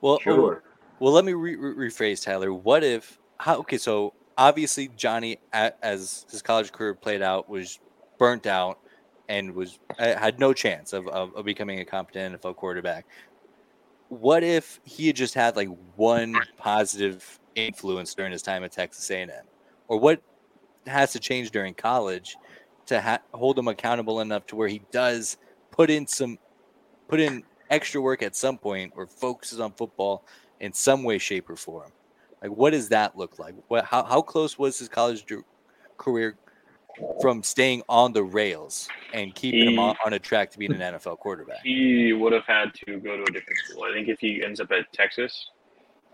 Well, 0.00 0.14
oh, 0.14 0.18
sure. 0.18 0.62
well, 0.98 1.12
let 1.12 1.24
me 1.24 1.32
re- 1.32 1.56
re- 1.56 1.88
rephrase, 1.88 2.22
Tyler. 2.24 2.52
What 2.52 2.84
if? 2.84 3.18
How? 3.38 3.58
Okay, 3.58 3.78
so 3.78 4.12
obviously 4.36 4.90
Johnny, 4.96 5.38
as 5.52 6.26
his 6.30 6.42
college 6.42 6.72
career 6.72 6.94
played 6.94 7.22
out, 7.22 7.48
was 7.48 7.78
burnt 8.18 8.46
out 8.46 8.78
and 9.28 9.54
was 9.54 9.78
uh, 9.98 10.14
had 10.16 10.38
no 10.38 10.52
chance 10.52 10.92
of, 10.92 11.08
of, 11.08 11.34
of 11.34 11.44
becoming 11.44 11.80
a 11.80 11.84
competent 11.84 12.40
NFL 12.40 12.56
quarterback 12.56 13.06
what 14.08 14.42
if 14.42 14.80
he 14.84 15.06
had 15.06 15.16
just 15.16 15.34
had 15.34 15.56
like 15.56 15.68
one 15.96 16.36
positive 16.56 17.40
influence 17.54 18.14
during 18.14 18.32
his 18.32 18.42
time 18.42 18.64
at 18.64 18.72
Texas 18.72 19.10
A&M, 19.10 19.30
or 19.88 19.98
what 19.98 20.22
has 20.86 21.12
to 21.12 21.18
change 21.18 21.50
during 21.50 21.74
college 21.74 22.36
to 22.86 23.00
ha- 23.00 23.20
hold 23.32 23.58
him 23.58 23.68
accountable 23.68 24.20
enough 24.20 24.46
to 24.46 24.56
where 24.56 24.68
he 24.68 24.82
does 24.92 25.36
put 25.70 25.90
in 25.90 26.06
some, 26.06 26.38
put 27.08 27.20
in 27.20 27.42
extra 27.70 28.00
work 28.00 28.22
at 28.22 28.36
some 28.36 28.58
point, 28.58 28.92
or 28.96 29.06
focuses 29.06 29.60
on 29.60 29.72
football 29.72 30.24
in 30.60 30.72
some 30.72 31.02
way, 31.02 31.18
shape, 31.18 31.48
or 31.48 31.56
form. 31.56 31.90
Like, 32.42 32.50
what 32.50 32.70
does 32.70 32.90
that 32.90 33.16
look 33.16 33.38
like? 33.38 33.54
What, 33.68 33.86
how, 33.86 34.04
how 34.04 34.20
close 34.20 34.58
was 34.58 34.78
his 34.78 34.88
college 34.88 35.24
career 35.96 36.36
from 37.20 37.42
staying 37.42 37.82
on 37.88 38.12
the 38.12 38.22
rails 38.22 38.88
and 39.12 39.34
keeping 39.34 39.68
he, 39.68 39.74
him 39.74 39.78
on, 39.78 39.96
on, 40.04 40.12
a 40.12 40.18
track 40.18 40.50
to 40.52 40.58
being 40.58 40.72
an 40.72 40.80
NFL 40.80 41.18
quarterback? 41.18 41.60
He 41.62 42.12
would 42.12 42.32
have 42.32 42.44
had 42.44 42.74
to 42.86 42.98
go 42.98 43.16
to 43.16 43.22
a 43.22 43.32
different 43.32 43.58
school. 43.64 43.84
I 43.84 43.92
think 43.92 44.08
if 44.08 44.20
he 44.20 44.42
ends 44.44 44.60
up 44.60 44.70
at 44.70 44.92
Texas, 44.92 45.50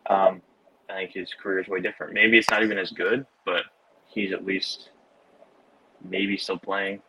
um, 0.09 0.41
I 0.89 0.95
think 0.95 1.13
his 1.13 1.33
career 1.41 1.61
is 1.61 1.69
way 1.69 1.81
different. 1.81 2.15
Maybe 2.15 2.39
it's 2.39 2.51
not 2.51 2.63
even 2.63 2.79
as 2.79 2.91
good, 2.91 3.27
but 3.45 3.65
he's 4.07 4.33
at 4.33 4.45
least 4.45 4.91
maybe 6.09 6.37
still 6.37 6.59
playing. 6.59 7.03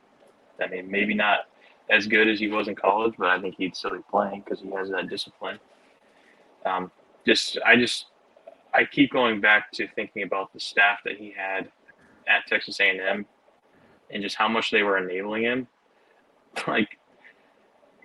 I 0.61 0.67
mean, 0.67 0.89
maybe 0.89 1.13
not 1.13 1.41
as 1.89 2.07
good 2.07 2.27
as 2.27 2.39
he 2.39 2.47
was 2.47 2.67
in 2.67 2.75
college, 2.75 3.15
but 3.17 3.29
I 3.29 3.41
think 3.41 3.55
he'd 3.57 3.75
still 3.75 3.91
be 3.91 4.03
playing 4.09 4.43
because 4.45 4.61
he 4.61 4.69
has 4.71 4.89
that 4.89 5.09
discipline. 5.09 5.59
Um, 6.65 6.91
just, 7.25 7.57
I 7.65 7.75
just, 7.75 8.07
I 8.73 8.85
keep 8.85 9.11
going 9.11 9.41
back 9.41 9.71
to 9.73 9.87
thinking 9.95 10.23
about 10.23 10.53
the 10.53 10.59
staff 10.59 10.99
that 11.05 11.17
he 11.17 11.33
had 11.35 11.71
at 12.27 12.45
Texas 12.47 12.79
A&M 12.79 13.25
and 14.13 14.21
just 14.23 14.35
how 14.35 14.47
much 14.47 14.71
they 14.71 14.83
were 14.83 14.97
enabling 14.97 15.43
him. 15.43 15.67
Like 16.67 16.99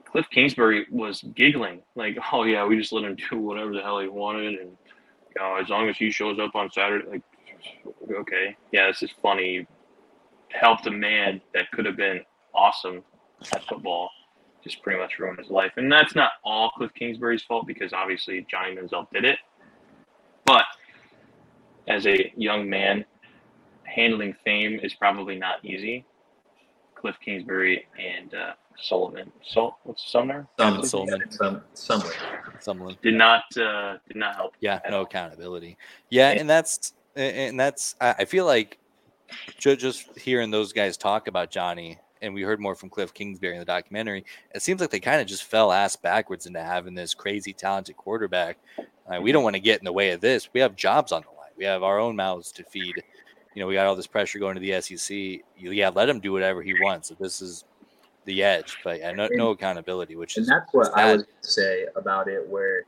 Cliff 0.04 0.26
Kingsbury 0.30 0.86
was 0.90 1.22
giggling, 1.34 1.82
like, 1.96 2.16
"Oh 2.32 2.44
yeah, 2.44 2.64
we 2.64 2.78
just 2.78 2.92
let 2.92 3.04
him 3.04 3.16
do 3.30 3.38
whatever 3.38 3.72
the 3.72 3.82
hell 3.82 3.98
he 3.98 4.06
wanted, 4.06 4.60
and 4.60 4.70
you 4.70 5.40
know, 5.40 5.56
as 5.56 5.68
long 5.68 5.88
as 5.88 5.96
he 5.96 6.12
shows 6.12 6.38
up 6.38 6.54
on 6.54 6.70
Saturday, 6.70 7.08
like, 7.08 7.22
okay, 8.12 8.56
yeah, 8.72 8.86
this 8.86 9.02
is 9.02 9.10
funny." 9.20 9.66
Helped 10.50 10.86
a 10.86 10.92
man 10.92 11.40
that 11.52 11.70
could 11.72 11.84
have 11.84 11.96
been 11.96 12.20
awesome 12.54 13.02
at 13.52 13.64
football 13.64 14.10
just 14.66 14.82
pretty 14.82 14.98
much 14.98 15.18
ruin 15.18 15.36
his 15.36 15.48
life. 15.48 15.72
And 15.76 15.90
that's 15.90 16.14
not 16.14 16.32
all 16.44 16.70
Cliff 16.70 16.92
Kingsbury's 16.94 17.42
fault 17.42 17.66
because 17.66 17.92
obviously 17.92 18.44
Johnny 18.50 18.74
Manziel 18.74 19.06
did 19.12 19.24
it. 19.24 19.38
But 20.44 20.64
as 21.86 22.06
a 22.06 22.32
young 22.36 22.68
man 22.68 23.04
handling 23.96 24.36
fame 24.44 24.78
is 24.82 24.94
probably 24.94 25.36
not 25.36 25.64
easy. 25.64 26.04
Cliff 26.94 27.16
Kingsbury 27.24 27.86
and 27.98 28.34
uh, 28.34 28.52
Sullivan, 28.78 29.32
Sol, 29.42 29.78
what's 29.84 30.10
Sumner? 30.10 30.46
Some, 30.58 30.84
Sullivan, 30.84 31.30
some, 31.30 31.62
Sumner, 31.74 32.12
Sumlin 32.60 33.00
did 33.00 33.14
not 33.14 33.44
uh, 33.56 33.96
did 34.06 34.16
not 34.16 34.36
help. 34.36 34.54
Yeah, 34.60 34.80
no 34.90 34.98
all. 34.98 35.02
accountability. 35.04 35.76
Yeah, 36.10 36.30
and 36.30 36.48
that's 36.48 36.92
and 37.16 37.58
that's 37.58 37.96
I 38.00 38.24
feel 38.26 38.44
like 38.46 38.78
just 39.58 40.16
hearing 40.18 40.50
those 40.50 40.72
guys 40.72 40.96
talk 40.96 41.28
about 41.28 41.50
Johnny, 41.50 41.98
and 42.22 42.34
we 42.34 42.42
heard 42.42 42.60
more 42.60 42.74
from 42.74 42.90
Cliff 42.90 43.14
Kingsbury 43.14 43.54
in 43.54 43.58
the 43.58 43.64
documentary. 43.64 44.24
It 44.54 44.62
seems 44.62 44.80
like 44.80 44.90
they 44.90 45.00
kind 45.00 45.20
of 45.20 45.26
just 45.26 45.44
fell 45.44 45.72
ass 45.72 45.96
backwards 45.96 46.46
into 46.46 46.62
having 46.62 46.94
this 46.94 47.14
crazy 47.14 47.52
talented 47.52 47.96
quarterback. 47.96 48.58
Uh, 48.78 49.20
we 49.20 49.32
don't 49.32 49.44
want 49.44 49.54
to 49.54 49.60
get 49.60 49.78
in 49.78 49.84
the 49.84 49.92
way 49.92 50.10
of 50.10 50.20
this. 50.20 50.48
We 50.52 50.60
have 50.60 50.76
jobs 50.76 51.12
on 51.12 51.22
the 51.22 51.28
line. 51.28 51.50
We 51.56 51.64
have 51.64 51.82
our 51.82 51.98
own 51.98 52.16
mouths 52.16 52.52
to 52.52 52.64
feed 52.64 52.94
you 53.56 53.62
know, 53.62 53.66
we 53.68 53.74
got 53.74 53.86
all 53.86 53.96
this 53.96 54.06
pressure 54.06 54.38
going 54.38 54.54
to 54.54 54.60
the 54.60 54.78
SEC. 54.82 55.40
Yeah, 55.56 55.88
let 55.88 56.10
him 56.10 56.20
do 56.20 56.30
whatever 56.30 56.62
he 56.62 56.74
wants. 56.82 57.08
So 57.08 57.16
this 57.18 57.40
is 57.40 57.64
the 58.26 58.42
edge, 58.42 58.76
but 58.84 58.98
yeah, 58.98 59.12
no, 59.12 59.28
no 59.32 59.50
accountability, 59.50 60.14
which 60.14 60.36
and 60.36 60.42
is 60.42 60.48
that's 60.48 60.70
what. 60.72 60.94
I 60.94 61.16
would 61.16 61.26
say 61.40 61.86
about 61.96 62.28
it, 62.28 62.46
where 62.46 62.84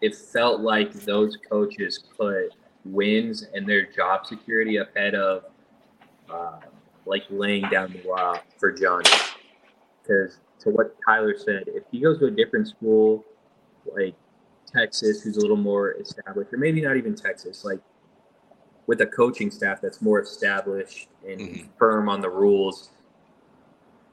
it 0.00 0.16
felt 0.16 0.62
like 0.62 0.92
those 0.92 1.38
coaches 1.48 2.02
put 2.18 2.56
wins 2.84 3.46
and 3.54 3.68
their 3.68 3.86
job 3.86 4.26
security 4.26 4.78
ahead 4.78 5.14
of 5.14 5.44
uh, 6.28 6.58
like 7.04 7.22
laying 7.30 7.68
down 7.70 7.92
the 7.92 8.08
law 8.08 8.40
for 8.58 8.72
Johnny. 8.72 9.08
Because 10.02 10.40
to 10.62 10.70
what 10.70 10.96
Tyler 11.06 11.36
said, 11.38 11.64
if 11.68 11.84
he 11.92 12.00
goes 12.00 12.18
to 12.18 12.26
a 12.26 12.30
different 12.32 12.66
school, 12.66 13.24
like 13.94 14.16
Texas, 14.74 15.22
who's 15.22 15.36
a 15.36 15.40
little 15.40 15.56
more 15.56 15.92
established, 15.92 16.52
or 16.52 16.58
maybe 16.58 16.80
not 16.80 16.96
even 16.96 17.14
Texas, 17.14 17.64
like 17.64 17.78
with 18.86 19.00
a 19.00 19.06
coaching 19.06 19.50
staff 19.50 19.80
that's 19.80 20.00
more 20.00 20.20
established 20.20 21.08
and 21.26 21.40
mm-hmm. 21.40 21.66
firm 21.78 22.08
on 22.08 22.20
the 22.20 22.30
rules. 22.30 22.90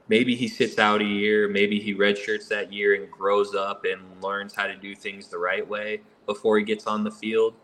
Maybe 0.10 0.36
he 0.36 0.48
sits 0.48 0.80
out 0.80 1.02
a 1.02 1.06
year, 1.06 1.48
maybe 1.48 1.80
he 1.80 1.94
redshirts 1.94 2.48
that 2.50 2.74
year 2.74 2.96
and 2.96 3.10
grows 3.10 3.56
up 3.56 3.86
and 3.86 4.02
learns 4.22 4.54
how 4.54 4.68
to 4.68 4.76
do 4.76 4.96
things 4.96 5.30
the 5.30 5.38
right 5.38 5.68
way 5.68 6.02
before 6.26 6.58
he 6.58 6.64
gets 6.64 6.88
on 6.88 7.04
the 7.04 7.12
field. 7.12 7.56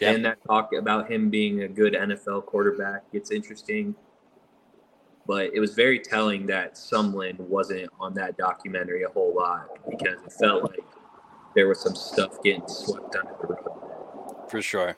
And 0.00 0.24
that 0.24 0.38
talk 0.46 0.72
about 0.74 1.10
him 1.10 1.30
being 1.30 1.62
a 1.62 1.68
good 1.68 1.94
NFL 1.94 2.46
quarterback 2.46 3.10
gets 3.12 3.30
interesting. 3.30 3.94
But 5.26 5.54
it 5.54 5.60
was 5.60 5.74
very 5.74 5.98
telling 5.98 6.46
that 6.46 6.74
Sumlin 6.74 7.38
wasn't 7.40 7.88
on 7.98 8.12
that 8.14 8.36
documentary 8.36 9.04
a 9.04 9.08
whole 9.08 9.34
lot 9.34 9.68
because 9.88 10.18
it 10.26 10.32
felt 10.32 10.64
like 10.64 10.84
there 11.54 11.68
was 11.68 11.80
some 11.80 11.94
stuff 11.94 12.42
getting 12.42 12.66
swept 12.68 13.16
under 13.16 13.32
the 13.40 13.46
rug. 13.46 14.50
For 14.50 14.60
sure. 14.60 14.96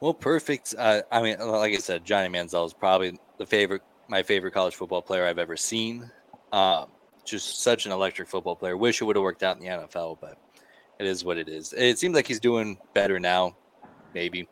Well, 0.00 0.14
perfect. 0.14 0.74
Uh, 0.76 1.02
I 1.12 1.22
mean, 1.22 1.38
like 1.38 1.74
I 1.74 1.78
said, 1.78 2.04
Johnny 2.04 2.28
Manziel 2.28 2.66
is 2.66 2.72
probably 2.72 3.18
the 3.38 3.46
favorite, 3.46 3.82
my 4.08 4.22
favorite 4.22 4.52
college 4.52 4.74
football 4.74 5.02
player 5.02 5.26
I've 5.26 5.38
ever 5.38 5.56
seen. 5.56 6.10
Um, 6.52 6.86
just 7.24 7.62
such 7.62 7.86
an 7.86 7.92
electric 7.92 8.28
football 8.28 8.56
player. 8.56 8.76
Wish 8.76 9.00
it 9.00 9.04
would 9.04 9.16
have 9.16 9.22
worked 9.22 9.42
out 9.42 9.56
in 9.56 9.62
the 9.62 9.68
NFL, 9.68 10.18
but 10.20 10.38
it 10.98 11.06
is 11.06 11.24
what 11.24 11.36
it 11.36 11.48
is. 11.48 11.74
It 11.74 11.98
seems 11.98 12.14
like 12.14 12.26
he's 12.26 12.40
doing 12.40 12.78
better 12.94 13.20
now, 13.20 13.56
maybe. 14.14 14.48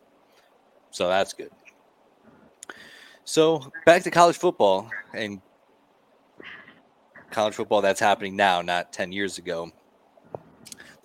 So 0.90 1.08
that's 1.08 1.32
good. 1.32 1.50
So 3.24 3.72
back 3.84 4.02
to 4.04 4.10
college 4.10 4.36
football 4.36 4.90
and 5.14 5.40
college 7.30 7.54
football 7.54 7.82
that's 7.82 8.00
happening 8.00 8.36
now, 8.36 8.62
not 8.62 8.92
10 8.92 9.12
years 9.12 9.38
ago. 9.38 9.70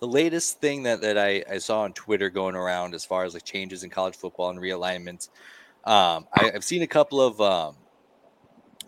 The 0.00 0.06
latest 0.06 0.60
thing 0.60 0.82
that, 0.84 1.00
that 1.00 1.18
I, 1.18 1.44
I 1.50 1.58
saw 1.58 1.82
on 1.82 1.92
Twitter 1.92 2.30
going 2.30 2.54
around 2.54 2.94
as 2.94 3.04
far 3.04 3.24
as 3.24 3.34
like 3.34 3.44
changes 3.44 3.84
in 3.84 3.90
college 3.90 4.16
football 4.16 4.50
and 4.50 4.58
realignments, 4.58 5.28
um, 5.84 6.26
I, 6.32 6.50
have 6.52 6.64
seen 6.64 6.82
a 6.82 6.86
couple 6.86 7.20
of 7.20 7.40
um, 7.40 7.76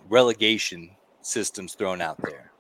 relegation 0.09 0.91
systems 1.23 1.75
thrown 1.75 2.01
out 2.01 2.19
there 2.23 2.53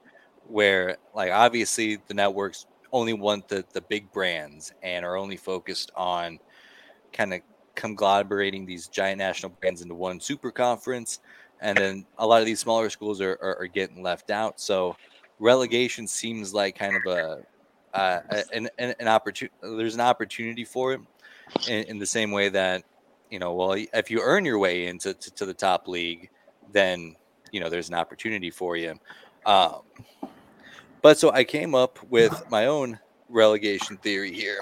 where 0.48 0.96
like 1.14 1.32
obviously 1.32 1.98
the 2.06 2.14
networks 2.14 2.66
only 2.92 3.12
want 3.12 3.48
the, 3.48 3.64
the 3.72 3.80
big 3.80 4.10
brands 4.12 4.72
and 4.82 5.04
are 5.04 5.16
only 5.16 5.36
focused 5.36 5.90
on 5.96 6.38
kind 7.12 7.34
of 7.34 7.40
conglomerating 7.74 8.64
these 8.64 8.88
giant 8.88 9.18
national 9.18 9.50
brands 9.60 9.82
into 9.82 9.94
one 9.94 10.20
super 10.20 10.50
conference 10.50 11.20
and 11.60 11.76
then 11.78 12.06
a 12.18 12.26
lot 12.26 12.40
of 12.40 12.46
these 12.46 12.60
smaller 12.60 12.90
schools 12.90 13.20
are, 13.20 13.38
are, 13.42 13.58
are 13.60 13.66
getting 13.66 14.02
left 14.02 14.30
out. 14.30 14.60
So 14.60 14.96
relegation 15.38 16.06
seems 16.06 16.52
like 16.52 16.78
kind 16.78 16.96
of 16.96 17.06
a 17.06 17.42
uh, 17.96 18.20
an, 18.52 18.68
an, 18.78 18.94
an 19.00 19.08
opportunity 19.08 19.54
there's 19.62 19.94
an 19.94 20.00
opportunity 20.00 20.64
for 20.64 20.92
it 20.92 21.00
in, 21.68 21.84
in, 21.84 21.98
the 21.98 22.06
same 22.06 22.30
way 22.30 22.48
that 22.48 22.84
you 23.30 23.38
know 23.38 23.54
well 23.54 23.72
if 23.72 24.10
you 24.10 24.20
earn 24.20 24.44
your 24.44 24.58
way 24.58 24.86
into 24.86 25.14
to, 25.14 25.30
to 25.34 25.46
the 25.46 25.54
top 25.54 25.88
league 25.88 26.28
then 26.72 27.16
you 27.52 27.60
know 27.60 27.70
there's 27.70 27.88
an 27.88 27.94
opportunity 27.94 28.50
for 28.50 28.76
you. 28.76 28.94
Um, 29.46 29.82
but 31.02 31.18
so 31.18 31.30
i 31.30 31.44
came 31.44 31.74
up 31.74 31.98
with 32.10 32.42
my 32.50 32.66
own 32.66 32.98
relegation 33.28 33.96
theory 33.96 34.32
here. 34.32 34.58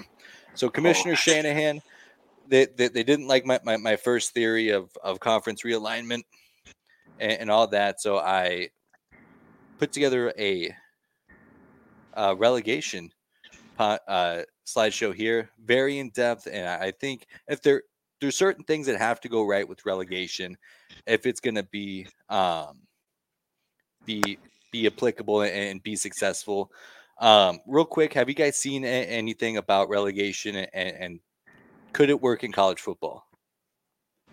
So 0.55 0.68
commissioner 0.68 1.16
shanahan 1.16 1.83
they, 2.47 2.66
they, 2.66 2.88
they 2.88 3.03
didn't 3.03 3.27
like 3.27 3.47
my, 3.47 3.59
my, 3.64 3.79
my, 3.79 3.97
first 3.97 4.35
theory 4.35 4.68
of, 4.68 4.90
of 5.03 5.18
conference 5.18 5.62
realignment 5.62 6.25
and, 7.18 7.33
and 7.33 7.51
all 7.51 7.66
that 7.68 8.03
so 8.03 8.18
i 8.18 8.68
put 9.79 9.92
together 9.92 10.33
a, 10.38 10.75
a 12.12 12.37
relegation 12.37 13.11
uh, 13.79 14.43
slideshow 14.67 15.15
here, 15.15 15.51
very 15.63 15.99
in 15.99 16.11
depth, 16.11 16.47
and 16.51 16.69
I 16.69 16.91
think 16.91 17.27
if 17.49 17.63
there 17.63 17.83
there's 18.21 18.37
certain 18.37 18.65
things 18.65 18.87
that 18.87 18.99
have 18.99 19.21
to 19.21 19.29
go 19.29 19.45
right 19.45 19.69
with 19.69 19.85
relegation, 19.85 20.57
if 21.07 21.27
it's 21.27 21.41
going 21.41 21.57
to 21.57 21.65
be 21.65 22.07
um, 22.29 22.81
be 24.07 24.39
be 24.73 24.87
applicable 24.87 25.43
and 25.43 25.83
be 25.83 25.97
successful. 25.97 26.71
Um, 27.21 27.61
real 27.67 27.85
quick, 27.85 28.13
have 28.15 28.29
you 28.29 28.35
guys 28.35 28.57
seen 28.57 28.85
a- 28.85 28.89
anything 29.07 29.57
about 29.57 29.89
relegation 29.89 30.57
and, 30.57 30.69
and 30.75 31.21
could 31.93 32.11
it 32.11 32.21
work 32.21 32.43
in 32.43 32.51
college 32.51 32.81
football? 32.81 33.25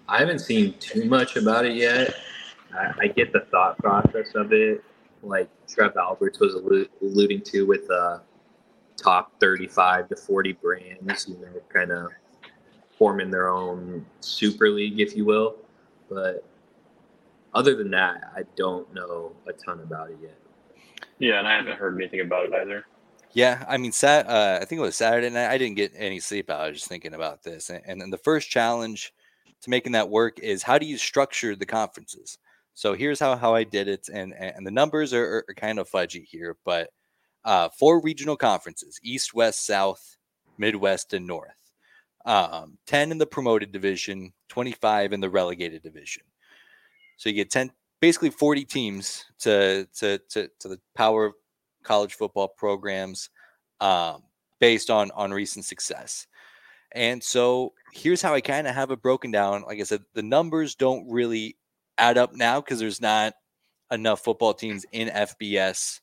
I 0.08 0.18
haven't 0.18 0.40
seen 0.40 0.74
too 0.80 1.06
much 1.06 1.36
about 1.36 1.66
it 1.66 1.76
yet. 1.76 2.16
I, 2.74 2.92
I 3.02 3.08
get 3.08 3.32
the 3.32 3.42
thought 3.52 3.78
process 3.78 4.34
of 4.34 4.52
it, 4.52 4.84
like 5.22 5.48
Trev 5.68 5.96
Alberts 5.96 6.40
was 6.40 6.56
alluding 7.02 7.42
to 7.42 7.68
with 7.68 7.90
uh, 7.92 8.20
top 9.02 9.40
35 9.40 10.10
to 10.10 10.16
40 10.16 10.54
brands, 10.54 11.28
you 11.28 11.36
know, 11.36 11.62
kind 11.70 11.92
of 11.92 12.12
forming 12.98 13.32
their 13.32 13.50
own 13.50 14.06
super 14.20 14.70
league, 14.70 15.00
if 15.00 15.16
you 15.16 15.26
will. 15.26 15.56
But 16.10 16.46
other 17.54 17.76
than 17.76 17.92
that, 17.92 18.32
I 18.36 18.44
don't 18.56 18.92
know 18.94 19.34
a 19.48 19.54
ton 19.54 19.80
about 19.80 20.12
it 20.12 20.18
yet. 20.22 20.38
Yeah, 21.20 21.40
and 21.40 21.48
I 21.48 21.56
haven't 21.56 21.78
heard 21.78 21.96
anything 21.96 22.22
about 22.22 22.46
it 22.46 22.54
either. 22.54 22.86
Yeah, 23.34 23.64
I 23.68 23.78
mean, 23.78 23.92
sat. 23.92 24.28
Uh, 24.28 24.60
I 24.62 24.66
think 24.66 24.80
it 24.80 24.84
was 24.84 24.96
Saturday 24.96 25.30
night. 25.30 25.50
I 25.50 25.58
didn't 25.58 25.78
get 25.78 25.94
any 25.96 26.20
sleep. 26.20 26.50
I 26.50 26.68
was 26.68 26.78
just 26.78 26.90
thinking 26.90 27.14
about 27.14 27.44
this, 27.44 27.70
and, 27.70 27.82
and 27.86 28.02
then 28.02 28.10
the 28.10 28.18
first 28.18 28.50
challenge 28.50 29.14
to 29.62 29.70
making 29.70 29.94
that 29.94 30.10
work 30.10 30.40
is 30.40 30.64
how 30.64 30.78
do 30.78 30.86
you 30.86 30.98
structure 30.98 31.56
the 31.56 31.66
conferences? 31.66 32.38
So 32.74 32.94
here's 32.94 33.20
how, 33.20 33.36
how 33.36 33.54
I 33.56 33.64
did 33.64 33.88
it, 33.88 34.10
and 34.14 34.34
and 34.34 34.66
the 34.66 34.72
numbers 34.72 35.14
are, 35.14 35.46
are 35.48 35.54
kind 35.56 35.80
of 35.80 35.90
fudgy 35.90 36.26
here, 36.26 36.58
but 36.66 36.90
uh, 37.44 37.70
four 37.70 38.02
regional 38.02 38.38
conferences: 38.38 39.00
East, 39.04 39.34
West, 39.34 39.66
South, 39.66 40.18
Midwest, 40.58 41.14
and 41.14 41.26
North. 41.26 41.56
Um, 42.26 42.78
Ten 42.86 43.12
in 43.12 43.18
the 43.18 43.26
promoted 43.26 43.72
division, 43.72 44.34
twenty-five 44.50 45.14
in 45.14 45.20
the 45.20 45.30
relegated 45.30 45.82
division. 45.82 46.24
So 47.18 47.30
you 47.30 47.36
get 47.36 47.52
ten, 47.52 47.72
basically 48.00 48.30
forty 48.30 48.66
teams 48.66 49.26
to 49.40 49.88
to 49.98 50.20
to, 50.30 50.50
to 50.60 50.68
the 50.68 50.80
power 50.96 51.26
of 51.26 51.34
college 51.84 52.14
football 52.14 52.48
programs 52.48 53.30
um, 53.80 54.24
based 54.60 54.90
on 54.90 55.12
on 55.12 55.32
recent 55.32 55.66
success. 55.66 56.28
And 56.94 57.24
so 57.24 57.74
here's 57.94 58.22
how 58.22 58.34
I 58.34 58.42
kind 58.42 58.68
of 58.68 58.76
have 58.76 58.92
it 58.92 59.02
broken 59.02 59.32
down. 59.32 59.64
Like 59.64 59.80
I 59.80 59.84
said, 59.84 60.04
the 60.14 60.24
numbers 60.24 60.76
don't 60.76 61.10
really 61.10 61.58
add 61.98 62.18
up 62.18 62.36
now 62.36 62.60
because 62.60 62.80
there's 62.80 63.02
not 63.02 63.34
enough 63.92 64.22
football 64.22 64.54
teams 64.54 64.86
in 64.92 65.08
FBS. 65.08 66.00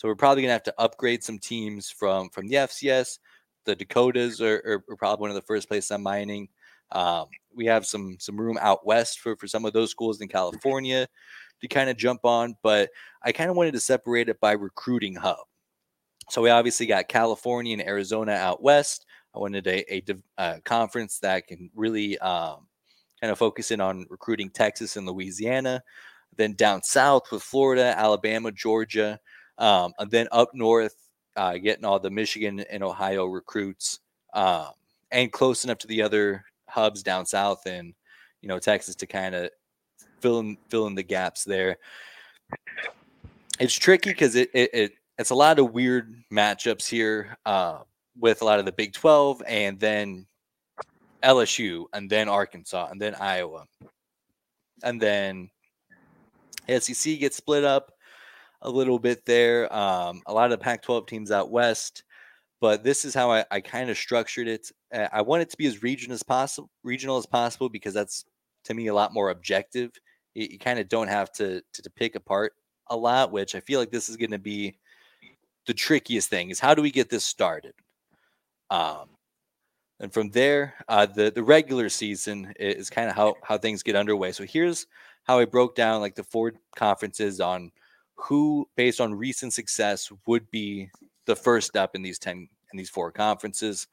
So 0.00 0.08
we're 0.08 0.14
probably 0.14 0.42
gonna 0.42 0.54
have 0.54 0.62
to 0.62 0.80
upgrade 0.80 1.22
some 1.22 1.38
teams 1.38 1.90
from 1.90 2.30
from 2.30 2.48
the 2.48 2.54
FCS. 2.54 3.18
The 3.66 3.76
Dakotas 3.76 4.40
are, 4.40 4.62
are, 4.64 4.84
are 4.88 4.96
probably 4.96 5.20
one 5.20 5.28
of 5.28 5.34
the 5.34 5.42
first 5.42 5.68
places 5.68 5.90
I'm 5.90 6.02
mining. 6.02 6.48
Um, 6.92 7.26
we 7.54 7.66
have 7.66 7.84
some 7.84 8.16
some 8.18 8.40
room 8.40 8.58
out 8.62 8.86
west 8.86 9.20
for 9.20 9.36
for 9.36 9.46
some 9.46 9.66
of 9.66 9.74
those 9.74 9.90
schools 9.90 10.22
in 10.22 10.28
California 10.28 11.06
to 11.60 11.68
kind 11.68 11.90
of 11.90 11.98
jump 11.98 12.24
on, 12.24 12.56
but 12.62 12.88
I 13.22 13.32
kind 13.32 13.50
of 13.50 13.56
wanted 13.56 13.74
to 13.74 13.80
separate 13.80 14.30
it 14.30 14.40
by 14.40 14.52
recruiting 14.52 15.16
hub. 15.16 15.36
So 16.30 16.40
we 16.40 16.48
obviously 16.48 16.86
got 16.86 17.08
California 17.08 17.74
and 17.74 17.86
Arizona 17.86 18.32
out 18.32 18.62
west. 18.62 19.04
I 19.34 19.38
wanted 19.38 19.66
a, 19.66 19.94
a, 19.94 20.02
a 20.38 20.60
conference 20.62 21.18
that 21.18 21.46
can 21.46 21.70
really 21.74 22.16
um, 22.20 22.68
kind 23.20 23.30
of 23.30 23.36
focus 23.36 23.70
in 23.70 23.82
on 23.82 24.06
recruiting 24.08 24.48
Texas 24.48 24.96
and 24.96 25.06
Louisiana. 25.06 25.82
Then 26.38 26.54
down 26.54 26.82
south 26.84 27.30
with 27.30 27.42
Florida, 27.42 27.92
Alabama, 27.98 28.50
Georgia, 28.50 29.20
um, 29.60 29.92
and 29.98 30.10
then 30.10 30.26
up 30.32 30.54
north, 30.54 30.96
uh, 31.36 31.58
getting 31.58 31.84
all 31.84 32.00
the 32.00 32.10
Michigan 32.10 32.60
and 32.60 32.82
Ohio 32.82 33.26
recruits, 33.26 34.00
um, 34.32 34.70
and 35.12 35.30
close 35.30 35.64
enough 35.64 35.78
to 35.78 35.86
the 35.86 36.02
other 36.02 36.44
hubs 36.66 37.02
down 37.02 37.26
south 37.26 37.66
and 37.66 37.94
you 38.40 38.48
know 38.48 38.58
Texas 38.58 38.94
to 38.94 39.06
kind 39.06 39.34
of 39.34 39.50
fill 40.20 40.40
in 40.40 40.56
fill 40.68 40.86
in 40.86 40.94
the 40.94 41.02
gaps 41.02 41.44
there. 41.44 41.76
It's 43.60 43.74
tricky 43.74 44.10
because 44.10 44.34
it, 44.34 44.50
it, 44.54 44.70
it 44.72 44.92
it's 45.18 45.30
a 45.30 45.34
lot 45.34 45.58
of 45.58 45.72
weird 45.72 46.14
matchups 46.32 46.88
here 46.88 47.36
uh, 47.44 47.80
with 48.18 48.40
a 48.40 48.44
lot 48.44 48.58
of 48.58 48.64
the 48.64 48.72
Big 48.72 48.94
Twelve 48.94 49.42
and 49.46 49.78
then 49.78 50.26
LSU, 51.22 51.84
and 51.92 52.08
then 52.08 52.28
Arkansas, 52.28 52.88
and 52.90 53.00
then 53.00 53.14
Iowa. 53.14 53.66
And 54.82 55.00
then 55.00 55.50
SEC 56.66 57.18
gets 57.18 57.36
split 57.36 57.64
up 57.64 57.92
a 58.62 58.70
little 58.70 58.98
bit 58.98 59.24
there. 59.24 59.72
Um, 59.74 60.22
a 60.26 60.32
lot 60.32 60.44
of 60.44 60.50
the 60.50 60.62
Pac 60.62 60.82
12 60.82 61.06
teams 61.06 61.30
out 61.30 61.50
west. 61.50 62.04
But 62.60 62.84
this 62.84 63.04
is 63.04 63.14
how 63.14 63.30
I, 63.30 63.44
I 63.50 63.60
kind 63.60 63.88
of 63.88 63.96
structured 63.96 64.46
it. 64.46 64.70
Uh, 64.92 65.08
I 65.12 65.22
want 65.22 65.42
it 65.42 65.50
to 65.50 65.56
be 65.56 65.66
as 65.66 65.82
regional 65.82 66.14
as 66.14 66.22
possible, 66.22 66.68
regional 66.82 67.16
as 67.16 67.24
possible, 67.24 67.70
because 67.70 67.94
that's 67.94 68.24
to 68.64 68.74
me 68.74 68.88
a 68.88 68.94
lot 68.94 69.14
more 69.14 69.30
objective. 69.30 69.92
You, 70.34 70.48
you 70.50 70.58
kind 70.58 70.78
of 70.78 70.88
don't 70.88 71.08
have 71.08 71.32
to, 71.32 71.62
to, 71.72 71.82
to 71.82 71.90
pick 71.90 72.16
apart 72.16 72.52
a 72.88 72.96
lot, 72.96 73.32
which 73.32 73.54
I 73.54 73.60
feel 73.60 73.80
like 73.80 73.90
this 73.90 74.10
is 74.10 74.16
going 74.16 74.32
to 74.32 74.38
be 74.38 74.76
the 75.66 75.72
trickiest 75.72 76.28
thing. 76.28 76.50
Is 76.50 76.60
how 76.60 76.74
do 76.74 76.82
we 76.82 76.90
get 76.90 77.08
this 77.08 77.24
started? 77.24 77.72
Um, 78.68 79.08
and 80.00 80.12
from 80.12 80.30
there, 80.30 80.74
uh, 80.88 81.06
the 81.06 81.30
the 81.30 81.42
regular 81.42 81.88
season 81.88 82.52
is 82.58 82.90
kind 82.90 83.08
of 83.08 83.16
how 83.16 83.34
how 83.42 83.58
things 83.58 83.82
get 83.82 83.96
underway. 83.96 84.32
So 84.32 84.44
here's 84.44 84.86
how 85.24 85.38
I 85.38 85.44
broke 85.44 85.76
down 85.76 86.00
like 86.00 86.14
the 86.14 86.24
four 86.24 86.52
conferences 86.74 87.40
on 87.40 87.70
who, 88.20 88.68
based 88.76 89.00
on 89.00 89.14
recent 89.14 89.52
success, 89.52 90.10
would 90.26 90.50
be 90.50 90.90
the 91.26 91.36
first 91.36 91.76
up 91.76 91.94
in 91.94 92.02
these 92.02 92.18
ten 92.18 92.48
in 92.72 92.76
these 92.78 92.90
four 92.90 93.10
conferences. 93.10 93.88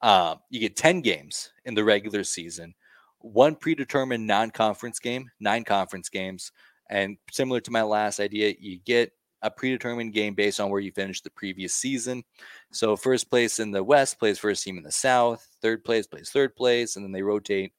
Uh, 0.00 0.36
you 0.50 0.60
get 0.60 0.76
ten 0.76 1.00
games 1.00 1.52
in 1.64 1.74
the 1.74 1.84
regular 1.84 2.24
season, 2.24 2.74
one 3.18 3.54
predetermined 3.54 4.26
non-conference 4.26 4.98
game, 4.98 5.30
nine 5.40 5.64
conference 5.64 6.08
games, 6.08 6.52
and 6.90 7.16
similar 7.30 7.60
to 7.60 7.70
my 7.70 7.82
last 7.82 8.20
idea, 8.20 8.54
you 8.58 8.78
get 8.84 9.12
a 9.42 9.50
predetermined 9.50 10.12
game 10.12 10.34
based 10.34 10.60
on 10.60 10.70
where 10.70 10.80
you 10.80 10.92
finished 10.92 11.24
the 11.24 11.30
previous 11.30 11.74
season. 11.74 12.22
So 12.70 12.96
first 12.96 13.28
place 13.28 13.58
in 13.58 13.72
the 13.72 13.82
West 13.82 14.18
plays 14.18 14.38
first 14.38 14.62
team 14.62 14.78
in 14.78 14.84
the 14.84 14.92
South, 14.92 15.44
third 15.60 15.84
place 15.84 16.06
plays 16.06 16.30
third 16.30 16.54
place, 16.54 16.96
and 16.96 17.04
then 17.04 17.12
they 17.12 17.22
rotate 17.22 17.72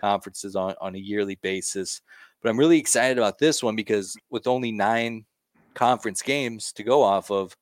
conferences 0.00 0.56
on, 0.56 0.74
on 0.80 0.94
a 0.94 0.98
yearly 0.98 1.34
basis. 1.42 2.00
But 2.42 2.48
I'm 2.48 2.58
really 2.58 2.78
excited 2.78 3.18
about 3.18 3.38
this 3.38 3.62
one 3.62 3.76
because 3.76 4.16
with 4.30 4.46
only 4.46 4.72
nine 4.72 5.26
conference 5.74 6.22
games 6.22 6.72
to 6.72 6.82
go 6.82 7.02
off 7.02 7.30
of, 7.30 7.56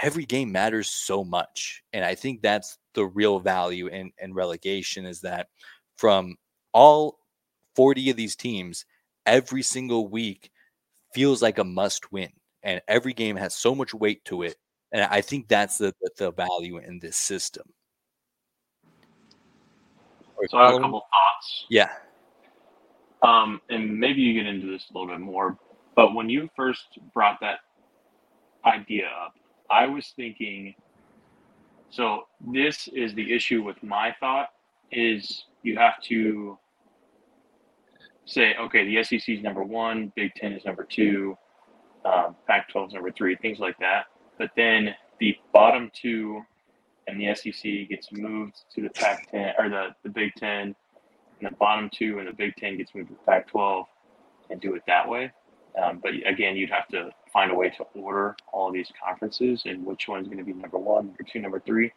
every 0.00 0.24
game 0.24 0.50
matters 0.52 0.88
so 0.88 1.24
much. 1.24 1.82
And 1.92 2.04
I 2.04 2.14
think 2.14 2.42
that's 2.42 2.78
the 2.94 3.06
real 3.06 3.40
value 3.40 3.86
in, 3.86 4.12
in 4.18 4.34
relegation 4.34 5.04
is 5.04 5.20
that 5.20 5.48
from 5.96 6.36
all 6.72 7.18
40 7.76 8.10
of 8.10 8.16
these 8.16 8.36
teams, 8.36 8.84
every 9.26 9.62
single 9.62 10.08
week 10.08 10.50
feels 11.14 11.42
like 11.42 11.58
a 11.58 11.64
must 11.64 12.12
win 12.12 12.30
and 12.62 12.80
every 12.88 13.12
game 13.12 13.36
has 13.36 13.54
so 13.54 13.74
much 13.74 13.94
weight 13.94 14.24
to 14.26 14.42
it. 14.42 14.56
And 14.92 15.02
I 15.02 15.20
think 15.20 15.48
that's 15.48 15.78
the, 15.78 15.94
the, 16.00 16.10
the 16.16 16.32
value 16.32 16.78
in 16.78 16.98
this 16.98 17.16
system. 17.16 17.64
So 20.48 20.56
I 20.56 20.66
have 20.66 20.76
a 20.76 20.80
couple 20.80 21.00
thoughts. 21.00 21.66
Yeah. 21.68 21.90
Um, 23.22 23.60
and 23.68 23.98
maybe 23.98 24.22
you 24.22 24.32
get 24.32 24.46
into 24.46 24.66
this 24.66 24.86
a 24.90 24.98
little 24.98 25.14
bit 25.14 25.20
more, 25.20 25.58
but 26.00 26.14
when 26.14 26.30
you 26.30 26.50
first 26.56 26.98
brought 27.14 27.38
that 27.42 27.60
idea 28.66 29.06
up, 29.06 29.34
I 29.70 29.86
was 29.88 30.12
thinking 30.16 30.74
So 31.90 32.24
this 32.40 32.88
is 32.94 33.14
the 33.14 33.34
issue 33.34 33.64
with 33.64 33.82
my 33.82 34.14
thought 34.20 34.48
is 34.92 35.46
you 35.62 35.78
have 35.78 36.02
to 36.04 36.58
say, 38.26 38.54
okay, 38.60 38.86
the 38.86 39.04
SEC 39.04 39.28
is 39.28 39.42
number 39.42 39.64
one, 39.64 40.12
Big 40.16 40.34
Ten 40.34 40.52
is 40.52 40.64
number 40.64 40.84
two, 40.90 41.36
um, 42.04 42.36
Pac-12 42.48 42.88
is 42.88 42.94
number 42.94 43.12
three, 43.12 43.36
things 43.36 43.60
like 43.60 43.78
that. 43.80 44.06
But 44.38 44.50
then 44.56 44.94
the 45.20 45.36
bottom 45.52 45.90
two 45.94 46.42
and 47.08 47.20
the 47.20 47.34
SEC 47.34 47.88
gets 47.88 48.08
moved 48.12 48.56
to 48.74 48.82
the 48.82 48.90
Pac-10 48.90 49.54
or 49.58 49.68
the, 49.70 49.88
the 50.04 50.10
Big 50.10 50.32
Ten, 50.36 50.74
and 51.40 51.50
the 51.52 51.56
bottom 51.56 51.90
two 51.94 52.18
and 52.20 52.28
the 52.28 52.34
Big 52.34 52.56
Ten 52.56 52.78
gets 52.78 52.94
moved 52.94 53.08
to 53.10 53.14
the 53.14 53.32
Pac-12, 53.32 53.84
and 54.50 54.60
do 54.60 54.74
it 54.76 54.82
that 54.86 55.08
way. 55.08 55.32
Um, 55.80 56.00
but 56.02 56.12
again, 56.26 56.56
you'd 56.56 56.70
have 56.70 56.88
to 56.88 57.10
find 57.32 57.50
a 57.50 57.54
way 57.54 57.70
to 57.70 57.84
order 57.94 58.36
all 58.52 58.68
of 58.68 58.74
these 58.74 58.90
conferences 59.04 59.62
and 59.64 59.84
which 59.84 60.08
one's 60.08 60.26
going 60.26 60.38
to 60.38 60.44
be 60.44 60.52
number 60.52 60.78
one, 60.78 61.06
number 61.06 61.22
two, 61.22 61.40
number 61.40 61.60
three. 61.60 61.92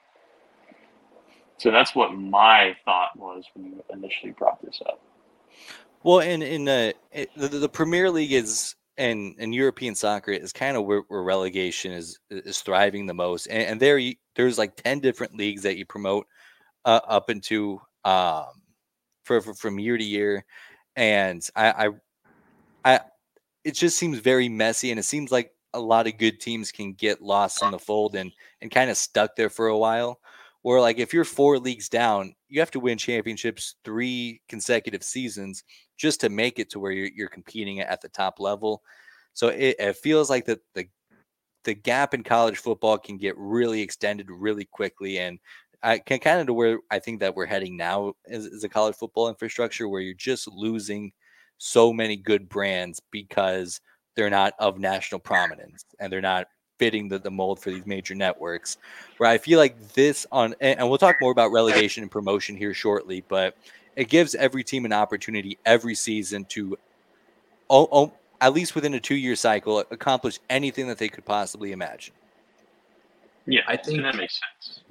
So 1.58 1.72
that's 1.72 1.96
what 1.96 2.14
my 2.14 2.76
thought 2.86 3.18
was 3.18 3.46
when 3.54 3.66
you 3.66 3.84
initially 3.92 4.32
brought 4.32 4.62
this 4.62 4.82
up. 4.86 5.00
Well, 6.04 6.20
and 6.20 6.44
in 6.44 6.66
the, 6.66 6.94
the 7.38 7.48
the 7.48 7.70
Premier 7.70 8.12
League 8.12 8.34
is 8.34 8.76
and 8.98 9.36
and 9.40 9.56
European 9.56 9.96
soccer 9.96 10.32
is 10.32 10.52
kind 10.52 10.76
of 10.76 10.86
where, 10.86 11.04
where 11.08 11.24
relegation 11.24 11.92
is 11.92 12.20
is 12.30 12.60
thriving 12.60 13.06
the 13.06 13.14
most, 13.14 13.48
and, 13.48 13.64
and 13.64 13.80
there 13.80 13.98
you, 13.98 14.16
there's 14.36 14.58
like 14.58 14.76
ten 14.76 15.00
different 15.00 15.38
leagues 15.38 15.64
that 15.64 15.78
you 15.78 15.86
promote 15.86 16.28
uh, 16.86 17.00
up 17.08 17.30
into 17.30 17.80
um 18.04 18.48
for, 19.24 19.40
for 19.40 19.54
from 19.54 19.80
year 19.80 19.98
to 19.98 20.04
year, 20.04 20.46
and 20.98 21.48
I 21.56 21.88
I 21.88 21.90
it 23.64 23.76
just 23.76 23.98
seems 23.98 24.20
very 24.20 24.50
messy, 24.50 24.92
and 24.92 25.00
it 25.00 25.04
seems 25.04 25.32
like 25.32 25.52
a 25.74 25.80
lot 25.80 26.08
of 26.08 26.18
good 26.18 26.40
teams 26.40 26.72
can 26.72 26.94
get 26.94 27.22
lost 27.22 27.64
in 27.64 27.72
the 27.72 27.80
fold 27.80 28.16
and 28.16 28.32
and 28.62 28.72
kind 28.72 28.90
of 28.90 28.98
stuck 28.98 29.36
there 29.36 29.50
for 29.50 29.68
a 29.68 29.78
while. 29.78 30.20
Or 30.64 30.80
like 30.80 30.98
if 30.98 31.14
you're 31.14 31.26
four 31.26 31.60
leagues 31.60 31.90
down, 31.90 32.36
you 32.48 32.60
have 32.62 32.72
to 32.72 32.80
win 32.80 32.98
championships 32.98 33.76
three 33.84 34.42
consecutive 34.48 35.04
seasons 35.04 35.64
just 35.98 36.22
to 36.22 36.30
make 36.30 36.58
it 36.58 36.70
to 36.72 36.80
where 36.80 36.92
you're, 36.94 37.10
you're 37.14 37.28
competing 37.28 37.82
at 37.82 38.02
the 38.02 38.08
top 38.10 38.40
level. 38.40 38.82
So 39.34 39.50
it, 39.50 39.76
it 39.78 39.98
feels 39.98 40.30
like 40.30 40.46
that 40.46 40.62
the 40.74 40.88
the 41.66 41.74
gap 41.74 42.14
in 42.14 42.24
college 42.24 42.58
football 42.58 42.98
can 42.98 43.18
get 43.18 43.38
really 43.38 43.82
extended 43.82 44.28
really 44.30 44.66
quickly, 44.66 45.20
and 45.20 45.40
I 45.82 46.00
can 46.00 46.20
kind 46.20 46.40
of 46.40 46.48
to 46.48 46.54
where 46.54 46.80
I 46.92 47.00
think 47.00 47.20
that 47.20 47.36
we're 47.36 47.46
heading 47.46 47.76
now 47.78 48.14
is, 48.26 48.46
is 48.46 48.64
a 48.64 48.70
college 48.70 48.96
football 48.96 49.30
infrastructure 49.30 49.88
where 49.90 50.02
you're 50.02 50.14
just 50.14 50.48
losing 50.48 51.12
so 51.64 51.94
many 51.94 52.18
good 52.18 52.50
brands 52.50 53.02
because 53.10 53.80
they're 54.16 54.30
not 54.30 54.54
of 54.60 54.80
national 54.80 55.20
prominence 55.20 55.86
and 55.98 56.12
they're 56.12 56.20
not 56.20 56.48
fitting 56.78 57.08
the, 57.08 57.18
the 57.18 57.32
mold 57.32 57.58
for 57.58 57.72
these 57.72 57.86
major 57.86 58.14
networks. 58.14 58.78
Where 59.16 59.30
I 59.30 59.38
feel 59.38 59.60
like 59.60 59.94
this 59.94 60.28
on, 60.30 60.56
and, 60.60 60.78
and 60.78 60.90
we'll 60.90 60.98
talk 60.98 61.22
more 61.22 61.32
about 61.32 61.54
relegation 61.54 62.04
and 62.04 62.12
promotion 62.12 62.58
here 62.58 62.74
shortly, 62.74 63.24
but 63.30 63.56
it 63.96 64.10
gives 64.10 64.36
every 64.36 64.62
team 64.66 64.84
an 64.84 64.92
opportunity 64.92 65.58
every 65.66 65.96
season 65.96 66.44
to, 66.50 66.78
oh, 67.70 67.88
oh, 67.94 68.14
at 68.42 68.54
least 68.54 68.76
within 68.76 68.94
a 68.96 69.00
two 69.00 69.16
year 69.16 69.38
cycle, 69.38 69.80
accomplish 69.80 70.40
anything 70.50 70.88
that 70.88 70.98
they 70.98 71.08
could 71.08 71.24
possibly 71.24 71.72
imagine. 71.72 72.14
Yeah, 73.46 73.62
I 73.70 73.78
think 73.78 74.02
that 74.02 74.16
makes 74.18 74.38
sense. 74.38 74.82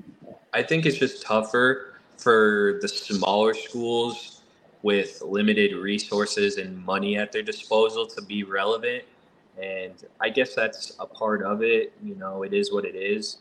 I 0.54 0.62
think 0.62 0.86
it's 0.86 0.96
just 0.96 1.22
tougher 1.22 1.96
for 2.16 2.78
the 2.80 2.88
smaller 2.88 3.52
schools 3.52 4.41
with 4.82 5.22
limited 5.22 5.74
resources 5.76 6.56
and 6.58 6.84
money 6.84 7.16
at 7.16 7.30
their 7.32 7.42
disposal 7.42 8.06
to 8.06 8.22
be 8.22 8.42
relevant. 8.44 9.04
And 9.62 9.94
I 10.20 10.28
guess 10.28 10.54
that's 10.54 10.96
a 10.98 11.06
part 11.06 11.42
of 11.42 11.62
it. 11.62 11.92
You 12.02 12.14
know, 12.16 12.42
it 12.42 12.52
is 12.52 12.72
what 12.72 12.84
it 12.84 12.96
is. 12.96 13.38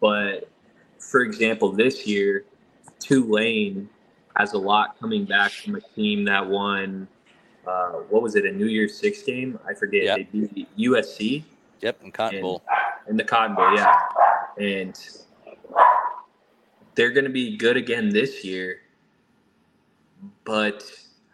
But 0.00 0.48
for 0.98 1.22
example, 1.22 1.72
this 1.72 2.06
year, 2.06 2.44
Tulane 2.98 3.88
has 4.36 4.52
a 4.52 4.58
lot 4.58 4.98
coming 4.98 5.24
back 5.24 5.52
from 5.52 5.76
a 5.76 5.80
team 5.80 6.24
that 6.24 6.46
won. 6.46 7.08
Uh, 7.66 7.92
what 8.10 8.22
was 8.22 8.34
it? 8.34 8.44
A 8.44 8.52
New 8.52 8.66
Year's 8.66 8.98
Six 8.98 9.22
game? 9.22 9.58
I 9.66 9.72
forget. 9.72 10.02
Yep. 10.04 10.16
They 10.16 10.24
beat 10.46 10.76
USC. 10.76 11.44
Yep, 11.80 12.02
and 12.02 12.12
Cotton 12.12 12.36
And- 12.38 12.42
Bowl. 12.42 12.62
In 13.08 13.16
the 13.18 13.24
Cotton 13.24 13.54
Bowl, 13.54 13.74
yeah. 13.76 13.94
And 14.58 14.98
they're 16.94 17.10
going 17.10 17.24
to 17.24 17.30
be 17.30 17.56
good 17.56 17.76
again 17.76 18.08
this 18.08 18.44
year. 18.44 18.78
But 20.44 20.84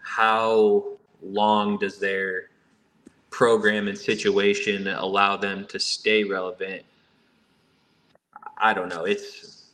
how 0.03 0.85
long 1.23 1.79
does 1.79 1.99
their 1.99 2.51
program 3.31 3.89
and 3.89 3.97
situation 3.97 4.87
allow 4.89 5.37
them 5.37 5.67
to 5.67 5.79
stay 5.79 6.25
relevant? 6.25 6.83
I 8.59 8.75
don't 8.75 8.89
know. 8.89 9.05
It's 9.05 9.65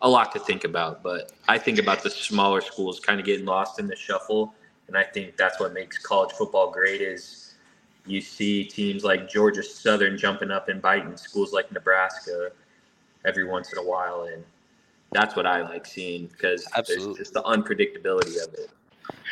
a 0.00 0.08
lot 0.08 0.32
to 0.32 0.38
think 0.38 0.64
about, 0.64 1.02
but 1.02 1.32
I 1.48 1.58
think 1.58 1.78
about 1.78 2.02
the 2.02 2.10
smaller 2.10 2.60
schools 2.60 3.00
kind 3.00 3.18
of 3.18 3.26
getting 3.26 3.46
lost 3.46 3.80
in 3.80 3.88
the 3.88 3.96
shuffle, 3.96 4.54
and 4.86 4.96
I 4.96 5.02
think 5.02 5.36
that's 5.36 5.58
what 5.58 5.72
makes 5.72 5.98
college 5.98 6.32
football 6.32 6.70
great 6.70 7.00
is 7.00 7.54
you 8.06 8.20
see 8.20 8.64
teams 8.64 9.04
like 9.04 9.28
Georgia 9.28 9.62
Southern 9.62 10.16
jumping 10.16 10.50
up 10.50 10.68
and 10.68 10.80
biting 10.80 11.16
schools 11.16 11.52
like 11.52 11.70
Nebraska 11.72 12.50
every 13.24 13.44
once 13.44 13.72
in 13.72 13.78
a 13.78 13.82
while, 13.82 14.28
and 14.32 14.44
that's 15.12 15.36
what 15.36 15.46
I 15.46 15.62
like 15.62 15.86
seeing 15.86 16.26
because 16.26 16.64
there's 16.64 16.90
Absolutely. 16.90 17.18
just 17.18 17.34
the 17.34 17.42
unpredictability 17.42 18.42
of 18.46 18.54
it. 18.54 18.70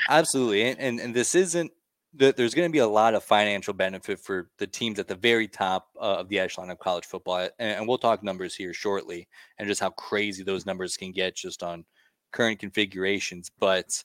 Absolutely, 0.09 0.62
and 0.62 0.79
and, 0.81 1.01
and 1.01 1.15
this 1.15 1.35
isn't. 1.35 1.71
the- 2.15 2.33
There's 2.37 2.55
going 2.55 2.69
to 2.69 2.73
be 2.73 2.79
a 2.79 2.87
lot 2.87 3.15
of 3.15 3.23
financial 3.23 3.75
benefit 3.75 4.19
for 4.19 4.49
the 4.59 4.67
teams 4.67 4.99
at 4.99 5.09
the 5.09 5.15
very 5.15 5.49
top 5.49 5.89
uh, 6.01 6.17
of 6.21 6.29
the 6.29 6.39
echelon 6.39 6.71
of 6.71 6.79
college 6.79 7.05
football, 7.05 7.41
and, 7.41 7.53
and 7.59 7.89
we'll 7.89 7.99
talk 7.99 8.23
numbers 8.23 8.55
here 8.55 8.73
shortly, 8.73 9.29
and 9.59 9.69
just 9.69 9.81
how 9.81 9.91
crazy 9.91 10.43
those 10.43 10.65
numbers 10.65 10.97
can 10.97 11.12
get 11.12 11.37
just 11.37 11.62
on 11.62 11.85
current 12.33 12.59
configurations. 12.59 13.51
But 13.59 14.03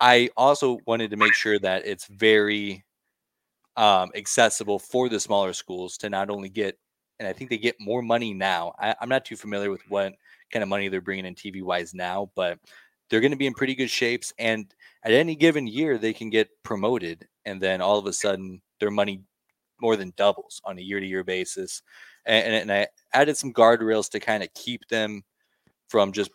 I 0.00 0.30
also 0.36 0.78
wanted 0.86 1.10
to 1.10 1.16
make 1.16 1.34
sure 1.34 1.58
that 1.58 1.86
it's 1.86 2.06
very 2.06 2.84
um, 3.76 4.10
accessible 4.14 4.78
for 4.78 5.08
the 5.08 5.20
smaller 5.20 5.52
schools 5.52 5.96
to 5.98 6.08
not 6.08 6.30
only 6.30 6.48
get, 6.48 6.78
and 7.18 7.28
I 7.28 7.32
think 7.32 7.50
they 7.50 7.58
get 7.58 7.76
more 7.78 8.02
money 8.02 8.32
now. 8.32 8.72
I, 8.78 8.94
I'm 9.00 9.08
not 9.08 9.24
too 9.24 9.36
familiar 9.36 9.70
with 9.70 9.82
what 9.88 10.14
kind 10.54 10.62
of 10.62 10.68
money 10.68 10.88
they're 10.88 11.00
bringing 11.00 11.26
in 11.26 11.34
TV 11.34 11.62
wise 11.62 11.92
now, 11.92 12.30
but 12.34 12.58
they're 13.10 13.20
going 13.20 13.32
to 13.32 13.36
be 13.36 13.46
in 13.46 13.54
pretty 13.54 13.74
good 13.74 13.90
shapes. 13.90 14.32
And 14.38 14.72
at 15.02 15.12
any 15.12 15.34
given 15.34 15.66
year, 15.66 15.98
they 15.98 16.14
can 16.14 16.30
get 16.30 16.48
promoted, 16.62 17.26
and 17.44 17.60
then 17.60 17.82
all 17.82 17.98
of 17.98 18.06
a 18.06 18.12
sudden, 18.12 18.62
their 18.80 18.90
money 18.90 19.20
more 19.80 19.96
than 19.96 20.14
doubles 20.16 20.62
on 20.64 20.78
a 20.78 20.82
year 20.82 21.00
to 21.00 21.06
year 21.06 21.24
basis. 21.24 21.82
And, 22.24 22.54
and, 22.54 22.72
I 22.72 22.86
added 23.12 23.36
some 23.36 23.52
guardrails 23.52 24.08
to 24.10 24.20
kind 24.20 24.42
of 24.42 24.48
keep 24.54 24.88
them 24.88 25.22
from 25.88 26.12
just 26.12 26.30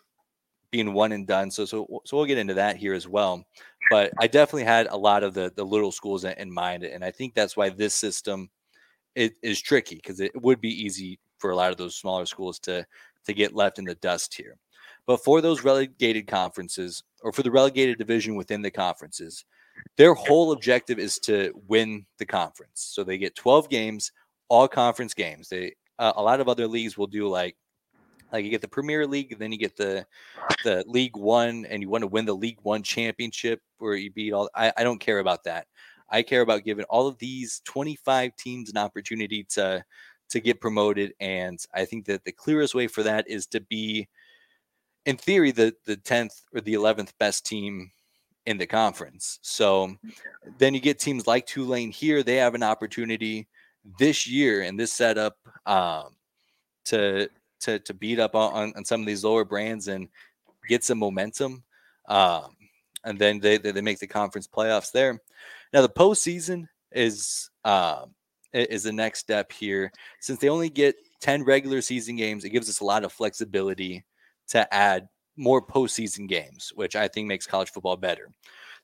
being 0.70 0.92
one 0.92 1.10
and 1.10 1.26
done. 1.26 1.50
So, 1.50 1.64
so, 1.64 2.00
so 2.04 2.16
we'll 2.16 2.26
get 2.26 2.38
into 2.38 2.54
that 2.54 2.76
here 2.76 2.94
as 2.94 3.08
well. 3.08 3.44
But 3.90 4.12
I 4.20 4.28
definitely 4.28 4.64
had 4.64 4.86
a 4.88 4.96
lot 4.96 5.24
of 5.24 5.34
the 5.34 5.52
the 5.56 5.64
little 5.64 5.90
schools 5.90 6.24
in, 6.24 6.32
in 6.34 6.52
mind, 6.52 6.84
and 6.84 7.04
I 7.04 7.10
think 7.10 7.34
that's 7.34 7.56
why 7.56 7.70
this 7.70 7.94
system 7.94 8.50
is, 9.16 9.32
is 9.42 9.60
tricky 9.60 9.96
because 9.96 10.20
it 10.20 10.30
would 10.40 10.60
be 10.60 10.70
easy 10.70 11.18
for 11.38 11.50
a 11.50 11.56
lot 11.56 11.72
of 11.72 11.76
those 11.76 11.96
smaller 11.96 12.26
schools 12.26 12.58
to 12.60 12.86
to 13.26 13.32
get 13.32 13.54
left 13.54 13.78
in 13.78 13.84
the 13.84 13.94
dust 13.96 14.34
here. 14.34 14.56
But 15.06 15.24
for 15.24 15.40
those 15.40 15.64
relegated 15.64 16.26
conferences 16.26 17.02
or 17.22 17.32
for 17.32 17.42
the 17.42 17.50
relegated 17.50 17.98
division 17.98 18.36
within 18.36 18.62
the 18.62 18.70
conferences, 18.70 19.44
their 19.96 20.14
whole 20.14 20.52
objective 20.52 20.98
is 20.98 21.18
to 21.20 21.52
win 21.68 22.06
the 22.18 22.26
conference. 22.26 22.90
So 22.92 23.02
they 23.02 23.18
get 23.18 23.34
12 23.34 23.68
games, 23.68 24.12
all 24.48 24.68
conference 24.68 25.14
games. 25.14 25.48
They 25.48 25.74
uh, 25.98 26.12
a 26.16 26.22
lot 26.22 26.40
of 26.40 26.48
other 26.48 26.66
leagues 26.66 26.96
will 26.96 27.06
do 27.06 27.28
like 27.28 27.56
like 28.32 28.44
you 28.44 28.50
get 28.50 28.60
the 28.60 28.68
Premier 28.68 29.06
League, 29.06 29.36
then 29.38 29.52
you 29.52 29.58
get 29.58 29.76
the 29.76 30.06
the 30.64 30.84
League 30.86 31.16
One, 31.16 31.66
and 31.66 31.82
you 31.82 31.88
want 31.88 32.02
to 32.02 32.08
win 32.08 32.24
the 32.24 32.34
League 32.34 32.58
One 32.62 32.82
championship 32.82 33.60
where 33.78 33.94
you 33.94 34.10
beat 34.12 34.32
all. 34.32 34.48
I, 34.54 34.72
I 34.76 34.84
don't 34.84 35.00
care 35.00 35.18
about 35.18 35.44
that. 35.44 35.66
I 36.10 36.22
care 36.22 36.40
about 36.40 36.64
giving 36.64 36.84
all 36.86 37.06
of 37.06 37.18
these 37.18 37.60
25 37.66 38.34
teams 38.36 38.70
an 38.70 38.78
opportunity 38.78 39.44
to 39.50 39.84
to 40.30 40.40
get 40.40 40.60
promoted, 40.60 41.12
and 41.20 41.58
I 41.74 41.84
think 41.84 42.06
that 42.06 42.24
the 42.24 42.32
clearest 42.32 42.74
way 42.74 42.86
for 42.86 43.02
that 43.02 43.28
is 43.28 43.46
to 43.48 43.60
be, 43.60 44.08
in 45.06 45.16
theory, 45.16 45.50
the 45.50 45.74
the 45.86 45.96
10th 45.96 46.42
or 46.54 46.60
the 46.60 46.74
11th 46.74 47.12
best 47.18 47.44
team 47.46 47.90
in 48.46 48.58
the 48.58 48.66
conference. 48.66 49.38
So 49.42 49.96
then 50.58 50.74
you 50.74 50.80
get 50.80 50.98
teams 50.98 51.26
like 51.26 51.46
Tulane 51.46 51.90
here; 51.90 52.22
they 52.22 52.36
have 52.36 52.54
an 52.54 52.62
opportunity 52.62 53.48
this 53.98 54.26
year 54.26 54.62
in 54.62 54.76
this 54.76 54.92
setup 54.92 55.36
um, 55.66 56.16
to 56.86 57.28
to 57.60 57.78
to 57.80 57.94
beat 57.94 58.18
up 58.18 58.34
on, 58.34 58.72
on 58.76 58.84
some 58.84 59.00
of 59.00 59.06
these 59.06 59.24
lower 59.24 59.44
brands 59.44 59.88
and 59.88 60.08
get 60.68 60.84
some 60.84 60.98
momentum. 60.98 61.64
Um, 62.08 62.56
and 63.04 63.18
then 63.18 63.40
they, 63.40 63.58
they 63.58 63.72
they 63.72 63.80
make 63.80 63.98
the 63.98 64.06
conference 64.06 64.46
playoffs 64.46 64.92
there. 64.92 65.20
Now 65.72 65.82
the 65.82 65.88
postseason 65.88 66.68
is 66.92 67.50
um, 67.64 68.14
is 68.52 68.82
the 68.82 68.92
next 68.92 69.20
step 69.20 69.52
here. 69.52 69.92
Since 70.20 70.40
they 70.40 70.48
only 70.48 70.70
get 70.70 70.96
ten 71.20 71.44
regular 71.44 71.80
season 71.80 72.16
games, 72.16 72.44
it 72.44 72.50
gives 72.50 72.68
us 72.68 72.80
a 72.80 72.84
lot 72.84 73.04
of 73.04 73.12
flexibility 73.12 74.04
to 74.48 74.72
add 74.74 75.08
more 75.36 75.64
postseason 75.64 76.28
games, 76.28 76.72
which 76.74 76.96
I 76.96 77.08
think 77.08 77.28
makes 77.28 77.46
college 77.46 77.70
football 77.70 77.96
better. 77.96 78.30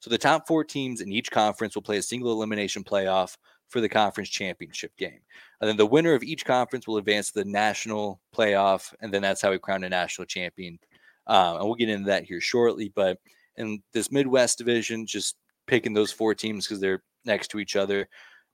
So 0.01 0.11
the 0.11 0.19
top 0.19 0.47
four 0.47 0.65
teams 0.65 1.01
in 1.01 1.13
each 1.13 1.31
conference 1.31 1.75
will 1.75 1.83
play 1.83 1.99
a 1.99 2.03
single 2.03 2.33
elimination 2.33 2.85
playoff 2.85 3.37
for 3.69 3.81
the 3.81 3.89
conference 3.89 4.29
championship 4.29 4.97
game. 4.97 5.19
And 5.61 5.69
then 5.69 5.77
the 5.77 5.87
winner 5.87 6.15
of 6.15 6.23
each 6.23 6.45
conference 6.45 6.87
will 6.87 6.99
advance 6.99 7.33
to 7.33 7.43
the 7.43 7.51
national 7.51 8.21
playoff, 8.35 8.95
and 9.01 9.13
then 9.13 9.23
that's 9.23 9.43
how 9.43 9.51
we 9.51 9.59
crown 9.59 9.85
a 9.85 9.89
national 9.89 10.27
champion. 10.27 10.79
Um, 11.27 11.57
and 11.57 11.65
we'll 11.65 11.75
get 11.75 11.89
into 11.89 12.07
that 12.07 12.25
here 12.25 12.41
shortly. 12.41 12.93
But 12.95 13.19
in 13.57 13.83
this 13.93 14.13
Midwest 14.13 14.59
division, 14.59 15.07
just 15.07 15.37
picking 15.67 15.95
those 15.95 16.13
four 16.13 16.35
teams 16.35 16.67
because 16.67 16.81
they're 16.81 17.03
next 17.25 17.49
to 17.49 17.59
each 17.59 17.75
other, 17.75 18.09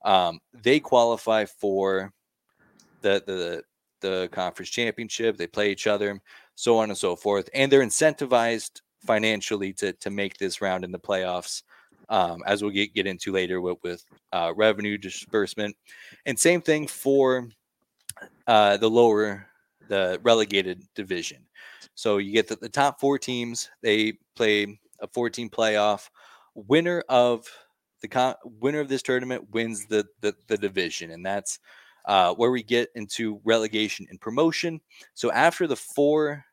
um, 0.05 0.40
they 0.62 0.80
qualify 0.80 1.44
for 1.44 2.12
the 3.00 3.22
the 3.26 3.62
the 4.00 4.28
conference 4.32 4.70
championship. 4.70 5.36
They 5.36 5.46
play 5.46 5.70
each 5.70 5.86
other, 5.86 6.20
so 6.55 6.78
on 6.78 6.90
and 6.90 6.98
so 6.98 7.16
forth, 7.16 7.48
and 7.55 7.70
they're 7.70 7.82
incentivized 7.82 8.80
financially 9.05 9.72
to 9.74 9.92
to 9.92 10.11
make 10.11 10.38
this 10.38 10.61
round 10.61 10.84
in 10.84 10.92
the 10.92 10.98
playoffs 10.98 11.62
um, 12.09 12.42
as 12.46 12.62
we'll 12.62 12.70
get, 12.70 12.94
get 12.94 13.07
into 13.07 13.32
later 13.32 13.61
with, 13.61 13.78
with 13.82 14.05
uh, 14.32 14.53
revenue 14.55 14.98
disbursement. 14.98 15.74
And 16.26 16.38
same 16.38 16.61
thing 16.61 16.86
for 16.86 17.48
uh, 18.46 18.76
the 18.76 18.90
lower, 18.90 19.46
the 19.88 20.20
relegated 20.22 20.84
division. 20.94 21.38
So 21.94 22.18
you 22.18 22.32
get 22.32 22.48
the, 22.48 22.57
the 22.57 22.68
top 22.68 23.00
four 23.00 23.18
teams, 23.18 23.70
they 23.82 24.18
play 24.36 24.78
a 25.00 25.09
14 25.09 25.48
playoff. 25.48 26.09
Winner 26.55 27.03
of 27.09 27.48
the 28.03 28.36
winner 28.61 28.80
of 28.80 28.88
this 28.88 29.03
tournament 29.03 29.50
wins 29.53 29.86
the, 29.86 30.07
the, 30.20 30.34
the 30.48 30.59
division. 30.59 31.12
And 31.12 31.24
that's 31.24 31.59
uh, 32.05 32.34
where 32.34 32.50
we 32.50 32.62
get 32.62 32.90
into 32.94 33.40
relegation 33.44 34.07
and 34.11 34.20
promotion. 34.20 34.80
So 35.14 35.32
after 35.32 35.66
the 35.66 35.76
four, 35.76 36.44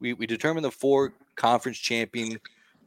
we, 0.00 0.14
we 0.14 0.26
determine 0.26 0.62
the 0.62 0.70
four 0.70 1.12
conference 1.36 1.78
champion 1.78 2.38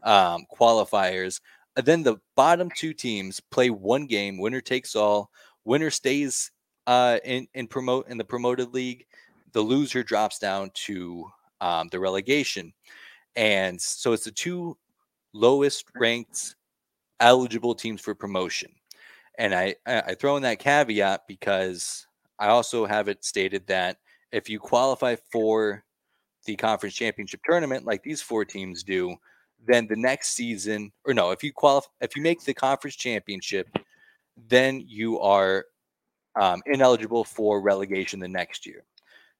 um, 0.03 0.45
qualifiers. 0.57 1.41
And 1.76 1.86
then 1.86 2.03
the 2.03 2.18
bottom 2.36 2.70
two 2.76 2.93
teams 2.93 3.39
play 3.39 3.70
one 3.70 4.05
game. 4.05 4.38
Winner 4.38 4.61
takes 4.61 4.95
all. 4.95 5.30
Winner 5.66 5.89
stays 5.89 6.51
uh, 6.88 7.20
in 7.26 7.47
in 7.53 7.68
promote 7.68 8.07
in 8.07 8.18
the 8.18 8.24
promoted 8.24 8.74
league. 8.74 9.05
The 9.51 9.61
loser 9.61 10.03
drops 10.03 10.39
down 10.39 10.72
to 10.86 11.26
um, 11.59 11.89
the 11.91 11.99
relegation, 11.99 12.74
and 13.36 13.82
so 13.82 14.13
it's 14.13 14.26
the 14.26 14.32
two 14.32 14.78
lowest 15.34 15.86
ranked 15.95 16.55
eligible 17.20 17.76
teams 17.76 18.01
for 18.01 18.16
promotion. 18.16 18.72
And 19.38 19.53
I 19.53 19.76
I 19.86 20.16
throw 20.16 20.38
in 20.38 20.43
that 20.43 20.59
caveat 20.59 21.28
because 21.28 22.07
I 22.39 22.47
also 22.47 22.86
have 22.86 23.07
it 23.07 23.24
stated 23.24 23.68
that 23.68 23.97
if 24.32 24.49
you 24.49 24.59
qualify 24.59 25.16
for 25.32 25.84
the 26.45 26.55
conference 26.55 26.95
championship 26.95 27.41
tournament 27.43 27.86
like 27.86 28.03
these 28.03 28.22
four 28.22 28.45
teams 28.45 28.84
do, 28.84 29.16
then 29.66 29.88
the 29.88 29.95
next 29.95 30.30
season, 30.30 30.91
or 31.05 31.13
no, 31.13 31.32
if 31.32 31.43
you 31.43 31.51
qualify, 31.51 31.88
if 32.01 32.16
you 32.16 32.22
make 32.22 32.43
the 32.43 32.53
conference 32.53 32.95
championship, 32.95 33.68
then 34.47 34.84
you 34.86 35.20
are 35.20 35.66
um, 36.39 36.61
ineligible 36.66 37.24
for 37.24 37.61
relegation 37.61 38.20
the 38.20 38.28
next 38.28 38.66
year. 38.66 38.84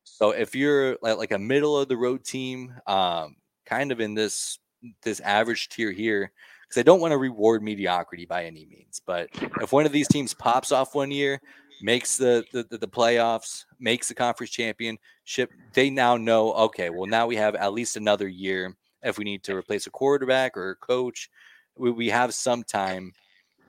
So 0.04 0.32
if 0.32 0.56
you're 0.56 0.98
like, 1.02 1.18
like 1.18 1.32
a 1.32 1.40
middle 1.40 1.78
of 1.78 1.88
the 1.88 1.98
road 1.98 2.24
team, 2.24 2.74
um, 2.88 3.36
kind 3.66 3.92
of 3.92 4.00
in 4.00 4.14
this 4.14 4.60
this 5.02 5.20
average 5.22 5.70
tier 5.70 5.92
here, 5.92 6.32
because 6.76 6.82
I 6.82 6.92
don't 6.92 7.00
want 7.00 7.12
to 7.12 7.18
reward 7.18 7.64
mediocrity 7.64 8.26
by 8.26 8.44
any 8.44 8.66
means, 8.66 9.02
but 9.06 9.30
if 9.62 9.72
one 9.72 9.86
of 9.86 9.94
these 9.94 10.10
teams 10.10 10.34
pops 10.34 10.74
off 10.74 10.94
one 10.94 11.10
year, 11.10 11.40
makes 11.82 12.18
the 12.18 12.44
the, 12.52 12.64
the 12.78 12.88
playoffs, 12.88 13.64
makes 13.80 14.10
the 14.10 14.14
conference 14.14 14.52
championship, 14.52 15.52
they 15.74 15.90
now 15.90 16.18
know 16.18 16.52
okay, 16.54 16.90
well 16.90 17.06
now 17.06 17.28
we 17.28 17.38
have 17.38 17.56
at 17.56 17.74
least 17.74 17.96
another 17.96 18.28
year 18.28 18.76
if 19.04 19.18
we 19.18 19.24
need 19.24 19.44
to 19.44 19.56
replace 19.56 19.88
a 19.88 19.92
quarterback 19.92 20.58
or 20.58 20.72
a 20.72 20.76
coach, 20.76 21.30
we, 21.78 21.92
we 21.92 22.10
have 22.10 22.34
some 22.34 22.64
time 22.64 23.14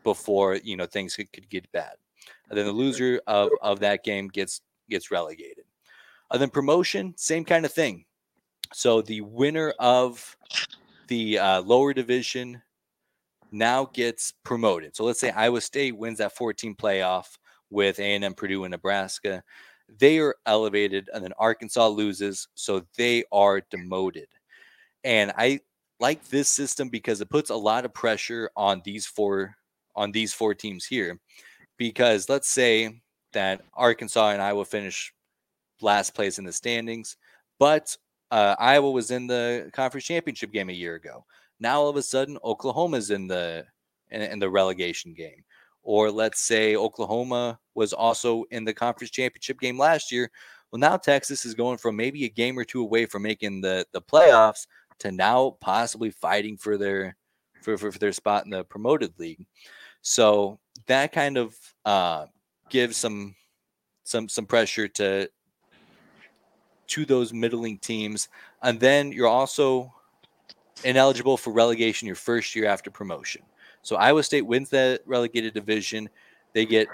before 0.02 0.56
you 0.56 0.76
know 0.76 0.86
things 0.86 1.14
could, 1.14 1.32
could 1.32 1.48
get 1.48 1.70
bad. 1.72 1.94
And 2.48 2.58
then 2.58 2.66
the 2.66 2.72
loser 2.72 3.20
of, 3.26 3.50
of 3.62 3.80
that 3.80 4.02
game 4.02 4.28
gets 4.28 4.62
gets 4.90 5.12
relegated. 5.12 5.64
And 6.32 6.40
then 6.40 6.50
promotion, 6.50 7.14
same 7.16 7.44
kind 7.44 7.64
of 7.64 7.72
thing. 7.72 8.04
So 8.72 9.00
the 9.00 9.20
winner 9.20 9.72
of 9.78 10.36
the 11.06 11.38
uh, 11.38 11.60
lower 11.60 11.94
division 11.94 12.62
now 13.56 13.86
gets 13.86 14.32
promoted. 14.44 14.94
So 14.94 15.04
let's 15.04 15.20
say 15.20 15.30
Iowa 15.30 15.60
State 15.60 15.96
wins 15.96 16.18
that 16.18 16.36
14 16.36 16.74
playoff 16.74 17.26
with 17.70 17.98
A&M, 17.98 18.34
Purdue, 18.34 18.64
and 18.64 18.70
Nebraska. 18.70 19.42
They 19.98 20.18
are 20.18 20.34
elevated, 20.46 21.08
and 21.12 21.22
then 21.22 21.32
Arkansas 21.38 21.86
loses, 21.88 22.48
so 22.54 22.84
they 22.96 23.24
are 23.32 23.62
demoted. 23.70 24.28
And 25.04 25.32
I 25.36 25.60
like 26.00 26.26
this 26.28 26.48
system 26.48 26.88
because 26.88 27.20
it 27.20 27.30
puts 27.30 27.50
a 27.50 27.56
lot 27.56 27.84
of 27.84 27.94
pressure 27.94 28.50
on 28.56 28.82
these 28.84 29.06
four 29.06 29.54
on 29.94 30.12
these 30.12 30.34
four 30.34 30.54
teams 30.54 30.84
here. 30.84 31.18
Because 31.78 32.28
let's 32.28 32.48
say 32.48 33.00
that 33.32 33.62
Arkansas 33.74 34.30
and 34.30 34.42
Iowa 34.42 34.64
finish 34.64 35.12
last 35.80 36.14
place 36.14 36.38
in 36.38 36.44
the 36.44 36.52
standings, 36.52 37.16
but 37.58 37.96
uh, 38.30 38.56
Iowa 38.58 38.90
was 38.90 39.10
in 39.10 39.26
the 39.26 39.70
conference 39.72 40.04
championship 40.04 40.52
game 40.52 40.68
a 40.68 40.72
year 40.72 40.96
ago. 40.96 41.24
Now 41.60 41.80
all 41.80 41.88
of 41.88 41.96
a 41.96 42.02
sudden 42.02 42.38
Oklahoma's 42.44 43.10
in 43.10 43.26
the 43.26 43.64
in, 44.10 44.22
in 44.22 44.38
the 44.38 44.50
relegation 44.50 45.14
game. 45.14 45.44
Or 45.82 46.10
let's 46.10 46.40
say 46.40 46.74
Oklahoma 46.74 47.60
was 47.74 47.92
also 47.92 48.44
in 48.50 48.64
the 48.64 48.74
conference 48.74 49.10
championship 49.10 49.60
game 49.60 49.78
last 49.78 50.10
year. 50.10 50.30
Well, 50.70 50.80
now 50.80 50.96
Texas 50.96 51.44
is 51.44 51.54
going 51.54 51.78
from 51.78 51.94
maybe 51.94 52.24
a 52.24 52.28
game 52.28 52.58
or 52.58 52.64
two 52.64 52.82
away 52.82 53.06
from 53.06 53.22
making 53.22 53.60
the 53.60 53.86
the 53.92 54.02
playoffs 54.02 54.66
to 54.98 55.12
now 55.12 55.56
possibly 55.60 56.10
fighting 56.10 56.56
for 56.56 56.76
their 56.76 57.16
for, 57.62 57.76
for, 57.78 57.92
for 57.92 57.98
their 57.98 58.12
spot 58.12 58.44
in 58.44 58.50
the 58.50 58.64
promoted 58.64 59.12
league. 59.18 59.46
So 60.02 60.58
that 60.86 61.12
kind 61.12 61.36
of 61.36 61.56
uh, 61.84 62.26
gives 62.68 62.96
some 62.96 63.34
some 64.04 64.28
some 64.28 64.46
pressure 64.46 64.88
to 64.88 65.28
to 66.88 67.04
those 67.04 67.32
middling 67.32 67.78
teams, 67.78 68.28
and 68.62 68.78
then 68.78 69.10
you're 69.12 69.26
also 69.26 69.92
ineligible 70.84 71.36
for 71.36 71.52
relegation 71.52 72.06
your 72.06 72.16
first 72.16 72.54
year 72.54 72.66
after 72.66 72.90
promotion. 72.90 73.42
So 73.82 73.96
Iowa 73.96 74.22
State 74.22 74.42
wins 74.42 74.70
that 74.70 75.00
relegated 75.06 75.54
division. 75.54 76.08
They 76.52 76.66
get 76.66 76.88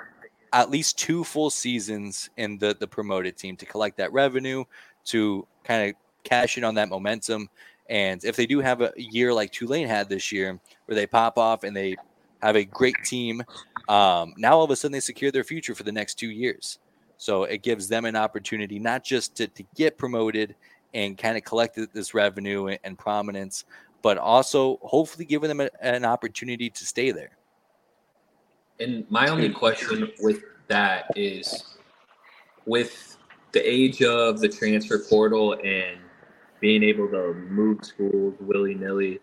at 0.52 0.70
least 0.70 0.98
two 0.98 1.24
full 1.24 1.50
seasons 1.50 2.30
in 2.36 2.58
the 2.58 2.76
the 2.78 2.86
promoted 2.86 3.36
team 3.36 3.56
to 3.56 3.66
collect 3.66 3.96
that 3.96 4.12
revenue 4.12 4.64
to 5.04 5.46
kind 5.64 5.90
of 5.90 5.96
cash 6.24 6.58
in 6.58 6.64
on 6.64 6.74
that 6.74 6.88
momentum 6.88 7.48
and 7.92 8.24
if 8.24 8.36
they 8.36 8.46
do 8.46 8.60
have 8.60 8.80
a 8.80 8.92
year 8.96 9.34
like 9.34 9.52
Tulane 9.52 9.86
had 9.86 10.08
this 10.08 10.32
year, 10.32 10.58
where 10.86 10.94
they 10.94 11.06
pop 11.06 11.36
off 11.38 11.62
and 11.62 11.76
they 11.76 11.96
have 12.40 12.56
a 12.56 12.64
great 12.64 12.96
team, 13.04 13.42
um, 13.88 14.32
now 14.38 14.56
all 14.56 14.64
of 14.64 14.70
a 14.70 14.76
sudden 14.76 14.92
they 14.92 15.00
secure 15.00 15.30
their 15.30 15.44
future 15.44 15.74
for 15.74 15.82
the 15.82 15.92
next 15.92 16.14
two 16.14 16.30
years. 16.30 16.78
So 17.18 17.44
it 17.44 17.62
gives 17.62 17.88
them 17.88 18.06
an 18.06 18.16
opportunity 18.16 18.78
not 18.78 19.04
just 19.04 19.36
to, 19.36 19.46
to 19.46 19.62
get 19.76 19.98
promoted 19.98 20.54
and 20.94 21.16
kind 21.16 21.36
of 21.36 21.44
collected 21.44 21.88
this 21.92 22.14
revenue 22.14 22.66
and, 22.66 22.78
and 22.84 22.98
prominence, 22.98 23.64
but 24.02 24.18
also 24.18 24.78
hopefully 24.82 25.24
giving 25.24 25.48
them 25.48 25.60
a, 25.60 25.70
an 25.80 26.04
opportunity 26.04 26.68
to 26.70 26.84
stay 26.86 27.10
there. 27.10 27.36
And 28.80 29.08
my 29.10 29.28
only 29.28 29.50
question 29.50 30.10
with 30.20 30.42
that 30.68 31.06
is 31.14 31.76
with 32.66 33.16
the 33.52 33.60
age 33.60 34.02
of 34.02 34.40
the 34.40 34.48
transfer 34.48 34.98
portal 34.98 35.54
and 35.64 35.98
being 36.60 36.82
able 36.82 37.08
to 37.08 37.34
move 37.50 37.84
schools 37.84 38.34
willy 38.40 38.74
nilly 38.74 39.20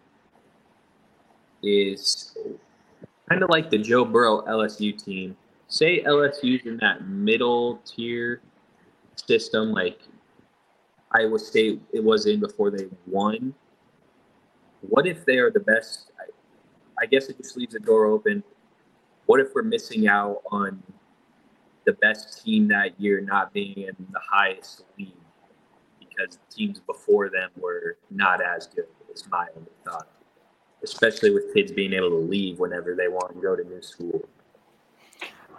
is 1.63 2.37
kind 3.29 3.43
of 3.43 3.49
like 3.49 3.69
the 3.69 3.77
Joe 3.77 4.05
Burrow 4.05 4.41
LSU 4.41 5.01
team. 5.03 5.35
Say 5.67 6.03
LSU's 6.03 6.65
in 6.65 6.77
that 6.77 7.07
middle 7.07 7.77
tier 7.85 8.41
system, 9.15 9.71
like 9.71 9.99
Iowa 11.11 11.39
State 11.39 11.81
it 11.91 12.03
was 12.03 12.25
in 12.25 12.39
before 12.39 12.71
they 12.71 12.87
won. 13.07 13.53
What 14.81 15.07
if 15.07 15.25
they 15.25 15.37
are 15.37 15.51
the 15.51 15.59
best? 15.59 16.11
I, 16.19 17.03
I 17.03 17.05
guess 17.05 17.27
it 17.29 17.37
just 17.37 17.57
leaves 17.57 17.73
the 17.73 17.79
door 17.79 18.05
open. 18.05 18.43
What 19.25 19.39
if 19.39 19.49
we're 19.53 19.63
missing 19.63 20.07
out 20.07 20.41
on 20.51 20.81
the 21.85 21.93
best 21.93 22.43
team 22.43 22.67
that 22.69 22.99
year 22.99 23.21
not 23.21 23.53
being 23.53 23.77
in 23.77 23.95
the 24.11 24.19
highest 24.31 24.83
league? 24.97 25.13
because 26.19 26.39
teams 26.49 26.79
before 26.79 27.29
them 27.29 27.49
were 27.57 27.97
not 28.09 28.41
as 28.41 28.67
good. 28.67 28.85
Is 29.13 29.27
my 29.31 29.47
only 29.55 29.71
thought, 29.83 30.07
especially 30.83 31.31
with 31.31 31.53
kids 31.53 31.71
being 31.71 31.93
able 31.93 32.09
to 32.09 32.15
leave 32.15 32.59
whenever 32.59 32.95
they 32.95 33.07
want 33.07 33.33
to 33.33 33.41
go 33.41 33.55
to 33.55 33.63
new 33.63 33.81
school. 33.81 34.23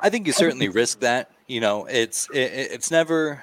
I 0.01 0.09
think 0.09 0.27
you 0.27 0.33
certainly 0.33 0.69
risk 0.69 1.01
that. 1.01 1.33
You 1.49 1.61
know, 1.61 1.87
it's 1.87 2.29
it, 2.31 2.53
it's 2.53 2.91
never 2.93 3.43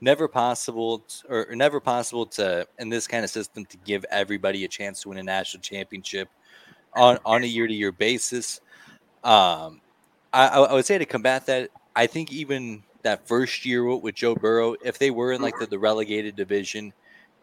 never 0.00 0.28
possible 0.28 1.00
to, 1.00 1.48
or 1.50 1.54
never 1.54 1.80
possible 1.80 2.26
to 2.26 2.66
in 2.78 2.88
this 2.88 3.06
kind 3.06 3.24
of 3.24 3.30
system 3.30 3.64
to 3.66 3.76
give 3.78 4.04
everybody 4.10 4.64
a 4.64 4.68
chance 4.68 5.02
to 5.02 5.08
win 5.08 5.18
a 5.18 5.22
national 5.22 5.62
championship 5.62 6.28
on 6.94 7.18
on 7.24 7.42
a 7.42 7.46
year 7.46 7.66
to 7.66 7.74
year 7.74 7.92
basis. 7.92 8.60
Um, 9.24 9.80
I, 10.32 10.48
I 10.48 10.72
would 10.72 10.86
say 10.86 10.98
to 10.98 11.06
combat 11.06 11.46
that, 11.46 11.70
I 11.94 12.06
think 12.06 12.32
even 12.32 12.82
that 13.02 13.26
first 13.26 13.64
year 13.64 13.84
with 13.96 14.14
Joe 14.14 14.34
Burrow, 14.34 14.76
if 14.84 14.98
they 14.98 15.10
were 15.10 15.32
in 15.32 15.40
like 15.40 15.58
the, 15.58 15.66
the 15.66 15.78
relegated 15.78 16.36
division, 16.36 16.92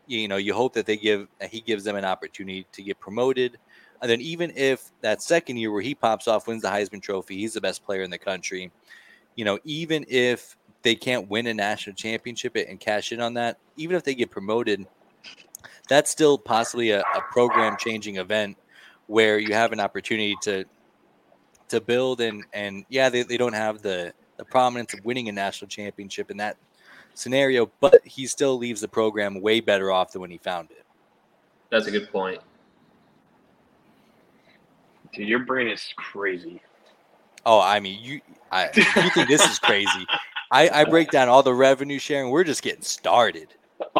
you 0.07 0.27
know, 0.27 0.37
you 0.37 0.53
hope 0.53 0.73
that 0.73 0.85
they 0.85 0.97
give 0.97 1.27
he 1.49 1.61
gives 1.61 1.83
them 1.83 1.95
an 1.95 2.05
opportunity 2.05 2.67
to 2.71 2.83
get 2.83 2.99
promoted. 2.99 3.57
And 4.01 4.11
then 4.11 4.21
even 4.21 4.51
if 4.55 4.91
that 5.01 5.21
second 5.21 5.57
year 5.57 5.71
where 5.71 5.81
he 5.81 5.95
pops 5.95 6.27
off, 6.27 6.47
wins 6.47 6.61
the 6.61 6.67
Heisman 6.67 7.01
Trophy, 7.01 7.37
he's 7.37 7.53
the 7.53 7.61
best 7.61 7.85
player 7.85 8.01
in 8.01 8.11
the 8.11 8.17
country. 8.17 8.69
You 9.35 9.45
know, 9.45 9.59
even 9.63 10.05
if 10.09 10.57
they 10.83 10.95
can't 10.95 11.29
win 11.29 11.47
a 11.47 11.53
national 11.53 11.95
championship 11.95 12.55
and 12.55 12.79
cash 12.79 13.11
in 13.11 13.21
on 13.21 13.33
that, 13.35 13.57
even 13.77 13.95
if 13.95 14.03
they 14.03 14.13
get 14.13 14.29
promoted, 14.29 14.85
that's 15.89 16.11
still 16.11 16.37
possibly 16.37 16.91
a, 16.91 16.99
a 16.99 17.21
program 17.31 17.77
changing 17.77 18.17
event 18.17 18.57
where 19.07 19.39
you 19.39 19.53
have 19.53 19.71
an 19.71 19.79
opportunity 19.79 20.35
to 20.41 20.65
to 21.69 21.81
build 21.81 22.21
and 22.21 22.43
and 22.53 22.85
yeah, 22.89 23.09
they, 23.09 23.23
they 23.23 23.37
don't 23.37 23.53
have 23.53 23.81
the 23.81 24.13
the 24.37 24.45
prominence 24.45 24.93
of 24.93 25.03
winning 25.05 25.29
a 25.29 25.31
national 25.31 25.67
championship 25.67 26.29
in 26.29 26.37
that 26.37 26.57
scenario, 27.13 27.71
but 27.79 28.05
he 28.05 28.27
still 28.27 28.57
leaves 28.57 28.81
the 28.81 28.87
program 28.87 29.41
way 29.41 29.59
better 29.59 29.91
off 29.91 30.11
than 30.11 30.21
when 30.21 30.31
he 30.31 30.37
found 30.37 30.71
it. 30.71 30.85
That's 31.69 31.87
a 31.87 31.91
good 31.91 32.11
point. 32.11 32.39
Dude, 35.13 35.27
your 35.27 35.39
brain 35.39 35.67
is 35.67 35.93
crazy. 35.95 36.61
Oh, 37.45 37.59
I 37.59 37.79
mean, 37.79 37.99
you 38.01 38.21
I 38.51 38.69
you 38.75 39.09
think 39.11 39.27
this 39.27 39.45
is 39.49 39.59
crazy. 39.59 40.07
I, 40.53 40.69
I 40.81 40.83
break 40.85 41.09
down 41.09 41.29
all 41.29 41.41
the 41.41 41.53
revenue 41.53 41.97
sharing. 41.97 42.29
We're 42.29 42.43
just 42.43 42.61
getting 42.61 42.83
started. 42.83 43.47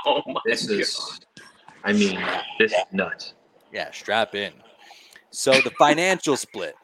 Oh 0.06 0.22
my 0.28 0.40
This 0.46 0.68
god. 0.68 0.80
is, 0.80 1.20
I 1.84 1.94
mean, 1.94 2.24
this 2.60 2.72
is 2.72 2.78
nuts. 2.92 3.34
Yeah, 3.72 3.90
strap 3.92 4.36
in. 4.36 4.54
So 5.32 5.52
the 5.62 5.72
financial 5.72 6.38
split. 6.38 6.76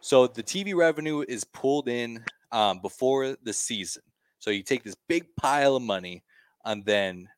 So 0.00 0.26
the 0.26 0.42
TV 0.42 0.74
revenue 0.74 1.22
is 1.28 1.44
pulled 1.44 1.86
in 1.86 2.24
um, 2.50 2.80
before 2.80 3.36
the 3.42 3.52
season. 3.52 4.02
So 4.38 4.50
you 4.50 4.62
take 4.62 4.82
this 4.82 4.96
big 5.06 5.26
pile 5.36 5.76
of 5.76 5.82
money, 5.82 6.24
and 6.64 6.82
then 6.86 7.28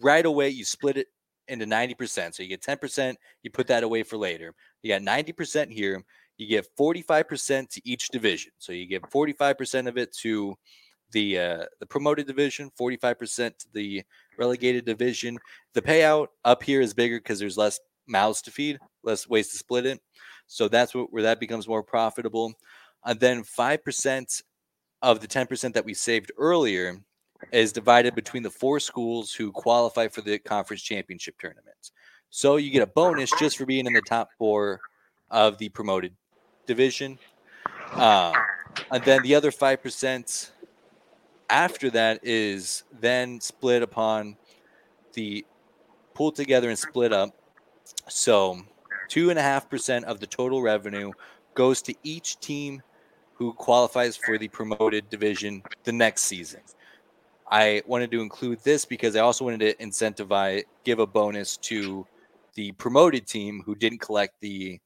right 0.00 0.26
away 0.26 0.48
you 0.48 0.64
split 0.64 0.96
it 0.96 1.06
into 1.46 1.66
ninety 1.66 1.94
percent. 1.94 2.34
So 2.34 2.42
you 2.42 2.48
get 2.48 2.62
ten 2.62 2.78
percent. 2.78 3.16
You 3.44 3.50
put 3.52 3.68
that 3.68 3.84
away 3.84 4.02
for 4.02 4.16
later. 4.16 4.54
You 4.82 4.92
got 4.92 5.02
ninety 5.02 5.32
percent 5.32 5.70
here. 5.70 6.02
You 6.36 6.48
get 6.48 6.66
forty-five 6.76 7.28
percent 7.28 7.70
to 7.70 7.80
each 7.84 8.08
division. 8.08 8.50
So 8.58 8.72
you 8.72 8.86
give 8.86 9.02
forty-five 9.08 9.56
percent 9.56 9.86
of 9.86 9.96
it 9.96 10.12
to 10.22 10.56
the 11.12 11.38
uh, 11.38 11.64
the 11.80 11.86
promoted 11.86 12.26
division, 12.26 12.70
forty-five 12.76 13.18
percent 13.18 13.58
to 13.60 13.66
the 13.72 14.02
relegated 14.38 14.84
division. 14.84 15.38
The 15.74 15.82
payout 15.82 16.28
up 16.44 16.62
here 16.62 16.80
is 16.80 16.94
bigger 16.94 17.18
because 17.18 17.38
there's 17.38 17.56
less 17.56 17.78
mouths 18.06 18.42
to 18.42 18.50
feed, 18.50 18.78
less 19.02 19.28
ways 19.28 19.48
to 19.50 19.58
split 19.58 19.86
it. 19.86 20.00
So 20.46 20.68
that's 20.68 20.94
what, 20.94 21.12
where 21.12 21.22
that 21.22 21.40
becomes 21.40 21.68
more 21.68 21.82
profitable. 21.82 22.52
And 23.04 23.18
then 23.18 23.42
5% 23.42 24.42
of 25.02 25.20
the 25.20 25.26
10% 25.26 25.74
that 25.74 25.84
we 25.84 25.94
saved 25.94 26.32
earlier 26.38 26.98
is 27.50 27.72
divided 27.72 28.14
between 28.14 28.42
the 28.42 28.50
four 28.50 28.78
schools 28.78 29.32
who 29.32 29.50
qualify 29.50 30.08
for 30.08 30.20
the 30.20 30.38
conference 30.38 30.82
championship 30.82 31.36
tournament. 31.38 31.90
So 32.30 32.56
you 32.56 32.70
get 32.70 32.82
a 32.82 32.86
bonus 32.86 33.32
just 33.38 33.58
for 33.58 33.66
being 33.66 33.86
in 33.86 33.92
the 33.92 34.02
top 34.02 34.30
four 34.38 34.80
of 35.30 35.58
the 35.58 35.68
promoted 35.70 36.14
division. 36.66 37.18
Um, 37.92 38.34
and 38.90 39.04
then 39.04 39.22
the 39.22 39.34
other 39.34 39.50
5% 39.50 40.50
after 41.52 41.90
that 41.90 42.20
is 42.22 42.82
then 43.00 43.38
split 43.40 43.82
upon 43.82 44.36
the 45.12 45.44
pulled 46.14 46.34
together 46.34 46.70
and 46.70 46.78
split 46.78 47.12
up. 47.12 47.30
So 48.08 48.62
two 49.08 49.28
and 49.28 49.38
a 49.38 49.42
half 49.42 49.68
percent 49.68 50.06
of 50.06 50.18
the 50.18 50.26
total 50.26 50.62
revenue 50.62 51.12
goes 51.54 51.82
to 51.82 51.94
each 52.02 52.40
team 52.40 52.82
who 53.34 53.52
qualifies 53.52 54.16
for 54.16 54.38
the 54.38 54.48
promoted 54.48 55.10
division 55.10 55.62
the 55.84 55.92
next 55.92 56.22
season. 56.22 56.60
I 57.50 57.82
wanted 57.86 58.10
to 58.12 58.22
include 58.22 58.60
this 58.64 58.86
because 58.86 59.14
I 59.14 59.20
also 59.20 59.44
wanted 59.44 59.60
to 59.60 59.84
incentivize, 59.84 60.62
give 60.84 61.00
a 61.00 61.06
bonus 61.06 61.58
to 61.58 62.06
the 62.54 62.72
promoted 62.72 63.26
team 63.26 63.62
who 63.66 63.74
didn't 63.74 64.00
collect 64.00 64.40
the 64.40 64.80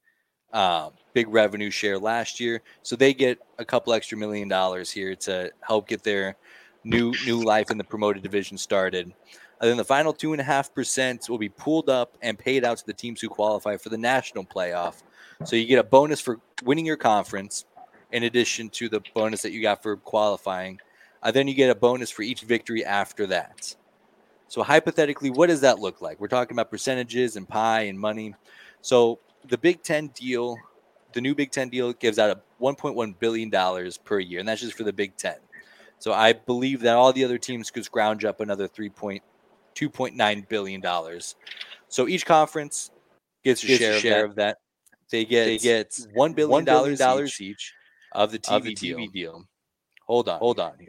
um, 0.53 0.93
big 1.13 1.29
revenue 1.29 1.71
share 1.71 1.99
last 1.99 2.41
year, 2.41 2.63
so 2.83 2.97
they 2.97 3.13
get 3.13 3.39
a 3.59 3.65
couple 3.65 3.93
extra 3.93 4.17
million 4.17 4.49
dollars 4.49 4.91
here 4.91 5.15
to 5.17 5.51
help 5.61 5.89
get 5.89 6.03
their 6.03 6.37
new 6.85 7.13
new 7.25 7.43
life 7.43 7.71
in 7.71 7.79
the 7.79 7.85
promoted 7.85 8.23
division 8.23 8.57
started. 8.57 9.13
And 9.61 9.71
then 9.71 9.77
the 9.77 9.85
final 9.85 10.13
two 10.13 10.33
and 10.33 10.41
a 10.41 10.45
half 10.45 10.75
percent 10.75 11.29
will 11.29 11.39
be 11.39 11.49
pooled 11.49 11.89
up 11.89 12.17
and 12.23 12.39
paid 12.39 12.65
out 12.65 12.79
to 12.79 12.87
the 12.87 12.93
teams 12.93 13.21
who 13.21 13.29
qualify 13.29 13.77
for 13.77 13.89
the 13.89 13.99
national 13.99 14.45
playoff. 14.45 15.03
So 15.45 15.57
you 15.57 15.67
get 15.67 15.79
a 15.79 15.85
bonus 15.85 16.21
for 16.21 16.39
winning 16.63 16.87
your 16.87 16.97
conference, 16.99 17.65
in 18.13 18.25
addition 18.25 18.69
to 18.71 18.89
the 18.89 19.01
bonus 19.15 19.43
that 19.43 19.53
you 19.53 19.63
got 19.63 19.83
for 19.83 19.97
qualifying. 19.97 20.81
Uh, 21.23 21.31
then 21.31 21.49
you 21.49 21.55
get 21.55 21.71
a 21.71 21.75
bonus 21.75 22.11
for 22.11 22.23
each 22.23 22.43
victory 22.43 22.85
after 22.85 23.27
that. 23.27 23.75
So 24.49 24.63
hypothetically, 24.63 25.31
what 25.31 25.49
does 25.49 25.61
that 25.63 25.81
look 25.81 26.01
like? 26.01 26.21
We're 26.21 26.29
talking 26.29 26.55
about 26.55 26.71
percentages 26.71 27.37
and 27.37 27.49
pie 27.49 27.83
and 27.83 27.99
money. 27.99 28.35
So 28.81 29.19
the 29.49 29.59
Big 29.59 29.83
Ten 29.83 30.09
deal, 30.09 30.57
the 31.13 31.21
new 31.21 31.35
Big 31.35 31.51
Ten 31.51 31.69
deal, 31.69 31.93
gives 31.93 32.19
out 32.19 32.31
a 32.31 32.41
1.1 32.63 33.19
billion 33.19 33.51
dollars 33.51 33.97
per 33.99 34.19
year, 34.19 34.41
and 34.41 34.49
that's 34.49 34.61
just 34.61 34.75
for 34.77 34.85
the 34.85 34.93
Big 34.93 35.17
Ten. 35.17 35.37
So 35.99 36.13
I 36.13 36.33
believe 36.35 36.81
that 36.81 36.95
all 36.97 37.13
the 37.13 37.25
other 37.25 37.39
teams 37.39 37.71
could 37.71 37.85
scrounge 37.85 38.25
up 38.25 38.41
another 38.41 38.69
3.2.9 38.69 40.49
billion 40.49 40.81
dollars. 40.81 41.37
So 41.89 42.09
each 42.09 42.27
conference 42.27 42.91
gets 43.45 43.63
a 43.63 43.67
Gets 43.67 43.81
a 43.81 43.85
share, 43.85 44.01
share 44.01 44.25
of 44.25 44.35
that. 44.37 44.59
They 45.11 45.25
get 45.25 45.45
They 45.47 45.59
get 45.59 45.99
one 46.13 46.35
billion 46.35 46.65
dollars 46.65 47.41
each 47.41 47.73
of 48.13 48.33
the 48.33 48.39
TV, 48.39 48.57
of 48.57 48.65
the 48.65 48.75
deal. 48.75 48.99
TV 48.99 49.13
deal. 49.13 49.45
Hold 50.07 50.29
on, 50.29 50.39
Hold 50.39 50.61
on 50.61 50.75
here. 50.79 50.89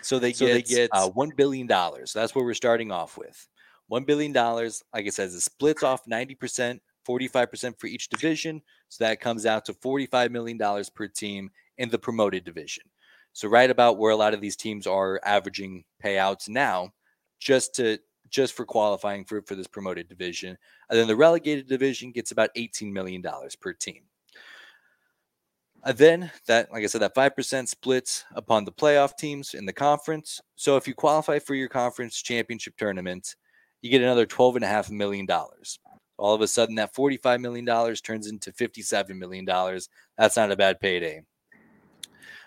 So 0.00 0.18
they 0.18 0.32
So 0.32 0.46
get, 0.46 0.52
they 0.54 0.62
get- 0.62 0.90
uh, 0.92 1.08
one 1.10 1.30
billion 1.36 1.66
dollars. 1.66 2.12
That's 2.12 2.34
what 2.34 2.44
we're 2.44 2.54
starting 2.54 2.90
off 2.90 3.16
with. 3.18 3.46
One 3.88 4.04
billion 4.04 4.32
dollars, 4.32 4.82
like 4.94 5.06
I 5.06 5.10
said, 5.10 5.28
it 5.28 5.40
splits 5.40 5.82
off 5.82 6.06
ninety 6.06 6.34
percent, 6.34 6.80
forty-five 7.04 7.50
percent 7.50 7.78
for 7.78 7.86
each 7.86 8.08
division. 8.08 8.62
So 8.88 9.04
that 9.04 9.20
comes 9.20 9.46
out 9.46 9.64
to 9.66 9.74
forty-five 9.74 10.30
million 10.30 10.56
dollars 10.56 10.88
per 10.88 11.08
team 11.08 11.50
in 11.78 11.88
the 11.88 11.98
promoted 11.98 12.44
division. 12.44 12.84
So 13.32 13.48
right 13.48 13.70
about 13.70 13.98
where 13.98 14.12
a 14.12 14.16
lot 14.16 14.34
of 14.34 14.40
these 14.40 14.56
teams 14.56 14.86
are 14.86 15.20
averaging 15.24 15.84
payouts 16.02 16.48
now, 16.48 16.92
just 17.38 17.74
to 17.76 17.98
just 18.30 18.54
for 18.54 18.64
qualifying 18.64 19.24
for, 19.24 19.42
for 19.42 19.54
this 19.54 19.66
promoted 19.66 20.08
division. 20.08 20.56
And 20.90 20.98
then 20.98 21.06
the 21.06 21.16
relegated 21.16 21.66
division 21.66 22.12
gets 22.12 22.30
about 22.30 22.54
$18 22.56 22.92
million 22.92 23.22
per 23.60 23.72
team. 23.72 24.02
Then 25.94 26.30
that, 26.46 26.70
like 26.72 26.84
I 26.84 26.86
said, 26.86 27.00
that 27.02 27.14
5% 27.14 27.68
splits 27.68 28.24
upon 28.34 28.64
the 28.64 28.72
playoff 28.72 29.16
teams 29.16 29.54
in 29.54 29.64
the 29.64 29.72
conference. 29.72 30.40
So 30.56 30.76
if 30.76 30.86
you 30.86 30.94
qualify 30.94 31.38
for 31.38 31.54
your 31.54 31.68
conference 31.68 32.20
championship 32.20 32.76
tournament, 32.76 33.36
you 33.82 33.90
get 33.90 34.02
another 34.02 34.26
$12.5 34.26 34.90
million. 34.90 35.26
All 36.16 36.34
of 36.34 36.40
a 36.40 36.48
sudden, 36.48 36.74
that 36.76 36.94
$45 36.94 37.40
million 37.40 37.94
turns 37.96 38.26
into 38.26 38.52
$57 38.52 39.10
million. 39.10 39.44
That's 40.16 40.36
not 40.36 40.50
a 40.50 40.56
bad 40.56 40.80
payday. 40.80 41.22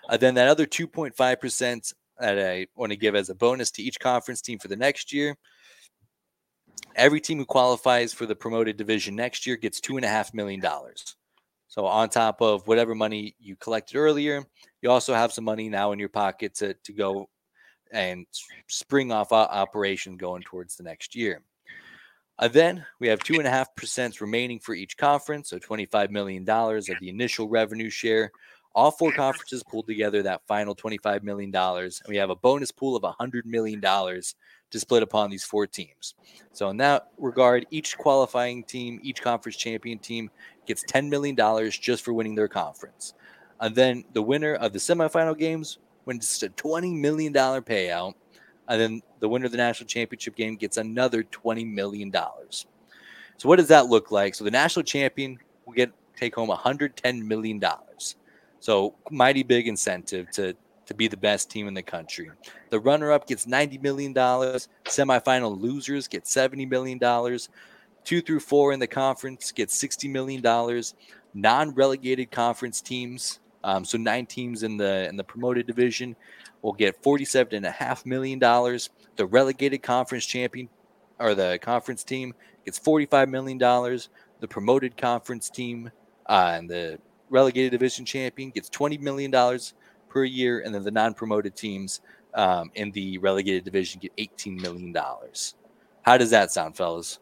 Uh, 0.08 0.16
then 0.16 0.34
that 0.34 0.48
other 0.48 0.66
2.5% 0.66 1.92
that 2.18 2.38
I 2.38 2.66
want 2.76 2.92
to 2.92 2.96
give 2.96 3.14
as 3.14 3.30
a 3.30 3.34
bonus 3.34 3.70
to 3.72 3.82
each 3.82 3.98
conference 3.98 4.42
team 4.42 4.58
for 4.58 4.68
the 4.68 4.76
next 4.76 5.12
year. 5.12 5.36
Every 6.94 7.20
team 7.20 7.38
who 7.38 7.46
qualifies 7.46 8.12
for 8.12 8.26
the 8.26 8.36
promoted 8.36 8.76
division 8.76 9.16
next 9.16 9.46
year 9.46 9.56
gets 9.56 9.80
two 9.80 9.96
and 9.96 10.04
a 10.04 10.08
half 10.08 10.34
million 10.34 10.60
dollars. 10.60 11.16
So 11.68 11.86
on 11.86 12.10
top 12.10 12.42
of 12.42 12.68
whatever 12.68 12.94
money 12.94 13.34
you 13.38 13.56
collected 13.56 13.96
earlier, 13.96 14.44
you 14.82 14.90
also 14.90 15.14
have 15.14 15.32
some 15.32 15.44
money 15.44 15.70
now 15.70 15.92
in 15.92 15.98
your 15.98 16.10
pocket 16.10 16.54
to, 16.56 16.74
to 16.74 16.92
go 16.92 17.30
and 17.92 18.26
spring 18.66 19.12
off 19.12 19.32
operation 19.32 20.16
going 20.16 20.42
towards 20.42 20.76
the 20.76 20.82
next 20.82 21.14
year. 21.14 21.42
Uh, 22.38 22.48
then 22.48 22.84
we 22.98 23.06
have 23.06 23.20
two 23.20 23.34
and 23.34 23.46
a 23.46 23.50
half 23.50 23.74
percent 23.76 24.20
remaining 24.20 24.58
for 24.58 24.74
each 24.74 24.96
conference, 24.96 25.50
so 25.50 25.58
twenty-five 25.58 26.10
million 26.10 26.44
dollars 26.44 26.88
of 26.88 26.96
the 27.00 27.08
initial 27.08 27.48
revenue 27.48 27.90
share. 27.90 28.32
All 28.74 28.90
four 28.90 29.12
conferences 29.12 29.62
pulled 29.62 29.86
together 29.86 30.22
that 30.22 30.46
final 30.48 30.74
twenty-five 30.74 31.22
million 31.22 31.50
dollars, 31.50 32.00
and 32.04 32.10
we 32.10 32.16
have 32.16 32.30
a 32.30 32.36
bonus 32.36 32.72
pool 32.72 32.96
of 32.96 33.04
hundred 33.18 33.46
million 33.46 33.80
dollars 33.80 34.34
to 34.72 34.80
split 34.80 35.02
upon 35.02 35.30
these 35.30 35.44
four 35.44 35.66
teams. 35.66 36.14
So 36.52 36.68
in 36.70 36.78
that 36.78 37.08
regard, 37.18 37.66
each 37.70 37.96
qualifying 37.96 38.64
team, 38.64 38.98
each 39.02 39.22
conference 39.22 39.56
champion 39.56 39.98
team 39.98 40.30
gets 40.66 40.82
$10 40.84 41.08
million 41.08 41.36
just 41.70 42.02
for 42.02 42.12
winning 42.12 42.34
their 42.34 42.48
conference. 42.48 43.14
And 43.60 43.74
then 43.74 44.04
the 44.12 44.22
winner 44.22 44.54
of 44.54 44.72
the 44.72 44.78
semifinal 44.78 45.38
games 45.38 45.78
wins 46.04 46.42
a 46.42 46.48
$20 46.48 46.98
million 46.98 47.32
payout. 47.32 48.14
And 48.68 48.80
then 48.80 49.02
the 49.20 49.28
winner 49.28 49.46
of 49.46 49.52
the 49.52 49.58
national 49.58 49.86
championship 49.86 50.36
game 50.36 50.56
gets 50.56 50.76
another 50.76 51.22
$20 51.22 51.70
million. 51.70 52.12
So 52.12 53.48
what 53.48 53.56
does 53.56 53.68
that 53.68 53.86
look 53.86 54.10
like? 54.10 54.34
So 54.34 54.44
the 54.44 54.50
national 54.50 54.84
champion 54.84 55.38
will 55.66 55.74
get 55.74 55.92
take 56.16 56.34
home 56.34 56.48
$110 56.48 57.22
million. 57.24 57.60
So 58.60 58.94
mighty 59.10 59.42
big 59.42 59.66
incentive 59.66 60.30
to 60.32 60.54
to 60.86 60.94
be 60.94 61.08
the 61.08 61.16
best 61.16 61.50
team 61.50 61.68
in 61.68 61.74
the 61.74 61.82
country. 61.82 62.30
The 62.70 62.80
runner-up 62.80 63.26
gets 63.26 63.46
$90 63.46 63.82
million. 63.82 64.12
Semifinal 64.12 65.60
losers 65.60 66.08
get 66.08 66.24
$70 66.24 66.68
million. 66.68 66.98
Two 68.04 68.20
through 68.20 68.40
four 68.40 68.72
in 68.72 68.80
the 68.80 68.86
conference 68.86 69.52
get 69.52 69.68
$60 69.68 70.10
million. 70.10 70.42
Non-relegated 71.34 72.30
conference 72.30 72.80
teams, 72.80 73.40
um, 73.64 73.84
so 73.84 73.98
nine 73.98 74.26
teams 74.26 74.62
in 74.62 74.76
the 74.76 75.08
in 75.08 75.16
the 75.16 75.24
promoted 75.24 75.66
division, 75.66 76.16
will 76.62 76.72
get 76.72 77.02
forty-seven 77.02 77.54
and 77.54 77.66
a 77.66 77.70
half 77.70 78.04
million 78.06 78.38
dollars. 78.38 78.90
The 79.16 79.26
relegated 79.26 79.82
conference 79.82 80.26
champion 80.26 80.68
or 81.22 81.34
the 81.34 81.58
conference 81.62 82.04
team 82.04 82.34
gets 82.64 82.78
$45 82.78 83.28
million. 83.28 83.58
the 83.58 84.48
promoted 84.48 84.96
conference 84.96 85.48
team 85.48 85.90
uh, 86.26 86.52
and 86.56 86.68
the 86.68 86.98
relegated 87.30 87.72
division 87.72 88.04
champion 88.04 88.50
gets 88.50 88.68
$20 88.68 89.00
million 89.00 89.32
per 90.08 90.24
year, 90.24 90.60
and 90.60 90.74
then 90.74 90.82
the 90.82 90.90
non 90.90 91.14
promoted 91.14 91.56
teams 91.56 92.00
um, 92.34 92.70
in 92.74 92.90
the 92.90 93.18
relegated 93.18 93.64
division 93.64 94.00
get 94.00 94.14
$18 94.16 94.60
million. 94.60 94.94
How 96.02 96.16
does 96.16 96.30
that 96.30 96.50
sound, 96.50 96.76
fellas? 96.76 97.18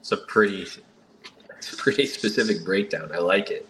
It's 0.00 0.12
a 0.12 0.18
pretty, 0.18 0.66
it's 1.56 1.72
a 1.72 1.76
pretty 1.76 2.06
specific 2.06 2.64
breakdown. 2.64 3.10
I 3.14 3.18
like 3.18 3.50
it. 3.50 3.66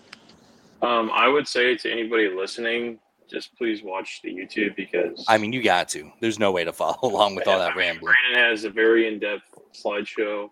Um, 0.84 1.10
I 1.14 1.28
would 1.28 1.48
say 1.48 1.76
to 1.76 1.90
anybody 1.90 2.28
listening, 2.28 2.98
just 3.30 3.56
please 3.56 3.82
watch 3.82 4.20
the 4.22 4.30
YouTube 4.30 4.76
because 4.76 5.24
I 5.28 5.38
mean, 5.38 5.52
you 5.52 5.62
got 5.62 5.88
to. 5.90 6.10
There's 6.20 6.38
no 6.38 6.52
way 6.52 6.64
to 6.64 6.72
follow 6.72 6.98
along 7.02 7.36
with 7.36 7.48
all 7.48 7.58
that 7.58 7.74
rambling. 7.74 8.12
Brandon 8.12 8.50
has 8.50 8.64
a 8.64 8.70
very 8.70 9.08
in-depth 9.08 9.48
slideshow. 9.72 10.50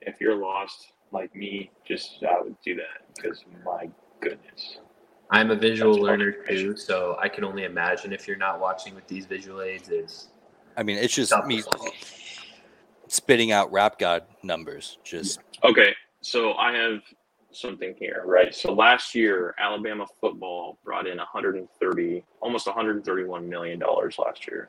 If 0.00 0.20
you're 0.20 0.36
lost 0.36 0.92
like 1.12 1.34
me, 1.34 1.70
just 1.86 2.24
I 2.28 2.40
would 2.40 2.56
do 2.64 2.76
that 2.76 3.14
because 3.14 3.44
my 3.64 3.90
goodness. 4.20 4.78
I'm 5.30 5.50
a 5.50 5.56
visual 5.56 5.94
That's 5.94 6.02
learner 6.02 6.32
too, 6.32 6.76
so 6.76 7.16
I 7.20 7.28
can 7.28 7.44
only 7.44 7.64
imagine 7.64 8.12
if 8.12 8.26
you're 8.26 8.36
not 8.36 8.60
watching 8.60 8.94
with 8.94 9.06
these 9.06 9.26
visual 9.26 9.62
aids 9.62 9.88
is 9.88 10.28
I 10.76 10.82
mean, 10.82 10.96
it's 10.96 11.14
just 11.14 11.32
me 11.44 11.62
spitting 13.08 13.52
out 13.52 13.70
rap 13.70 13.98
god 13.98 14.24
numbers. 14.42 14.98
Just 15.04 15.40
Okay, 15.62 15.94
so 16.22 16.54
I 16.54 16.72
have 16.72 17.02
something 17.52 17.94
here, 17.98 18.22
right? 18.26 18.54
So 18.54 18.72
last 18.72 19.14
year, 19.14 19.54
Alabama 19.58 20.06
football 20.20 20.78
brought 20.84 21.06
in 21.06 21.18
130, 21.18 22.24
almost 22.40 22.66
131 22.66 23.48
million 23.48 23.78
dollars 23.78 24.18
last 24.18 24.46
year. 24.46 24.68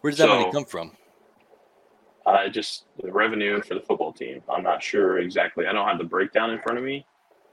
where 0.00 0.10
does 0.10 0.18
that 0.18 0.28
money 0.28 0.50
come 0.52 0.64
from? 0.64 0.92
Uh, 2.24 2.48
just 2.48 2.84
the 3.02 3.10
revenue 3.10 3.60
for 3.62 3.74
the 3.74 3.80
football 3.80 4.12
team. 4.12 4.42
I'm 4.48 4.62
not 4.62 4.82
sure 4.82 5.18
exactly. 5.18 5.66
I 5.66 5.72
don't 5.72 5.88
have 5.88 5.98
the 5.98 6.04
breakdown 6.04 6.50
in 6.50 6.60
front 6.60 6.78
of 6.78 6.84
me. 6.84 7.04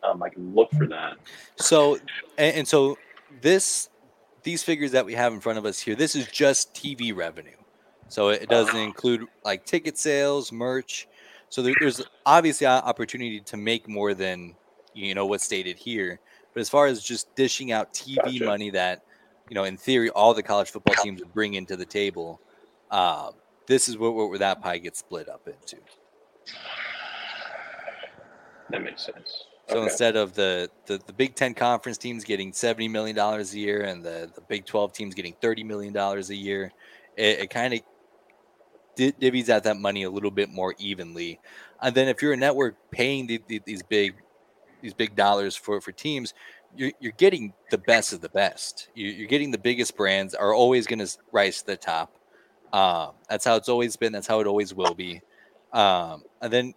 Um, 0.03 0.21
I 0.21 0.29
can 0.29 0.53
look 0.53 0.71
for 0.71 0.87
that. 0.87 1.17
So, 1.57 1.95
and, 2.37 2.57
and 2.57 2.67
so 2.67 2.97
this, 3.41 3.89
these 4.43 4.63
figures 4.63 4.91
that 4.91 5.05
we 5.05 5.13
have 5.13 5.33
in 5.33 5.39
front 5.39 5.57
of 5.57 5.65
us 5.65 5.79
here, 5.79 5.95
this 5.95 6.15
is 6.15 6.27
just 6.27 6.73
TV 6.73 7.15
revenue. 7.15 7.55
So 8.09 8.29
it 8.29 8.49
doesn't 8.49 8.75
include 8.75 9.25
like 9.45 9.65
ticket 9.65 9.97
sales, 9.97 10.51
merch. 10.51 11.07
So 11.49 11.61
there, 11.61 11.75
there's 11.79 12.01
obviously 12.25 12.67
opportunity 12.67 13.39
to 13.41 13.57
make 13.57 13.87
more 13.87 14.13
than 14.13 14.55
you 14.93 15.13
know 15.15 15.25
what's 15.25 15.43
stated 15.43 15.77
here. 15.77 16.19
But 16.53 16.61
as 16.61 16.69
far 16.69 16.87
as 16.87 17.01
just 17.03 17.33
dishing 17.35 17.71
out 17.71 17.93
TV 17.93 18.17
Gotcha. 18.17 18.45
money 18.45 18.69
that 18.71 19.01
you 19.49 19.55
know, 19.55 19.63
in 19.63 19.77
theory, 19.77 20.09
all 20.11 20.33
the 20.33 20.43
college 20.43 20.69
football 20.69 20.95
teams 20.95 21.21
would 21.21 21.33
bring 21.33 21.55
into 21.55 21.75
the 21.75 21.85
table, 21.85 22.39
uh, 22.91 23.31
this 23.67 23.89
is 23.89 23.97
what, 23.97 24.13
where 24.15 24.37
that 24.37 24.61
pie 24.61 24.77
gets 24.77 24.99
split 24.99 25.27
up 25.27 25.47
into. 25.47 25.77
That 28.69 28.83
makes 28.83 29.03
sense. 29.05 29.45
So 29.67 29.77
Okay. 29.77 29.83
instead 29.83 30.15
of 30.15 30.33
the, 30.33 30.69
the 30.85 30.99
the 31.05 31.13
Big 31.13 31.35
Ten 31.35 31.53
conference 31.53 31.97
teams 31.97 32.23
getting 32.23 32.53
seventy 32.53 32.87
million 32.87 33.15
dollars 33.15 33.53
a 33.53 33.59
year 33.59 33.81
and 33.81 34.03
the, 34.03 34.31
the 34.33 34.41
Big 34.41 34.65
Twelve 34.65 34.93
teams 34.93 35.15
getting 35.15 35.35
thirty 35.41 35.63
million 35.63 35.93
dollars 35.93 36.29
a 36.29 36.35
year, 36.35 36.71
it, 37.17 37.39
it 37.39 37.49
kind 37.49 37.73
of 37.73 37.81
divvies 38.99 39.49
out 39.49 39.63
that 39.63 39.77
money 39.77 40.03
a 40.03 40.09
little 40.09 40.31
bit 40.31 40.49
more 40.49 40.75
evenly. 40.77 41.39
And 41.81 41.95
then 41.95 42.07
if 42.07 42.21
you're 42.21 42.33
a 42.33 42.37
network 42.37 42.75
paying 42.91 43.27
the, 43.27 43.41
the, 43.47 43.61
these 43.65 43.83
big 43.83 44.15
these 44.81 44.93
big 44.93 45.15
dollars 45.15 45.55
for 45.55 45.81
for 45.81 45.91
teams, 45.91 46.33
you're 46.75 46.91
you're 46.99 47.13
getting 47.13 47.53
the 47.71 47.77
best 47.77 48.13
of 48.13 48.21
the 48.21 48.29
best. 48.29 48.89
You, 48.95 49.07
you're 49.07 49.27
getting 49.27 49.51
the 49.51 49.57
biggest 49.57 49.95
brands 49.95 50.35
are 50.35 50.53
always 50.53 50.87
going 50.87 50.99
to 50.99 51.17
rise 51.31 51.61
to 51.61 51.67
the 51.67 51.77
top. 51.77 52.15
Um, 52.71 53.11
that's 53.29 53.45
how 53.45 53.55
it's 53.55 53.69
always 53.69 53.95
been. 53.95 54.11
That's 54.11 54.27
how 54.27 54.39
it 54.39 54.47
always 54.47 54.73
will 54.73 54.93
be. 54.93 55.21
Um, 55.73 56.23
and 56.41 56.51
then 56.51 56.73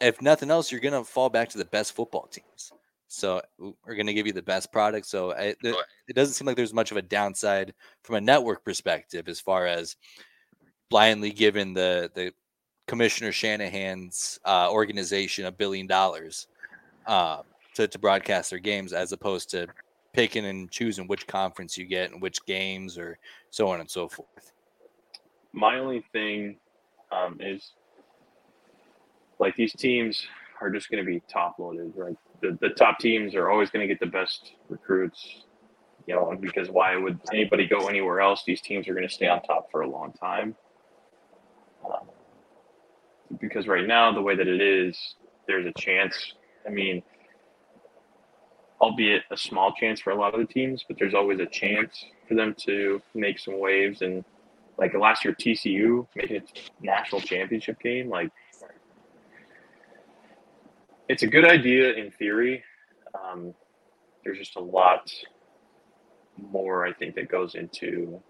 if 0.00 0.20
nothing 0.20 0.50
else, 0.50 0.70
you're 0.70 0.80
gonna 0.80 1.04
fall 1.04 1.30
back 1.30 1.48
to 1.50 1.58
the 1.58 1.64
best 1.64 1.92
football 1.92 2.26
teams. 2.26 2.72
So 3.08 3.40
we're 3.58 3.94
gonna 3.94 4.14
give 4.14 4.26
you 4.26 4.32
the 4.32 4.42
best 4.42 4.72
product. 4.72 5.06
So 5.06 5.32
I, 5.32 5.54
th- 5.62 5.76
it 6.08 6.16
doesn't 6.16 6.34
seem 6.34 6.46
like 6.46 6.56
there's 6.56 6.74
much 6.74 6.90
of 6.90 6.96
a 6.96 7.02
downside 7.02 7.72
from 8.02 8.16
a 8.16 8.20
network 8.20 8.64
perspective 8.64 9.28
as 9.28 9.40
far 9.40 9.66
as 9.66 9.96
blindly 10.92 11.30
given 11.30 11.72
the 11.72 12.10
the 12.14 12.30
Commissioner 12.86 13.32
Shanahan's 13.32 14.38
uh, 14.44 14.70
organization 14.70 15.46
a 15.46 15.50
billion 15.50 15.86
dollars 15.86 16.46
uh, 17.06 17.38
to 17.74 17.88
to 17.88 17.98
broadcast 17.98 18.50
their 18.50 18.58
games, 18.58 18.92
as 18.92 19.12
opposed 19.12 19.50
to 19.50 19.66
picking 20.12 20.44
and 20.44 20.70
choosing 20.70 21.06
which 21.06 21.26
conference 21.26 21.78
you 21.78 21.86
get 21.86 22.12
and 22.12 22.20
which 22.20 22.44
games 22.44 22.98
or 22.98 23.18
so 23.48 23.68
on 23.68 23.80
and 23.80 23.90
so 23.90 24.06
forth. 24.06 24.52
My 25.54 25.78
only 25.78 26.04
thing 26.12 26.58
um, 27.10 27.38
is 27.40 27.72
like 29.38 29.56
these 29.56 29.72
teams 29.72 30.26
are 30.60 30.70
just 30.70 30.90
going 30.90 31.02
to 31.02 31.10
be 31.10 31.22
top 31.32 31.58
loaded, 31.58 31.94
right? 31.96 32.16
The, 32.42 32.58
the 32.60 32.68
top 32.68 32.98
teams 32.98 33.34
are 33.34 33.50
always 33.50 33.70
going 33.70 33.86
to 33.86 33.92
get 33.92 33.98
the 33.98 34.12
best 34.12 34.52
recruits, 34.68 35.44
you 36.06 36.14
know, 36.14 36.36
because 36.38 36.68
why 36.68 36.96
would 36.96 37.18
anybody 37.32 37.66
go 37.66 37.88
anywhere 37.88 38.20
else? 38.20 38.44
These 38.46 38.60
teams 38.60 38.86
are 38.88 38.94
going 38.94 39.08
to 39.08 39.12
stay 39.12 39.28
on 39.28 39.40
top 39.42 39.70
for 39.70 39.80
a 39.80 39.88
long 39.88 40.12
time. 40.12 40.54
Um, 41.84 42.08
because 43.40 43.66
right 43.66 43.86
now, 43.86 44.12
the 44.12 44.20
way 44.22 44.36
that 44.36 44.46
it 44.46 44.60
is, 44.60 44.96
there's 45.46 45.66
a 45.66 45.72
chance. 45.80 46.34
I 46.66 46.70
mean, 46.70 47.02
albeit 48.80 49.22
a 49.30 49.36
small 49.36 49.72
chance 49.72 50.00
for 50.00 50.10
a 50.10 50.14
lot 50.16 50.34
of 50.34 50.40
the 50.40 50.46
teams, 50.52 50.84
but 50.86 50.98
there's 50.98 51.14
always 51.14 51.40
a 51.40 51.46
chance 51.46 52.04
for 52.28 52.34
them 52.34 52.54
to 52.66 53.00
make 53.14 53.38
some 53.38 53.58
waves. 53.60 54.02
And 54.02 54.24
like 54.78 54.94
last 54.94 55.24
year, 55.24 55.34
TCU 55.34 56.06
making 56.16 56.36
its 56.36 56.52
national 56.80 57.20
championship 57.20 57.80
game, 57.80 58.08
like 58.08 58.30
it's 61.08 61.22
a 61.22 61.26
good 61.26 61.44
idea 61.44 61.92
in 61.94 62.10
theory. 62.12 62.62
Um, 63.14 63.54
there's 64.24 64.38
just 64.38 64.56
a 64.56 64.60
lot 64.60 65.12
more, 66.36 66.86
I 66.86 66.92
think, 66.92 67.14
that 67.16 67.28
goes 67.28 67.54
into 67.54 68.20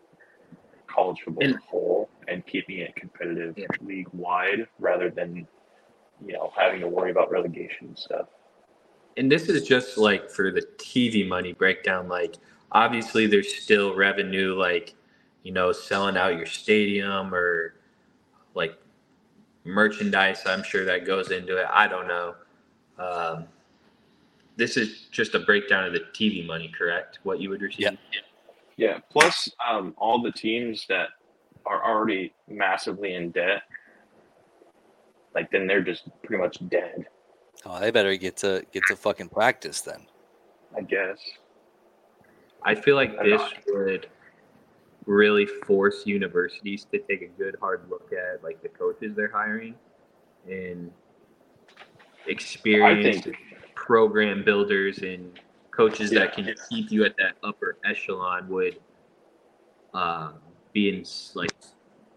college 0.86 1.18
football 1.24 1.44
And- 1.44 1.57
whole 1.59 2.01
and 2.33 2.47
keeping 2.47 2.78
it 2.78 2.95
competitive 2.97 3.57
Yeah. 3.57 3.66
league 3.80 4.09
wide 4.12 4.66
rather 4.78 5.11
than 5.11 5.47
you 6.24 6.33
know 6.33 6.53
having 6.57 6.80
to 6.80 6.89
worry 6.89 7.11
about 7.11 7.30
relegation 7.30 7.89
and 7.89 7.99
stuff. 7.99 8.28
and 9.18 9.30
this 9.30 9.51
is 9.51 9.68
just 9.68 9.99
like 9.99 10.30
for 10.30 10.51
the 10.51 10.62
TV 10.78 11.28
money 11.28 11.53
breakdown. 11.53 12.09
Like, 12.09 12.37
obviously, 12.72 13.26
there's 13.26 13.55
still 13.55 13.95
revenue, 13.95 14.55
like, 14.55 14.95
you 15.43 15.53
know, 15.53 15.70
selling 15.70 16.16
out 16.16 16.37
your 16.39 16.47
stadium 16.47 17.35
or 17.35 17.74
like 18.55 18.74
merchandise. 19.64 20.41
I'm 20.47 20.62
sure 20.62 20.87
that 20.87 21.05
goes 21.05 21.30
into 21.30 21.59
it. 21.59 21.66
I 21.70 21.87
don't 21.89 22.09
know. 22.09 22.35
Um, 22.99 23.45
this 24.57 24.78
is 24.78 25.09
just 25.11 25.35
a 25.35 25.41
breakdown 25.41 25.85
of 25.85 25.93
the 25.93 26.01
TV 26.14 26.47
money, 26.47 26.72
correct? 26.76 27.18
What 27.22 27.39
you 27.39 27.51
would 27.51 27.61
receive? 27.61 27.80
Yeah. 27.83 27.91
Yeah. 28.78 28.99
Plus, 29.11 29.51
um, 29.68 29.95
all 29.99 30.22
the 30.22 30.33
teams 30.33 30.87
that 30.89 31.11
are 31.66 31.84
already 31.84 32.34
massively 32.48 33.14
in 33.14 33.30
debt, 33.30 33.62
like 35.34 35.50
then 35.50 35.66
they're 35.66 35.82
just 35.82 36.08
pretty 36.22 36.42
much 36.42 36.58
dead. 36.68 37.06
Oh, 37.64 37.78
they 37.80 37.90
better 37.90 38.16
get 38.16 38.36
to 38.38 38.64
get 38.72 38.82
to 38.88 38.96
fucking 38.96 39.28
practice 39.28 39.80
then. 39.80 40.06
I 40.76 40.80
guess. 40.82 41.18
I 42.64 42.74
feel 42.74 42.96
like 42.96 43.18
this 43.22 43.42
would 43.68 44.08
really 45.06 45.46
force 45.46 46.06
universities 46.06 46.86
to 46.92 46.98
take 46.98 47.22
a 47.22 47.26
good 47.26 47.56
hard 47.60 47.86
look 47.90 48.10
at 48.12 48.42
like 48.44 48.62
the 48.62 48.68
coaches 48.68 49.14
they're 49.16 49.30
hiring 49.32 49.74
and 50.48 50.90
experienced 52.26 53.28
program 53.74 54.44
builders 54.44 54.98
and 54.98 55.40
coaches 55.72 56.10
that 56.10 56.32
can 56.34 56.46
Yeah. 56.46 56.54
keep 56.68 56.92
you 56.92 57.04
at 57.04 57.16
that 57.16 57.34
upper 57.42 57.78
echelon 57.84 58.48
would 58.48 58.78
uh, 59.92 60.32
be 60.73 60.89
in 60.89 61.05
like 61.35 61.53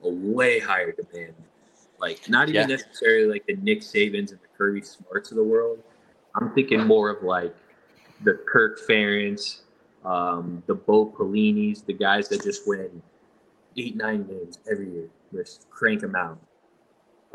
a 0.03 0.09
way 0.09 0.59
higher 0.59 0.91
demand. 0.93 1.33
Like 1.99 2.29
not 2.29 2.49
even 2.49 2.61
Yeah. 2.61 2.67
necessarily 2.67 3.27
like 3.27 3.45
the 3.47 3.55
Nick 3.57 3.81
Sabans 3.81 4.31
and 4.31 4.39
the 4.41 4.47
Kirby 4.57 4.81
Smarts 4.81 5.31
of 5.31 5.37
the 5.37 5.43
world. 5.43 5.79
I'm 6.35 6.51
thinking 6.53 6.85
more 6.85 7.09
of 7.09 7.23
like 7.23 7.55
the 8.23 8.39
Kirk 8.47 8.79
Ferentz, 8.87 9.61
um, 10.03 10.63
the 10.67 10.75
Bo 10.75 11.07
Pellinis, 11.07 11.85
the 11.85 11.93
guys 11.93 12.29
that 12.29 12.43
just 12.43 12.67
win 12.67 13.01
eight, 13.77 13.95
nine 13.95 14.23
games 14.23 14.59
every 14.69 14.89
year. 14.91 15.09
Just 15.33 15.69
crank 15.69 16.01
them 16.01 16.15
out. 16.15 16.39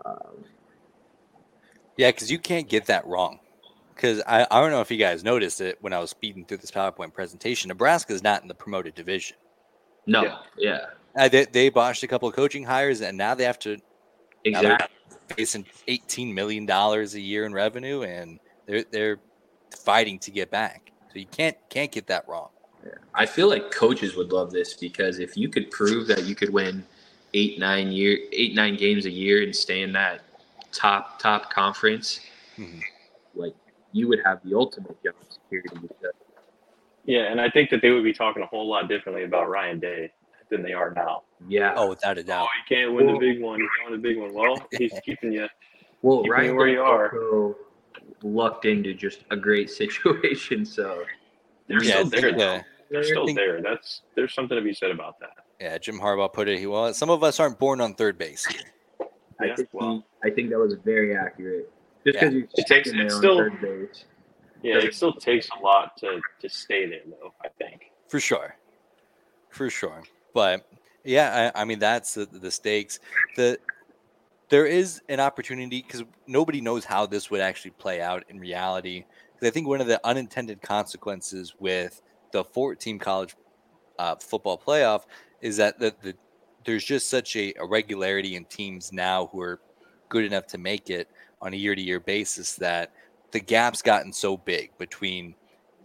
Um, 0.05 0.45
Yeah, 1.97 2.09
because 2.11 2.31
you 2.31 2.39
can't 2.39 2.69
get 2.69 2.87
that 2.87 3.07
wrong. 3.07 3.41
Because 3.95 4.23
I, 4.27 4.47
I 4.51 4.61
don't 4.61 4.71
know 4.71 4.81
if 4.81 4.91
you 4.91 4.97
guys 4.97 5.23
noticed 5.25 5.61
it 5.61 5.77
when 5.81 5.93
I 5.93 5.99
was 5.99 6.11
speeding 6.11 6.47
through 6.47 6.59
this 6.59 6.71
PowerPoint 6.71 7.13
presentation. 7.13 7.69
Nebraska 7.69 8.15
is 8.15 8.23
not 8.23 8.43
in 8.43 8.49
the 8.49 8.55
promoted 8.55 8.95
division. 8.95 9.37
no, 10.07 10.23
Yeah. 10.25 10.39
yeah, 10.59 10.87
Uh, 11.17 11.29
they, 11.29 11.45
they 11.47 11.69
botched 11.69 12.03
a 12.03 12.07
couple 12.07 12.29
of 12.29 12.35
coaching 12.35 12.65
hires, 12.65 13.01
and 13.01 13.17
now 13.19 13.35
they 13.35 13.45
have 13.45 13.59
to 13.61 13.77
Now 14.47 14.63
they're- 14.63 14.73
exactly. 14.73 14.97
facing 15.37 15.67
eighteen 15.89 16.33
million 16.35 16.67
dollars 16.67 17.15
a 17.15 17.21
year 17.21 17.45
in 17.45 17.53
revenue, 17.53 18.03
and 18.03 18.39
they're 18.67 18.85
they're 18.91 19.19
fighting 19.85 20.19
to 20.21 20.31
get 20.31 20.51
back. 20.51 20.93
So 21.13 21.19
you 21.19 21.27
can't 21.27 21.57
can't 21.69 21.91
get 21.91 22.07
that 22.09 22.29
wrong. 22.29 22.49
I 23.15 23.27
feel 23.27 23.49
like 23.49 23.71
coaches 23.71 24.17
would 24.17 24.33
love 24.33 24.51
this 24.53 24.75
because 24.75 25.19
if 25.19 25.37
you 25.37 25.49
could 25.49 25.71
prove 25.71 26.07
that 26.07 26.25
you 26.25 26.35
could 26.35 26.51
win 26.53 26.85
eight, 27.35 27.59
nine 27.59 27.93
year, 27.93 28.17
eight, 28.33 28.55
nine 28.55 28.77
games 28.77 29.05
a 29.07 29.11
year 29.11 29.43
and 29.43 29.55
stay 29.55 29.83
in 29.83 29.93
that 29.93 30.23
top 30.73 31.19
top 31.19 31.53
conference, 31.53 32.21
Mhm. 32.57 32.81
like 33.35 33.55
you 33.93 34.07
would 34.09 34.21
have 34.25 34.41
the 34.45 34.57
ultimate 34.57 34.97
job 35.03 35.15
security. 35.29 35.69
Because, 35.83 36.15
Yeah, 37.05 37.23
and 37.31 37.41
I 37.41 37.51
think 37.51 37.71
that 37.71 37.83
they 37.83 37.91
would 37.91 38.05
be 38.05 38.13
talking 38.13 38.43
a 38.43 38.47
whole 38.47 38.69
lot 38.69 38.89
differently 38.89 39.25
about 39.25 39.49
Ryan 39.49 39.81
Day 39.81 40.13
than 40.51 40.63
they 40.63 40.73
are 40.73 40.93
now. 40.95 41.23
yeah. 41.49 41.73
Oh, 41.77 41.89
without 41.91 42.19
a 42.19 42.23
doubt. 42.23 42.43
Oh, 42.43 42.47
doubt. 42.47 42.49
you 42.71 42.77
can't 42.77 42.95
win 42.95 43.07
the 43.07 43.19
big 43.19 43.41
one. 43.41 43.59
You 43.61 43.69
can't 43.79 43.91
win 43.91 44.01
the 44.03 44.09
big 44.09 44.19
one. 44.19 44.35
Well, 44.35 44.67
he's 44.73 44.93
keeping 45.05 45.33
you. 45.33 45.47
well, 46.03 46.19
keep 46.23 46.27
it 46.27 46.31
Ryan 46.35 46.57
where 46.57 46.69
you 46.69 46.81
are. 46.83 47.15
also 47.17 47.57
lucked 48.23 48.65
into 48.67 48.93
just 48.95 49.25
a 49.31 49.37
great 49.37 49.71
situation. 49.83 50.65
So 50.65 51.05
They're 51.69 51.83
Yeah, 51.83 52.05
still 52.05 52.21
there. 52.21 52.33
though. 52.37 52.61
They're 52.91 53.05
still 53.05 53.27
think- 53.27 53.39
there. 53.39 53.63
That's 53.63 54.03
there's 54.17 54.35
something 54.35 54.57
to 54.57 54.63
be 54.63 54.75
said 54.75 54.91
about 54.91 55.19
that. 55.21 55.31
Yeah, 55.61 55.77
Jim 55.79 56.01
Harbaugh 56.01 56.33
put 56.33 56.49
it. 56.49 56.59
He 56.59 56.67
well, 56.67 56.93
some 56.95 57.11
of 57.11 57.23
us 57.23 57.39
aren't 57.39 57.59
born 57.59 57.81
on 57.81 57.95
third 57.95 58.19
base. 58.19 58.47
I 59.41 59.47
Yeah, 59.47 59.57
think 59.57 59.69
well. 59.73 60.05
I 60.25 60.31
think 60.31 60.51
that 60.51 60.59
was 60.59 60.75
very 60.85 61.17
accurate. 61.17 61.71
Just 62.07 62.17
Yeah. 62.17 62.29
because 62.29 62.35
you 62.35 62.49
It 62.57 62.67
takes- 62.67 62.89
in 62.91 62.97
there 62.97 63.07
on 63.07 63.11
still- 63.13 63.37
third 63.39 63.61
base. 63.61 64.05
Yeah, 64.63 64.77
it 64.77 64.93
still 64.95 65.15
takes 65.15 65.49
a 65.59 65.63
lot 65.65 65.97
to 65.99 66.21
to 66.41 66.49
stay 66.51 66.87
there, 66.87 67.01
though. 67.07 67.33
I 67.43 67.49
think. 67.59 67.93
for 68.09 68.21
sure, 68.21 68.57
for 69.49 69.71
sure. 69.71 70.03
But 70.35 70.67
yeah, 71.05 71.53
I, 71.55 71.63
I 71.63 71.65
mean 71.65 71.79
that's 71.79 72.15
the, 72.15 72.27
the 72.27 72.51
stakes. 72.51 73.01
The 73.37 73.59
there 74.49 74.67
is 74.67 75.01
an 75.09 75.21
opportunity 75.21 75.83
because 75.83 76.03
nobody 76.27 76.61
knows 76.61 76.85
how 76.85 77.07
this 77.07 77.31
would 77.31 77.41
actually 77.41 77.71
play 77.73 78.01
out 78.01 78.25
in 78.29 78.39
reality. 78.39 79.05
Because 79.33 79.49
I 79.49 79.51
think 79.53 79.69
one 79.69 79.81
of 79.81 79.87
the 79.87 80.05
unintended 80.05 80.61
consequences 80.61 81.55
with 81.59 82.03
the 82.33 82.45
14 82.45 82.99
college 82.99 83.37
uh, 83.99 84.17
football 84.17 84.59
playoff 84.59 85.05
is 85.41 85.57
that 85.59 85.79
the, 85.79 85.95
the 86.03 86.15
there's 86.65 86.85
just 86.85 87.09
such 87.09 87.37
a 87.37 87.55
regularity 87.69 88.37
in 88.37 88.45
teams 88.45 88.93
now 88.93 89.29
who 89.33 89.41
are 89.41 89.61
good 90.09 90.25
enough 90.25 90.47
to 90.49 90.59
make 90.59 90.91
it 90.91 91.09
on 91.41 91.55
a 91.55 91.57
year 91.57 91.75
to 91.75 91.81
year 91.81 92.01
basis 92.01 92.55
that 92.57 92.93
the 93.31 93.41
gap's 93.41 93.81
gotten 93.81 94.13
so 94.13 94.37
big 94.37 94.77
between 94.79 95.35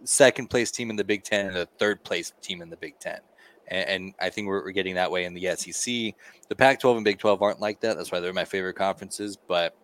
second 0.03 0.49
place 0.49 0.71
team 0.71 0.89
in 0.89 0.95
the 0.95 1.03
Big 1.03 1.23
Ten 1.23 1.47
and 1.47 1.55
the 1.55 1.67
third 1.77 2.03
place 2.03 2.33
team 2.41 2.61
in 2.61 2.69
the 2.69 2.77
Big 2.77 2.99
Ten. 2.99 3.19
And, 3.67 3.89
and 3.89 4.13
I 4.19 4.29
think 4.29 4.47
we're, 4.47 4.63
we're 4.63 4.71
getting 4.71 4.95
that 4.95 5.11
way 5.11 5.25
in 5.25 5.33
the 5.33 5.55
SEC. 5.55 6.15
The 6.47 6.55
Pac 6.55 6.79
12 6.79 6.97
and 6.97 7.05
Big 7.05 7.19
12 7.19 7.41
aren't 7.41 7.59
like 7.59 7.79
that. 7.81 7.97
That's 7.97 8.11
why 8.11 8.19
they're 8.19 8.33
my 8.33 8.45
favorite 8.45 8.75
conferences. 8.75 9.37
But, 9.37 9.75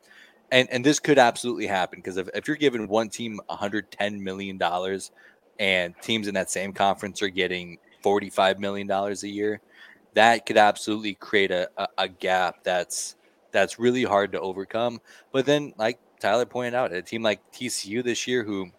and, 0.51 0.69
and 0.71 0.85
this 0.85 0.99
could 0.99 1.17
absolutely 1.19 1.67
happen 1.67 1.99
because 1.99 2.17
if, 2.17 2.29
if 2.33 2.47
you're 2.47 2.57
giving 2.57 2.87
one 2.87 3.09
team 3.09 3.39
$110 3.49 4.19
million 4.19 4.59
and 5.59 5.95
teams 6.01 6.27
in 6.27 6.33
that 6.35 6.49
same 6.49 6.73
conference 6.73 7.21
are 7.21 7.29
getting 7.29 7.77
$45 8.03 8.59
million 8.59 8.89
a 8.91 9.13
year, 9.27 9.61
that 10.13 10.45
could 10.45 10.57
absolutely 10.57 11.13
create 11.13 11.51
a, 11.51 11.69
a, 11.77 11.87
a 11.99 12.07
gap 12.07 12.63
that's 12.63 13.15
that's 13.51 13.79
really 13.79 14.03
hard 14.03 14.31
to 14.31 14.39
overcome. 14.39 14.99
But 15.31 15.45
then, 15.45 15.73
like 15.77 15.99
Tyler 16.19 16.45
pointed 16.45 16.73
out, 16.73 16.93
a 16.93 17.01
team 17.01 17.21
like 17.21 17.39
TCU 17.51 18.03
this 18.03 18.27
year, 18.27 18.43
who 18.43 18.71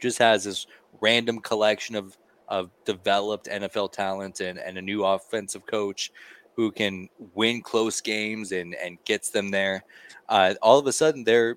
just 0.00 0.18
has 0.18 0.44
this 0.44 0.66
random 1.00 1.40
collection 1.40 1.96
of 1.96 2.16
of 2.48 2.70
developed 2.84 3.46
NFL 3.46 3.92
talent 3.92 4.40
and, 4.40 4.58
and 4.58 4.78
a 4.78 4.82
new 4.82 5.04
offensive 5.04 5.66
coach 5.66 6.12
who 6.54 6.72
can 6.72 7.08
win 7.34 7.60
close 7.60 8.00
games 8.00 8.52
and 8.52 8.74
and 8.74 8.98
gets 9.04 9.30
them 9.30 9.50
there. 9.50 9.84
Uh, 10.28 10.54
all 10.62 10.78
of 10.78 10.86
a 10.86 10.92
sudden, 10.92 11.22
they're 11.22 11.56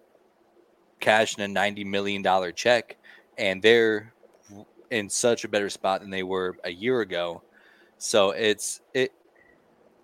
cashing 1.00 1.44
a 1.44 1.48
ninety 1.48 1.84
million 1.84 2.22
dollar 2.22 2.52
check, 2.52 2.98
and 3.38 3.62
they're 3.62 4.14
in 4.92 5.10
such 5.10 5.44
a 5.44 5.48
better 5.48 5.70
spot 5.70 6.02
than 6.02 6.10
they 6.10 6.24
were 6.24 6.58
a 6.64 6.72
year 6.72 7.02
ago. 7.02 7.42
So 7.98 8.32
it's 8.32 8.82
it 8.94 9.12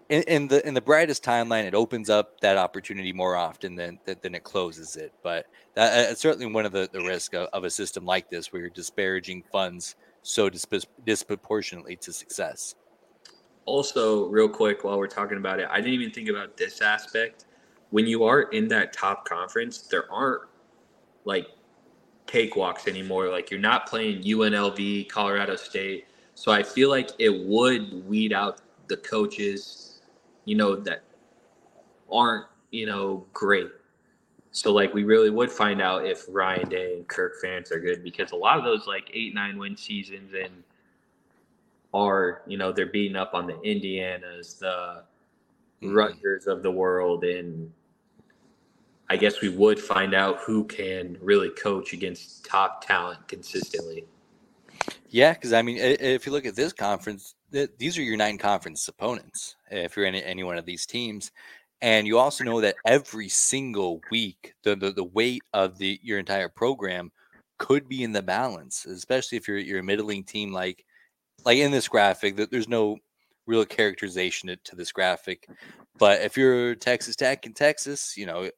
in, 0.09 0.23
in 0.23 0.47
the 0.47 0.65
in 0.67 0.73
the 0.73 0.81
brightest 0.81 1.23
timeline, 1.23 1.65
it 1.65 1.73
opens 1.73 2.09
up 2.09 2.39
that 2.41 2.57
opportunity 2.57 3.11
more 3.11 3.35
often 3.35 3.75
than 3.75 3.99
than, 4.05 4.17
than 4.21 4.35
it 4.35 4.43
closes 4.43 4.95
it. 4.95 5.13
But 5.23 5.47
that, 5.73 6.11
it's 6.11 6.21
certainly 6.21 6.45
one 6.45 6.65
of 6.65 6.71
the 6.71 6.89
the 6.91 7.01
risk 7.01 7.33
of, 7.33 7.49
of 7.53 7.63
a 7.63 7.69
system 7.69 8.05
like 8.05 8.29
this, 8.29 8.53
where 8.53 8.61
you're 8.61 8.69
disparaging 8.69 9.43
funds 9.51 9.95
so 10.25 10.49
disp- 10.49 10.87
disproportionately 11.05 11.95
to 11.97 12.11
success. 12.11 12.73
Also, 13.65 14.27
real 14.27 14.49
quick, 14.49 14.83
while 14.83 14.97
we're 14.97 15.07
talking 15.07 15.37
about 15.37 15.59
it, 15.59 15.67
I 15.69 15.77
didn't 15.77 15.93
even 15.93 16.11
think 16.11 16.29
about 16.29 16.57
this 16.57 16.81
aspect. 16.81 17.45
When 17.91 18.07
you 18.07 18.23
are 18.23 18.43
in 18.43 18.67
that 18.69 18.91
top 18.91 19.27
conference, 19.27 19.81
there 19.81 20.11
aren't 20.11 20.41
like 21.25 21.47
cakewalks 22.27 22.87
anymore. 22.87 23.29
Like 23.29 23.51
you're 23.51 23.59
not 23.59 23.87
playing 23.87 24.23
UNLV, 24.23 25.07
Colorado 25.09 25.55
State. 25.55 26.07
So 26.33 26.51
I 26.51 26.63
feel 26.63 26.89
like 26.89 27.11
it 27.19 27.45
would 27.45 28.05
weed 28.07 28.33
out 28.33 28.61
the 28.87 28.97
coaches, 28.97 30.01
you 30.45 30.55
know, 30.55 30.75
that 30.75 31.03
aren't, 32.11 32.47
you 32.71 32.87
know, 32.87 33.25
great. 33.31 33.69
So 34.55 34.71
like 34.71 34.93
we 34.93 35.03
really 35.03 35.29
would 35.29 35.51
find 35.51 35.81
out 35.81 36.05
if 36.05 36.23
Ryan 36.29 36.69
Day 36.69 36.93
and 36.95 37.07
Kirk 37.09 37.33
Ferentz 37.43 37.73
are 37.73 37.79
good 37.79 38.01
because 38.05 38.31
a 38.31 38.37
lot 38.37 38.57
of 38.57 38.63
those 38.63 38.87
like 38.87 39.11
eight, 39.13 39.35
nine 39.35 39.57
win 39.57 39.75
seasons 39.75 40.33
and 40.33 40.63
are, 41.93 42.41
you 42.47 42.57
know, 42.57 42.71
they're 42.71 42.85
beating 42.85 43.17
up 43.17 43.33
on 43.33 43.47
the 43.47 43.53
Indianas, 43.55 44.57
the 44.57 45.03
Mhm. 45.81 45.93
Rutgers 45.93 46.47
of 46.47 46.63
the 46.63 46.71
world, 46.71 47.25
and 47.25 47.69
I 49.09 49.17
guess 49.17 49.41
we 49.41 49.49
would 49.49 49.77
find 49.77 50.13
out 50.13 50.39
who 50.39 50.63
can 50.63 51.17
really 51.19 51.49
coach 51.49 51.91
against 51.91 52.45
top 52.45 52.87
talent 52.87 53.27
consistently. 53.27 54.05
Yeah, 55.09 55.33
because 55.33 55.51
I 55.51 55.61
mean, 55.63 55.77
if 55.77 56.25
you 56.25 56.31
look 56.31 56.45
at 56.45 56.55
this 56.55 56.71
conference, 56.71 57.35
th- 57.51 57.71
these 57.77 57.97
are 57.97 58.03
your 58.03 58.17
nine 58.17 58.37
conference 58.37 58.87
opponents. 58.87 59.57
If 59.69 59.97
you're 59.97 60.05
in 60.05 60.15
any 60.15 60.43
one 60.43 60.57
of 60.57 60.65
these 60.65 60.85
teams, 60.85 61.31
and 61.81 62.07
you 62.07 62.17
also 62.17 62.43
know 62.43 62.61
that 62.61 62.75
every 62.85 63.29
single 63.29 64.01
week, 64.11 64.53
the 64.63 64.75
the, 64.75 64.91
the 64.91 65.03
weight 65.03 65.43
of 65.53 65.77
the 65.77 65.99
your 66.01 66.19
entire 66.19 66.49
program 66.49 67.11
could 67.57 67.87
be 67.87 68.03
in 68.03 68.11
the 68.11 68.21
balance, 68.21 68.85
especially 68.85 69.37
if 69.37 69.47
you're 69.47 69.57
you're 69.57 69.79
a 69.79 69.83
middling 69.83 70.23
team 70.23 70.51
like 70.51 70.85
like 71.45 71.57
in 71.57 71.71
this 71.71 71.87
graphic. 71.87 72.37
That 72.37 72.51
there's 72.51 72.67
no 72.67 72.97
real 73.47 73.65
characterization 73.65 74.47
to, 74.49 74.55
to 74.57 74.75
this 74.75 74.91
graphic, 74.91 75.47
but 75.99 76.21
if 76.21 76.35
you're 76.35 76.75
Texas 76.75 77.15
Tech 77.15 77.45
in 77.45 77.53
Texas, 77.53 78.17
you 78.17 78.25
know, 78.25 78.49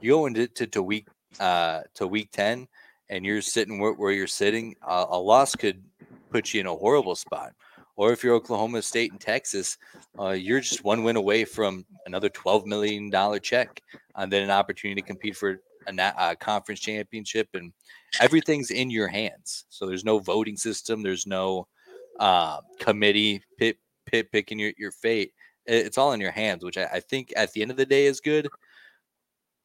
you 0.00 0.12
go 0.12 0.26
into 0.26 0.46
to, 0.48 0.66
to 0.68 0.82
week 0.82 1.08
uh 1.40 1.82
to 1.94 2.06
week 2.06 2.30
ten 2.32 2.68
and 3.08 3.26
you're 3.26 3.42
sitting 3.42 3.78
where, 3.78 3.92
where 3.92 4.12
you're 4.12 4.26
sitting, 4.26 4.74
uh, 4.86 5.06
a 5.10 5.18
loss 5.18 5.54
could 5.54 5.82
put 6.30 6.54
you 6.54 6.60
in 6.60 6.66
a 6.66 6.74
horrible 6.74 7.14
spot. 7.14 7.52
Or 7.96 8.12
if 8.12 8.24
you're 8.24 8.34
Oklahoma 8.34 8.82
State 8.82 9.12
and 9.12 9.20
Texas, 9.20 9.76
uh, 10.18 10.30
you're 10.30 10.60
just 10.60 10.84
one 10.84 11.02
win 11.02 11.16
away 11.16 11.44
from 11.44 11.84
another 12.06 12.30
$12 12.30 12.64
million 12.66 13.10
check 13.40 13.82
and 14.16 14.32
then 14.32 14.42
an 14.42 14.50
opportunity 14.50 15.00
to 15.00 15.06
compete 15.06 15.36
for 15.36 15.60
a 15.86 16.02
uh, 16.02 16.34
conference 16.36 16.80
championship. 16.80 17.48
And 17.54 17.72
everything's 18.20 18.70
in 18.70 18.90
your 18.90 19.08
hands. 19.08 19.66
So 19.68 19.86
there's 19.86 20.04
no 20.04 20.18
voting 20.18 20.56
system, 20.56 21.02
there's 21.02 21.26
no 21.26 21.66
uh, 22.18 22.60
committee 22.78 23.42
pit, 23.58 23.78
pit 24.06 24.32
picking 24.32 24.58
your, 24.58 24.72
your 24.78 24.92
fate. 24.92 25.32
It's 25.66 25.98
all 25.98 26.12
in 26.12 26.20
your 26.20 26.32
hands, 26.32 26.64
which 26.64 26.78
I, 26.78 26.84
I 26.94 27.00
think 27.00 27.32
at 27.36 27.52
the 27.52 27.62
end 27.62 27.70
of 27.70 27.76
the 27.76 27.86
day 27.86 28.06
is 28.06 28.20
good. 28.20 28.48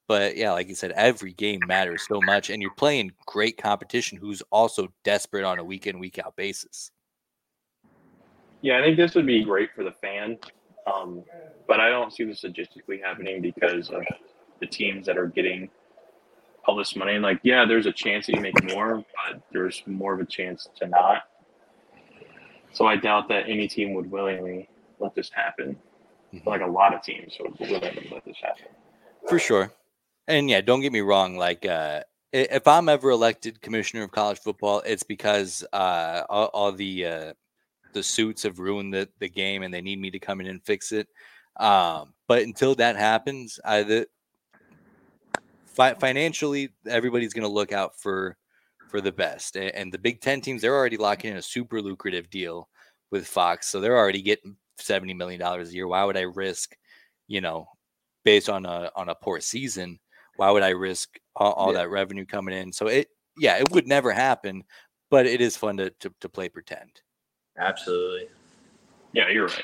But 0.07 0.37
yeah, 0.37 0.53
like 0.53 0.69
you 0.69 0.75
said, 0.75 0.91
every 0.91 1.33
game 1.33 1.59
matters 1.67 2.05
so 2.07 2.21
much, 2.21 2.49
and 2.49 2.61
you're 2.61 2.71
playing 2.71 3.11
great 3.25 3.57
competition 3.57 4.17
who's 4.17 4.41
also 4.51 4.87
desperate 5.03 5.43
on 5.43 5.59
a 5.59 5.63
week 5.63 5.85
in, 5.85 5.99
week 5.99 6.17
out 6.19 6.35
basis. 6.37 6.91
Yeah, 8.61 8.79
I 8.79 8.81
think 8.81 8.97
this 8.97 9.15
would 9.15 9.25
be 9.25 9.43
great 9.43 9.69
for 9.75 9.83
the 9.83 9.91
fan, 9.91 10.37
um, 10.91 11.23
but 11.67 11.79
I 11.79 11.89
don't 11.89 12.11
see 12.11 12.23
this 12.23 12.41
logistically 12.41 13.01
happening 13.03 13.41
because 13.41 13.89
of 13.89 14.03
the 14.59 14.67
teams 14.67 15.05
that 15.05 15.17
are 15.17 15.27
getting 15.27 15.69
all 16.65 16.75
this 16.75 16.95
money. 16.95 17.13
And 17.13 17.23
like, 17.23 17.39
yeah, 17.43 17.65
there's 17.65 17.85
a 17.85 17.91
chance 17.91 18.25
that 18.27 18.35
you 18.35 18.41
make 18.41 18.61
more, 18.73 18.97
but 18.97 19.41
there's 19.51 19.83
more 19.85 20.13
of 20.13 20.19
a 20.19 20.25
chance 20.25 20.67
to 20.77 20.87
not. 20.87 21.23
So 22.73 22.85
I 22.85 22.95
doubt 22.95 23.29
that 23.29 23.47
any 23.47 23.67
team 23.67 23.93
would 23.93 24.09
willingly 24.11 24.69
let 24.99 25.15
this 25.15 25.29
happen. 25.31 25.77
Mhm. 26.33 26.45
Like 26.45 26.61
a 26.61 26.67
lot 26.67 26.93
of 26.93 27.01
teams 27.01 27.35
would 27.39 27.57
willingly 27.59 28.09
let 28.11 28.25
this 28.25 28.37
happen. 28.41 28.67
For 29.29 29.39
sure. 29.39 29.71
And 30.27 30.49
yeah, 30.49 30.61
don't 30.61 30.81
get 30.81 30.91
me 30.91 31.01
wrong. 31.01 31.37
Like, 31.37 31.65
uh, 31.65 32.03
if 32.33 32.67
I'm 32.67 32.89
ever 32.89 33.09
elected 33.09 33.61
commissioner 33.61 34.03
of 34.03 34.11
college 34.11 34.39
football, 34.39 34.81
it's 34.85 35.03
because 35.03 35.65
uh, 35.71 36.23
all, 36.29 36.47
all 36.47 36.71
the 36.73 37.05
uh, 37.05 37.33
the 37.93 38.03
suits 38.03 38.43
have 38.43 38.59
ruined 38.59 38.93
the, 38.93 39.09
the 39.19 39.29
game, 39.29 39.63
and 39.63 39.73
they 39.73 39.81
need 39.81 39.99
me 39.99 40.11
to 40.11 40.19
come 40.19 40.41
in 40.41 40.47
and 40.47 40.63
fix 40.63 40.91
it. 40.91 41.07
Um, 41.59 42.13
but 42.27 42.43
until 42.43 42.75
that 42.75 42.95
happens, 42.95 43.59
I, 43.65 43.83
the, 43.83 44.07
fi- 45.65 45.95
financially, 45.95 46.69
everybody's 46.87 47.33
going 47.33 47.47
to 47.47 47.53
look 47.53 47.71
out 47.71 47.99
for 47.99 48.37
for 48.89 49.01
the 49.01 49.11
best. 49.11 49.55
And, 49.57 49.73
and 49.75 49.91
the 49.91 49.97
Big 49.97 50.21
Ten 50.21 50.39
teams, 50.39 50.61
they're 50.61 50.75
already 50.75 50.97
locking 50.97 51.31
in 51.31 51.37
a 51.37 51.41
super 51.41 51.81
lucrative 51.81 52.29
deal 52.29 52.69
with 53.11 53.27
Fox, 53.27 53.67
so 53.67 53.79
they're 53.79 53.97
already 53.97 54.21
getting 54.21 54.55
seventy 54.77 55.13
million 55.13 55.39
dollars 55.39 55.69
a 55.69 55.73
year. 55.73 55.87
Why 55.87 56.03
would 56.03 56.17
I 56.17 56.21
risk, 56.21 56.75
you 57.27 57.41
know, 57.41 57.67
based 58.23 58.49
on 58.49 58.65
a 58.65 58.91
on 58.95 59.09
a 59.09 59.15
poor 59.15 59.39
season? 59.39 59.99
Why 60.35 60.51
would 60.51 60.63
I 60.63 60.69
risk 60.69 61.17
all, 61.35 61.53
all 61.53 61.71
Yeah. 61.73 61.79
that 61.79 61.89
revenue 61.89 62.25
coming 62.25 62.55
in? 62.55 62.71
So 62.71 62.87
it, 62.87 63.07
yeah, 63.37 63.57
it 63.57 63.71
would 63.71 63.87
never 63.87 64.11
happen, 64.11 64.63
but 65.09 65.25
it 65.25 65.41
is 65.41 65.57
fun 65.57 65.77
to 65.77 65.89
to, 66.01 66.13
to 66.21 66.29
play 66.29 66.49
pretend. 66.49 67.01
Absolutely. 67.57 68.27
Yeah, 69.13 69.29
you're 69.29 69.47
right. 69.47 69.63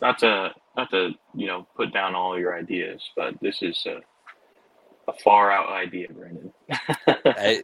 Not 0.00 0.18
to 0.20 0.52
not 0.76 0.90
to 0.90 1.10
you 1.34 1.46
know 1.46 1.66
put 1.76 1.92
down 1.92 2.14
all 2.14 2.38
your 2.38 2.56
ideas, 2.56 3.02
but 3.16 3.34
this 3.40 3.62
is 3.62 3.84
uh, 3.86 4.00
a 5.08 5.12
far 5.12 5.50
out 5.50 5.70
idea, 5.70 6.08
Brandon. 6.10 6.52
I, 7.24 7.62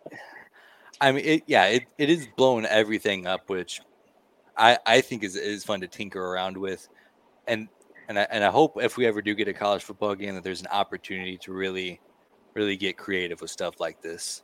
I 1.01 1.13
mean, 1.13 1.25
it, 1.25 1.43
yeah, 1.47 1.67
it, 1.67 1.85
it 1.99 2.11
is 2.11 2.27
blowing 2.37 2.65
everything 2.65 3.27
up, 3.27 3.49
which 3.49 3.81
I, 4.57 4.79
I 4.87 5.01
think 5.01 5.23
is, 5.23 5.37
is 5.37 5.65
fun 5.65 5.81
to 5.81 5.87
tinker 5.87 6.25
around 6.25 6.57
with. 6.57 6.89
And, 7.47 7.69
and 8.09 8.19
I, 8.19 8.27
and 8.31 8.43
I 8.43 8.51
hope 8.51 8.83
if 8.83 8.97
we 8.97 9.07
ever 9.07 9.21
do 9.21 9.35
get 9.35 9.49
a 9.49 9.53
college 9.53 9.83
football 9.83 10.15
game 10.15 10.35
that 10.35 10.43
there's 10.43 10.61
an 10.61 10.69
opportunity 10.69 11.37
to 11.39 11.53
really, 11.53 12.01
really 12.55 12.77
get 12.77 12.97
creative 12.97 13.41
with 13.41 13.51
stuff 13.51 13.81
like 13.81 14.01
this. 14.01 14.43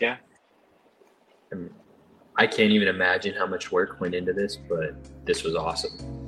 Yeah. 0.00 0.16
I 2.36 2.46
can't 2.46 2.72
even 2.72 2.88
imagine 2.88 3.34
how 3.34 3.46
much 3.46 3.70
work 3.70 4.00
went 4.00 4.14
into 4.14 4.32
this, 4.32 4.56
but 4.56 4.94
this 5.24 5.44
was 5.44 5.54
awesome. 5.54 6.21